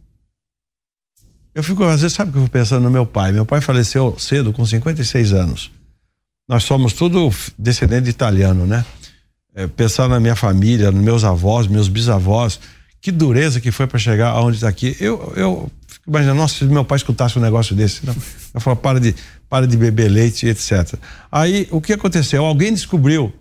[1.56, 3.32] Eu fico, às vezes, sabe o que eu fico pensando no meu pai?
[3.32, 5.72] Meu pai faleceu cedo, com 56 anos.
[6.48, 8.84] Nós somos tudo descendente de italiano, né?
[9.56, 12.60] É, pensar na minha família, nos meus avós, meus bisavós,
[13.00, 14.98] que dureza que foi para chegar aonde está aqui.
[15.00, 18.16] Eu, eu fico imaginando, nossa, se meu pai escutasse um negócio desse, não.
[18.54, 19.16] Eu falo, para de,
[19.50, 20.96] para de beber leite, etc.
[21.32, 22.46] Aí, o que aconteceu?
[22.46, 23.34] Alguém descobriu,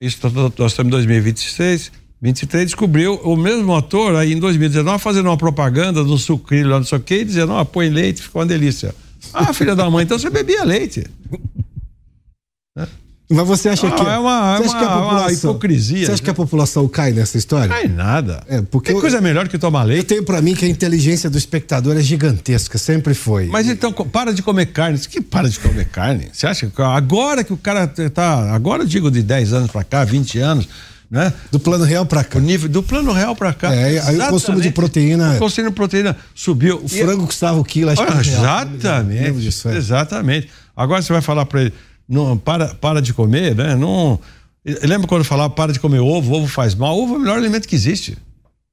[0.00, 0.18] isso
[0.56, 6.02] nós estamos em 2026, 23, descobriu o mesmo ator aí em 2019 fazendo uma propaganda
[6.02, 8.94] do sucrilho lá, não sei o que, dizendo, ó, oh, põe leite, ficou uma delícia.
[9.32, 11.04] Ah, filha da mãe, então você bebia leite.
[13.30, 14.00] Mas você acha ah, que.
[14.00, 16.06] É uma, você é acha uma, que a população, hipocrisia.
[16.06, 17.68] Você acha que a população cai nessa história?
[17.68, 18.42] Cai nada.
[18.48, 20.00] É, porque Tem coisa melhor que tomar leite.
[20.00, 23.46] Eu tenho para mim que a inteligência do espectador é gigantesca, sempre foi.
[23.46, 24.98] Mas então, para de comer carne.
[24.98, 26.30] Que para de comer carne?
[26.32, 28.54] Você acha que agora que o cara tá.
[28.54, 30.68] Agora eu digo de 10 anos para cá, 20 anos.
[31.10, 31.32] Né?
[31.50, 32.38] Do plano real para cá.
[32.38, 33.74] O nível do plano real para cá.
[33.74, 35.34] É, aí o consumo de proteína.
[35.34, 36.80] O consumo de proteína subiu.
[36.82, 39.40] O frango custava o quilo, acho Olha, que Exatamente.
[39.40, 39.76] Disso, é.
[39.76, 40.50] Exatamente.
[40.76, 41.72] Agora você vai falar para ele
[42.08, 43.76] não para, para de comer, né?
[43.76, 44.18] Não,
[44.82, 46.98] lembra quando falava para de comer ovo, ovo faz mal?
[46.98, 48.16] Ovo é o melhor alimento que existe.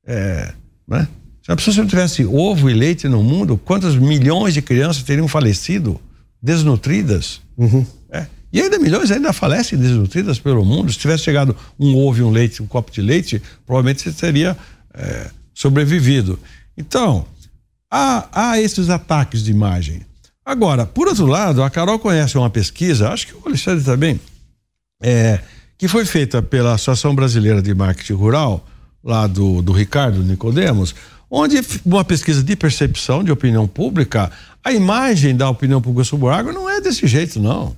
[0.06, 0.54] É,
[0.88, 1.08] né?
[1.44, 6.02] Se a pessoa tivesse ovo e leite no mundo, quantas milhões de crianças teriam falecido
[6.42, 7.40] desnutridas?
[7.56, 7.86] Uhum.
[8.10, 8.26] É.
[8.52, 10.92] E ainda milhões ainda falecem desnutridas pelo mundo.
[10.92, 14.58] Se tivesse chegado um ovo e um leite, um copo de leite, provavelmente você teria
[14.94, 16.40] é, sobrevivido.
[16.76, 17.26] Então,
[17.92, 20.02] há, há esses ataques de imagem.
[20.46, 24.20] Agora, por outro lado, a Carol conhece uma pesquisa, acho que o Alexandre também,
[25.02, 25.40] é,
[25.76, 28.64] que foi feita pela Associação Brasileira de Marketing Rural,
[29.04, 30.94] lá do, do Ricardo Nicodemos,
[31.32, 34.32] onde uma pesquisa de percepção de opinião pública,
[34.64, 37.76] a imagem da opinião pública sobre o agro não é desse jeito, não.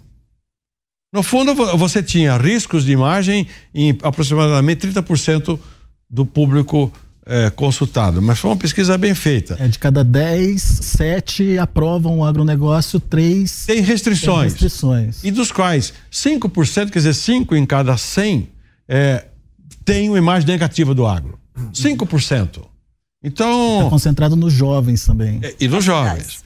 [1.12, 5.58] No fundo, você tinha riscos de imagem em aproximadamente 30%
[6.10, 6.92] do público
[7.28, 9.58] é, consultado, mas foi uma pesquisa bem feita.
[9.60, 14.54] É, de cada 10, 7 aprovam o agronegócio, 3 tem restrições.
[14.54, 15.24] Tem restrições.
[15.24, 18.50] E dos quais 5%, quer dizer, 5 em cada 100
[18.88, 19.26] é,
[19.84, 21.38] tem uma imagem negativa do agro.
[21.74, 22.62] 5%.
[23.24, 23.78] Então.
[23.78, 25.40] Está concentrado nos jovens também.
[25.42, 26.44] É, e nos jovens.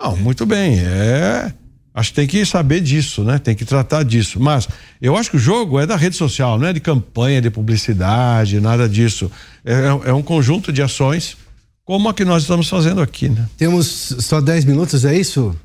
[0.00, 0.78] Não, muito bem.
[0.78, 1.52] É.
[1.96, 3.38] Acho que tem que saber disso, né?
[3.38, 4.38] Tem que tratar disso.
[4.38, 4.68] Mas
[5.00, 8.60] eu acho que o jogo é da rede social, não é de campanha, de publicidade,
[8.60, 9.32] nada disso.
[9.64, 11.38] É, é um conjunto de ações
[11.86, 13.48] como a que nós estamos fazendo aqui, né?
[13.56, 15.56] Temos só 10 minutos, é isso?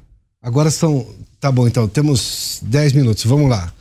[0.42, 1.06] Agora são.
[1.38, 3.26] Tá bom, então, temos 10 minutos.
[3.26, 3.74] Vamos lá.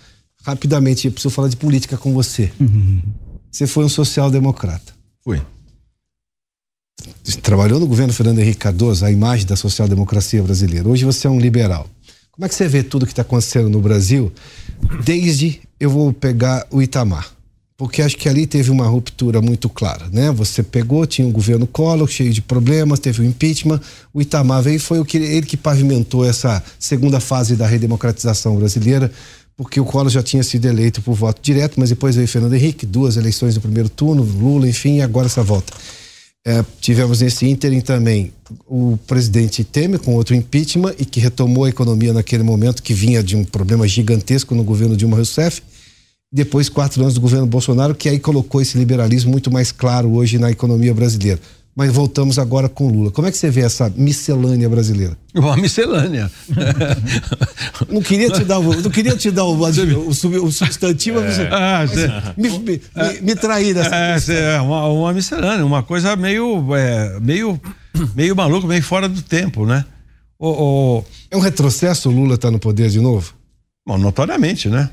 [0.42, 2.50] Rapidamente, eu preciso falar de política com você.
[2.58, 3.00] Uhum.
[3.48, 4.92] Você foi um social-democrata.
[5.22, 5.40] Fui.
[7.42, 10.88] Trabalhou no governo Fernando Henrique Cardoso, a imagem da social-democracia brasileira.
[10.88, 11.88] Hoje você é um liberal.
[12.32, 14.32] Como é que você vê tudo que está acontecendo no Brasil?
[15.04, 17.28] Desde eu vou pegar o Itamar,
[17.76, 20.30] porque acho que ali teve uma ruptura muito clara, né?
[20.30, 23.80] Você pegou, tinha um governo Collor cheio de problemas, teve o impeachment,
[24.14, 29.10] o Itamar veio foi o que ele que pavimentou essa segunda fase da redemocratização brasileira,
[29.56, 32.86] porque o Collor já tinha sido eleito por voto direto, mas depois veio Fernando Henrique,
[32.86, 35.72] duas eleições no primeiro turno, Lula, enfim, e agora essa volta.
[36.46, 38.32] É, tivemos nesse ínterim também
[38.66, 43.22] o presidente Temer com outro impeachment e que retomou a economia naquele momento que vinha
[43.22, 45.62] de um problema gigantesco no governo Dilma Rousseff.
[46.32, 50.38] Depois quatro anos do governo Bolsonaro que aí colocou esse liberalismo muito mais claro hoje
[50.38, 51.38] na economia brasileira.
[51.74, 53.10] Mas voltamos agora com Lula.
[53.10, 55.16] Como é que você vê essa miscelânea brasileira?
[55.34, 56.30] Uma miscelânea.
[57.88, 61.48] não queria te dar, não queria te dar o, o, o substantivo, é.
[61.50, 61.84] ah,
[62.36, 67.20] me, me, me, me trair dessa é, é uma, uma, miscelânea, uma coisa meio, é,
[67.20, 67.60] meio,
[68.14, 69.84] meio maluco, meio fora do tempo, né?
[70.38, 71.04] O, o...
[71.30, 73.32] É um retrocesso o Lula estar tá no poder de novo?
[73.86, 74.90] Bom, notoriamente, né?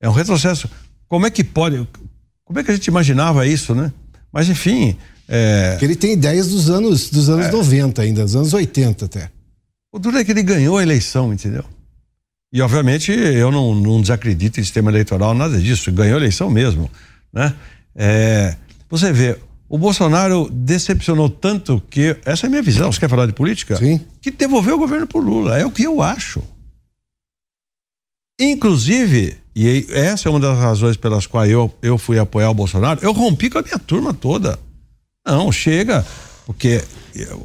[0.00, 0.70] É um retrocesso.
[1.08, 1.86] Como é que pode?
[2.44, 3.92] Como é que a gente imaginava isso, né?
[4.32, 4.96] Mas enfim,
[5.32, 5.70] é...
[5.70, 7.52] Porque ele tem ideias dos anos, dos anos é...
[7.52, 9.30] 90 ainda, dos anos 80 até.
[9.92, 11.64] O duro é que ele ganhou a eleição, entendeu?
[12.52, 15.92] E obviamente eu não, não desacredito em sistema eleitoral, nada disso.
[15.92, 16.90] Ganhou a eleição mesmo,
[17.32, 17.54] né?
[17.94, 18.56] É,
[18.88, 19.38] você vê,
[19.68, 22.90] o Bolsonaro decepcionou tanto que essa é a minha visão.
[22.90, 23.76] Você quer falar de política?
[23.76, 24.00] Sim.
[24.20, 25.56] Que devolveu o governo por Lula.
[25.58, 26.42] É o que eu acho.
[28.40, 32.98] Inclusive, e essa é uma das razões pelas quais eu, eu fui apoiar o Bolsonaro,
[33.00, 34.58] eu rompi com a minha turma toda.
[35.26, 36.04] Não, chega,
[36.46, 36.82] porque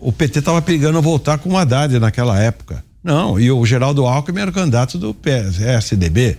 [0.02, 2.84] o PT estava perigando voltar com o Haddad naquela época.
[3.04, 6.38] Não, e o Geraldo Alckmin era o candidato do PSDB.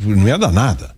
[0.00, 0.94] Não ia dar nada.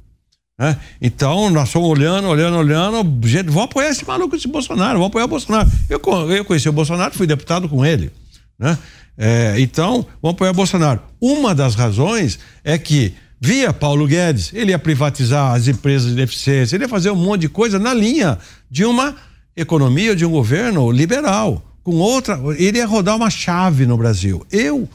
[0.58, 0.78] Né?
[1.00, 3.26] Então, nós fomos olhando, olhando, olhando.
[3.26, 5.68] Gente, vamos apoiar esse maluco, esse Bolsonaro, vamos apoiar o Bolsonaro.
[5.90, 6.00] Eu,
[6.30, 8.12] eu conheci o Bolsonaro, fui deputado com ele.
[8.58, 8.78] Né?
[9.18, 11.00] É, então, vamos apoiar o Bolsonaro.
[11.20, 16.76] Uma das razões é que, via Paulo Guedes, ele ia privatizar as empresas de deficiência,
[16.76, 18.38] ele ia fazer um monte de coisa na linha
[18.70, 19.16] de uma
[19.56, 24.46] economia de um governo liberal, com outra, ele ia rodar uma chave no Brasil.
[24.50, 24.88] Eu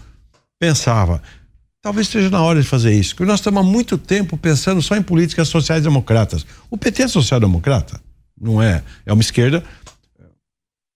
[0.60, 1.22] pensava,
[1.82, 4.96] talvez esteja na hora de fazer isso, porque nós estamos há muito tempo pensando só
[4.96, 6.46] em políticas sociais democratas.
[6.70, 8.02] O PT é social-democrata?
[8.40, 8.84] Não é.
[9.06, 9.64] É uma esquerda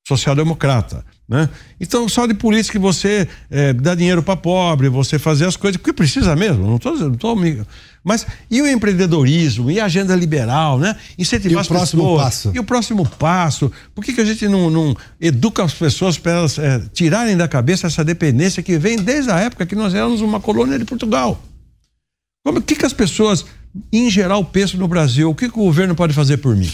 [0.08, 1.06] social-democrata.
[1.32, 1.48] Né?
[1.80, 5.78] Então, só de política que você é, dá dinheiro para pobre, você fazer as coisas,
[5.78, 7.62] porque precisa mesmo, não estou não tô me
[8.04, 10.98] mas e o empreendedorismo, e a agenda liberal, né?
[11.18, 12.24] Incentivar e as próximo pessoas.
[12.24, 12.52] Passo.
[12.54, 13.72] E o próximo passo.
[13.96, 17.48] Por que, que a gente não, não educa as pessoas para elas é, tirarem da
[17.48, 21.42] cabeça essa dependência que vem desde a época que nós éramos uma colônia de Portugal?
[22.44, 23.46] Como que, que as pessoas,
[23.94, 25.30] em geral, pensam no Brasil?
[25.30, 26.72] O que, que o governo pode fazer por mim?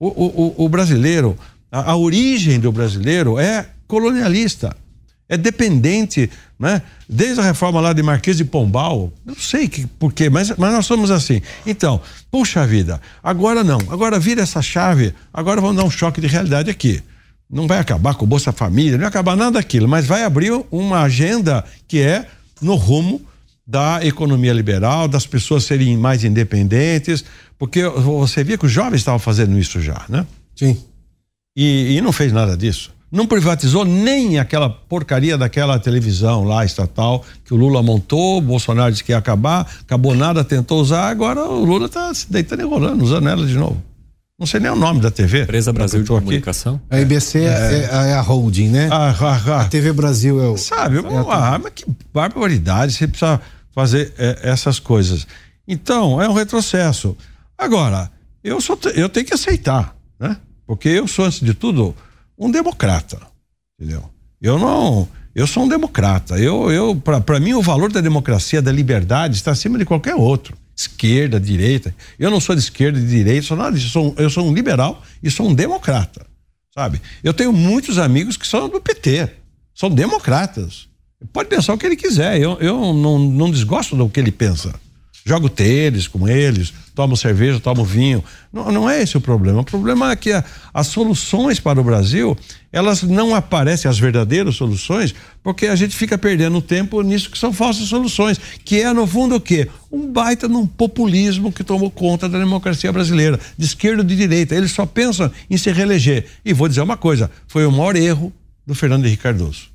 [0.00, 1.38] O, o, o brasileiro,
[1.70, 4.76] a, a origem do brasileiro é colonialista
[5.28, 6.82] é dependente, né?
[7.08, 10.72] Desde a reforma lá de Marquês de Pombal, não sei que, por quê, mas, mas
[10.72, 11.40] nós somos assim.
[11.66, 16.26] Então, puxa vida, agora não, agora vira essa chave, agora vamos dar um choque de
[16.26, 17.02] realidade aqui.
[17.50, 20.52] Não vai acabar com o Bolsa Família, não vai acabar nada daquilo, mas vai abrir
[20.70, 22.26] uma agenda que é
[22.60, 23.20] no rumo
[23.66, 27.24] da economia liberal, das pessoas serem mais independentes,
[27.58, 30.24] porque você via que os jovens estavam fazendo isso já, né?
[30.54, 30.78] Sim.
[31.56, 32.94] E, e não fez nada disso.
[33.10, 38.90] Não privatizou nem aquela porcaria daquela televisão lá estatal que o Lula montou, o Bolsonaro
[38.90, 42.64] disse que ia acabar, acabou nada, tentou usar, agora o Lula está se deitando e
[42.64, 43.80] rolando, usando ela de novo.
[44.38, 45.44] Não sei nem o nome da TV.
[45.44, 46.78] Empresa Brasil de Comunicação.
[46.90, 48.88] A IBC é, é, é a holding, né?
[48.92, 49.60] Ah, ah, ah.
[49.62, 50.58] A TV Brasil é o.
[50.58, 53.40] Sabe, é a- ah, mas que barbaridade, você precisa
[53.74, 55.26] fazer é, essas coisas.
[55.66, 57.16] Então, é um retrocesso.
[57.56, 58.10] Agora,
[58.44, 60.36] eu, sou, eu tenho que aceitar, né?
[60.66, 61.94] Porque eu sou, antes de tudo,
[62.38, 63.20] um democrata,
[63.78, 64.10] entendeu?
[64.40, 66.38] Eu não, eu sou um democrata.
[66.38, 70.56] Eu, eu para mim, o valor da democracia, da liberdade, está acima de qualquer outro.
[70.74, 71.94] Esquerda, direita.
[72.18, 73.86] Eu não sou de esquerda, de direita, sou nada disso.
[73.86, 76.26] Eu sou, eu sou um liberal e sou um democrata,
[76.74, 77.00] sabe?
[77.22, 79.30] Eu tenho muitos amigos que são do PT,
[79.74, 80.88] são democratas.
[81.32, 82.40] Pode pensar o que ele quiser.
[82.40, 84.74] Eu, eu não, não desgosto do que ele pensa.
[85.28, 88.22] Jogo tênis com eles, tomo cerveja, tomo vinho.
[88.52, 89.60] Não, não é esse o problema.
[89.60, 92.38] O problema é que a- as soluções para o Brasil,
[92.72, 95.12] elas não aparecem, as verdadeiras soluções,
[95.42, 99.34] porque a gente fica perdendo tempo nisso que são falsas soluções, que é, no fundo,
[99.34, 99.68] o quê?
[99.90, 104.54] Um baita num populismo que tomou conta da democracia brasileira, de esquerda e de direita.
[104.54, 106.24] Eles só pensam em se reeleger.
[106.44, 108.32] E vou dizer uma coisa: foi o maior erro
[108.64, 109.70] do Fernando Henrique Cardoso.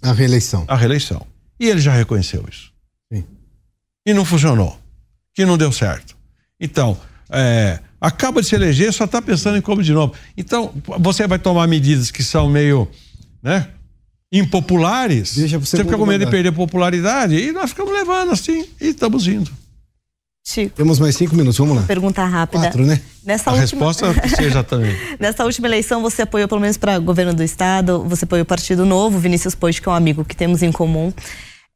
[0.00, 0.64] A reeleição.
[0.66, 1.26] A reeleição.
[1.60, 2.72] E ele já reconheceu isso.
[3.12, 3.22] Sim.
[4.06, 4.78] E não funcionou.
[5.34, 6.16] Que não deu certo.
[6.60, 6.96] Então,
[7.30, 10.14] é, acaba de se eleger, só está pensando em como de novo.
[10.36, 12.88] Então, você vai tomar medidas que são meio,
[13.42, 13.68] né?
[14.32, 15.36] Impopulares.
[15.36, 18.88] Deixa pro você fica com medo de perder popularidade e nós ficamos levando assim e
[18.88, 19.50] estamos indo.
[20.46, 21.82] Chico, Temos mais cinco minutos, vamos lá.
[21.84, 22.64] pergunta rápida.
[22.64, 23.00] Quatro, né?
[23.24, 23.86] Nessa A última...
[23.86, 24.94] resposta seja também.
[25.18, 28.84] Nessa última eleição, você apoiou pelo menos para governo do estado, você apoiou o Partido
[28.84, 31.10] Novo, Vinícius Poit, que é um amigo que temos em comum.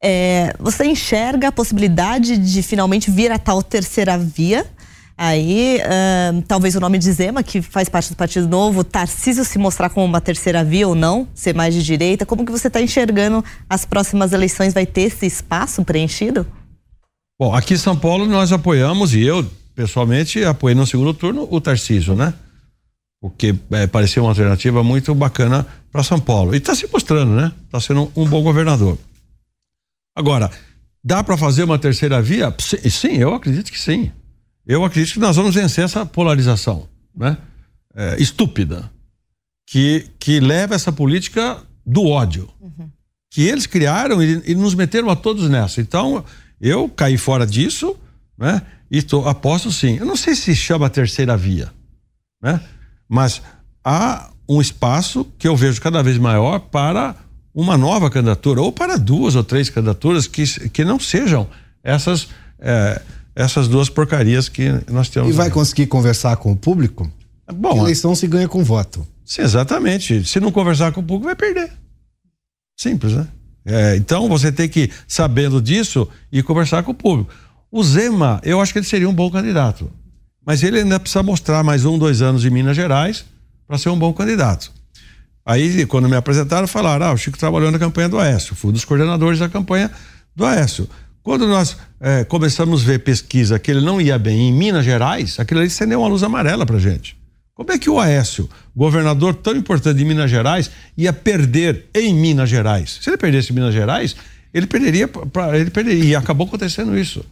[0.01, 4.65] É, você enxerga a possibilidade de finalmente vir a tal terceira via?
[5.17, 9.59] Aí, ahn, talvez o nome de Zema, que faz parte do Partido Novo, Tarcísio se
[9.59, 12.25] mostrar como uma terceira via ou não, ser mais de direita.
[12.25, 14.73] Como que você está enxergando as próximas eleições?
[14.73, 16.47] Vai ter esse espaço preenchido?
[17.37, 19.45] Bom, aqui em São Paulo nós apoiamos, e eu,
[19.75, 22.33] pessoalmente, apoiei no segundo turno o Tarcísio, né?
[23.21, 26.55] Porque é, parecia uma alternativa muito bacana para São Paulo.
[26.55, 27.51] E está se mostrando, né?
[27.65, 28.97] Está sendo um bom governador.
[30.15, 30.51] Agora,
[31.03, 32.53] dá para fazer uma terceira via?
[32.59, 34.11] Sim, eu acredito que sim.
[34.65, 37.37] Eu acredito que nós vamos vencer essa polarização, né?
[37.95, 38.89] É, estúpida,
[39.67, 42.49] que, que leva essa política do ódio
[43.31, 45.81] que eles criaram e, e nos meteram a todos nessa.
[45.81, 46.23] Então,
[46.59, 47.95] eu caí fora disso,
[48.37, 48.61] né?
[48.89, 49.97] E tô, aposto sim.
[49.97, 51.71] Eu não sei se chama terceira via,
[52.41, 52.59] né?
[53.07, 53.41] Mas
[53.83, 57.15] há um espaço que eu vejo cada vez maior para
[57.53, 61.47] uma nova candidatura ou para duas ou três candidaturas que, que não sejam
[61.83, 62.27] essas
[62.59, 63.01] eh,
[63.35, 65.29] essas duas porcarias que nós temos.
[65.29, 67.09] E vai conseguir conversar com o público?
[67.53, 69.07] Bom, a eleição se ganha com voto.
[69.25, 70.25] Sim, exatamente.
[70.25, 71.71] Se não conversar com o público, vai perder.
[72.77, 73.27] Simples, né?
[73.65, 77.31] É, então você tem que, sabendo disso, e conversar com o público.
[77.71, 79.89] O Zema, eu acho que ele seria um bom candidato.
[80.45, 83.25] Mas ele ainda precisa mostrar mais um, dois anos em Minas Gerais
[83.67, 84.71] para ser um bom candidato.
[85.49, 88.53] Aí, quando me apresentaram, falaram: ah, o Chico trabalhou na campanha do Aécio.
[88.53, 89.89] Fui um dos coordenadores da campanha
[90.35, 90.87] do Aécio.
[91.23, 95.39] Quando nós eh, começamos a ver pesquisa que ele não ia bem em Minas Gerais,
[95.39, 97.17] aquilo ali acendeu uma luz amarela pra gente.
[97.55, 102.47] Como é que o Aécio, governador tão importante de Minas Gerais, ia perder em Minas
[102.47, 102.99] Gerais?
[103.01, 104.15] Se ele perdesse em Minas Gerais,
[104.53, 106.03] ele perderia, pra, ele perderia.
[106.03, 107.25] E acabou acontecendo isso.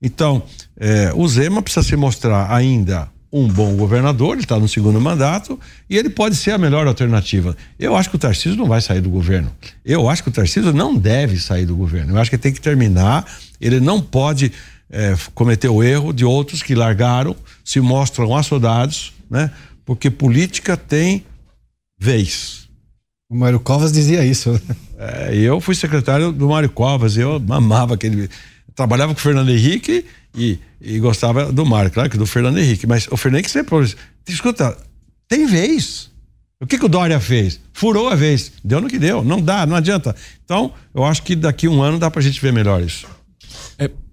[0.00, 0.40] Então,
[0.78, 5.58] eh, o Zema precisa se mostrar ainda um bom governador, ele está no segundo mandato
[5.90, 7.56] e ele pode ser a melhor alternativa.
[7.78, 9.50] Eu acho que o Tarcísio não vai sair do governo.
[9.84, 12.14] Eu acho que o Tarcísio não deve sair do governo.
[12.14, 13.26] Eu acho que ele tem que terminar.
[13.60, 14.52] Ele não pode
[14.90, 17.34] eh, cometer o erro de outros que largaram,
[17.64, 19.50] se mostram assodados, né?
[19.84, 21.24] Porque política tem
[21.98, 22.68] vez.
[23.28, 24.60] O Mário Covas dizia isso.
[24.98, 28.30] É, eu fui secretário do Mário Covas, eu amava aquele.
[28.74, 32.86] Trabalhava com o Fernando Henrique e, e gostava do Mário, claro que do Fernando Henrique.
[32.86, 33.86] Mas o Fernando Henrique sempre falou.
[34.28, 34.76] Escuta,
[35.28, 36.10] tem vez.
[36.60, 37.60] O que, que o Dória fez?
[37.72, 38.52] Furou a vez.
[38.64, 39.22] Deu no que deu.
[39.22, 40.16] Não dá, não adianta.
[40.44, 43.06] Então, eu acho que daqui um ano dá pra gente ver melhor isso.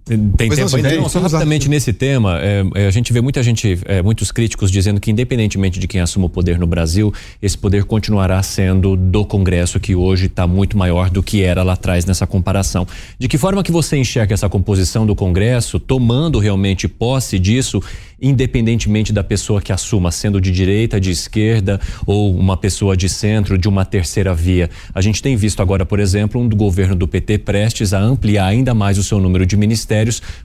[0.05, 0.95] Tem Pois não, tempo ainda?
[0.97, 4.69] Não, só rapidamente nesse tema, é, é, a gente vê muita gente, é, muitos críticos
[4.69, 9.23] dizendo que independentemente de quem assuma o poder no Brasil, esse poder continuará sendo do
[9.23, 12.85] Congresso, que hoje está muito maior do que era lá atrás nessa comparação.
[13.17, 17.81] De que forma que você enxerga essa composição do Congresso, tomando realmente posse disso,
[18.21, 23.57] independentemente da pessoa que assuma, sendo de direita, de esquerda ou uma pessoa de centro,
[23.57, 24.69] de uma terceira via.
[24.93, 28.47] A gente tem visto agora, por exemplo, um do governo do PT prestes a ampliar
[28.47, 29.92] ainda mais o seu número de ministérios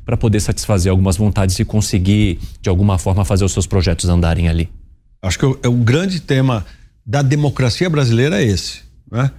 [0.04, 4.48] para poder satisfazer algumas vontades e conseguir, de alguma forma, fazer os seus projetos andarem
[4.48, 4.68] ali.
[5.22, 6.64] Acho que o, é o grande tema
[7.04, 8.80] da democracia brasileira é esse.
[9.10, 9.30] Né?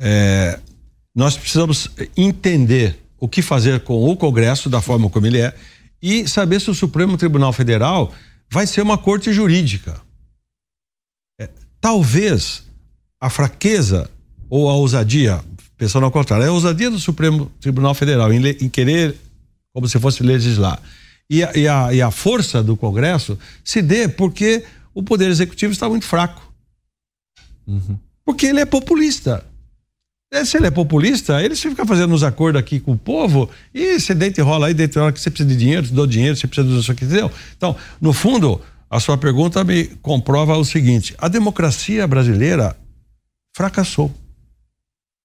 [0.00, 0.60] É,
[1.14, 5.54] nós precisamos entender o que fazer com o Congresso, da forma como ele é,
[6.00, 8.12] e saber se o Supremo Tribunal Federal
[8.50, 10.00] vai ser uma corte jurídica.
[11.40, 11.48] É,
[11.80, 12.62] talvez
[13.20, 14.08] a fraqueza
[14.48, 15.40] ou a ousadia,
[15.76, 19.16] pensando ao contrário, é a ousadia do Supremo Tribunal Federal em, em querer,
[19.78, 20.82] como se fosse legislar,
[21.30, 25.72] e a, e, a, e a força do Congresso se dê porque o Poder Executivo
[25.72, 26.52] está muito fraco.
[27.64, 27.96] Uhum.
[28.24, 29.44] Porque ele é populista.
[30.32, 34.00] É, se ele é populista, ele fica fazendo os acordos aqui com o povo e
[34.00, 36.04] você deita e rola aí, deita e rola que você precisa de dinheiro, te dou
[36.04, 37.30] dinheiro, você precisa disso aqui, entendeu?
[37.56, 38.60] Então, no fundo,
[38.90, 42.76] a sua pergunta me comprova o seguinte: a democracia brasileira
[43.56, 44.12] fracassou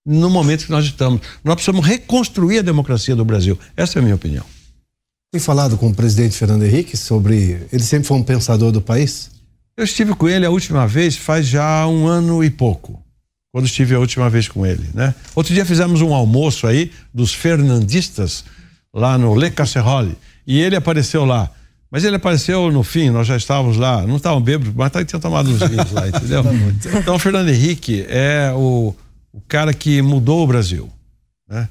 [0.05, 1.21] no momento que nós estamos.
[1.43, 3.57] Nós precisamos reconstruir a democracia do Brasil.
[3.75, 4.45] Essa é a minha opinião.
[5.31, 7.65] Tem falado com o presidente Fernando Henrique sobre.
[7.71, 9.31] Ele sempre foi um pensador do país?
[9.75, 13.01] Eu estive com ele a última vez faz já um ano e pouco.
[13.51, 15.13] Quando estive a última vez com ele, né?
[15.35, 18.43] Outro dia fizemos um almoço aí dos fernandistas
[18.93, 21.49] lá no Le Casserole e ele apareceu lá.
[21.91, 25.51] Mas ele apareceu no fim, nós já estávamos lá, não estavam bêbados, mas tinha tomado
[25.51, 26.43] uns vinhos lá, entendeu?
[26.81, 28.95] Tá então, o Fernando Henrique é o,
[29.33, 30.89] o cara que mudou o Brasil,
[31.49, 31.67] né?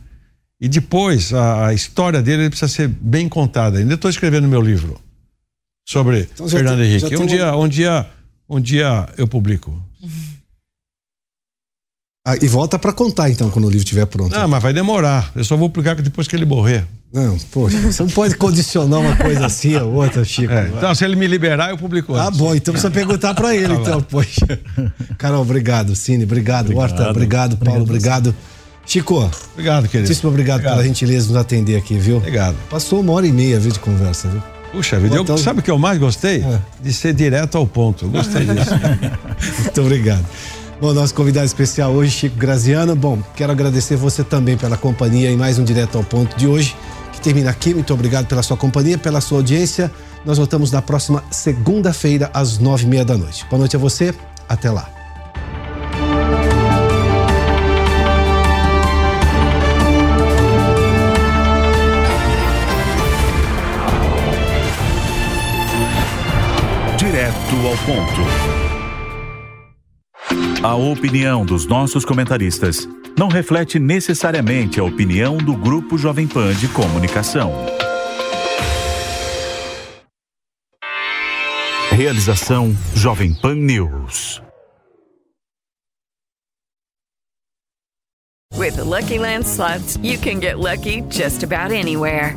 [0.61, 3.79] E depois, a, a história dele precisa ser bem contada.
[3.79, 5.01] Ainda estou escrevendo meu livro
[5.85, 7.17] sobre então, Fernando tem, Henrique.
[7.17, 8.07] Um dia, um, dia,
[8.49, 9.83] um dia eu publico.
[12.25, 14.33] Ah, e volta para contar então quando o livro estiver pronto.
[14.33, 15.33] Não, mas vai demorar.
[15.35, 16.85] Eu só vou publicar depois que ele morrer.
[17.13, 20.53] Não, poxa, você não pode condicionar uma coisa assim a outra, Chico.
[20.53, 22.15] É, então, se ele me liberar, eu publico.
[22.15, 24.47] Ah, bom, então precisa perguntar para ele, tá então, poxa.
[25.19, 25.97] Carol, obrigado.
[25.97, 26.67] Cine, obrigado.
[26.67, 26.93] obrigado.
[26.93, 27.57] Horta, obrigado.
[27.57, 28.29] Paulo, obrigado.
[28.29, 28.53] obrigado.
[28.87, 29.29] Chico.
[29.55, 30.07] Obrigado, querido.
[30.07, 32.19] Muitíssimo obrigado, obrigado, pela gentileza de nos atender aqui, viu?
[32.19, 32.57] Obrigado.
[32.71, 34.43] Passou uma hora e meia viu, de conversa, viu?
[34.71, 36.41] Puxa vida, eu, sabe o que eu mais gostei?
[36.43, 36.61] É.
[36.81, 38.05] De ser direto ao ponto.
[38.05, 38.71] Eu gostei disso.
[39.61, 40.25] Muito obrigado.
[40.83, 42.97] Bom, nosso convidado especial hoje, Chico Graziano.
[42.97, 46.75] Bom, quero agradecer você também pela companhia em mais um Direto ao Ponto de hoje,
[47.13, 47.73] que termina aqui.
[47.73, 49.93] Muito obrigado pela sua companhia, pela sua audiência.
[50.25, 53.47] Nós voltamos na próxima segunda-feira, às nove e meia da noite.
[53.49, 54.13] Boa noite a você,
[54.49, 54.91] até lá.
[66.99, 68.82] Direto ao ponto.
[70.65, 76.69] A opinião dos nossos comentaristas não reflete necessariamente a opinião do Grupo Jovem Pan de
[76.69, 77.53] Comunicação.
[81.91, 84.41] Realização Jovem Pan News.
[88.57, 92.37] With the Lucky Land slots, you can get lucky just about anywhere.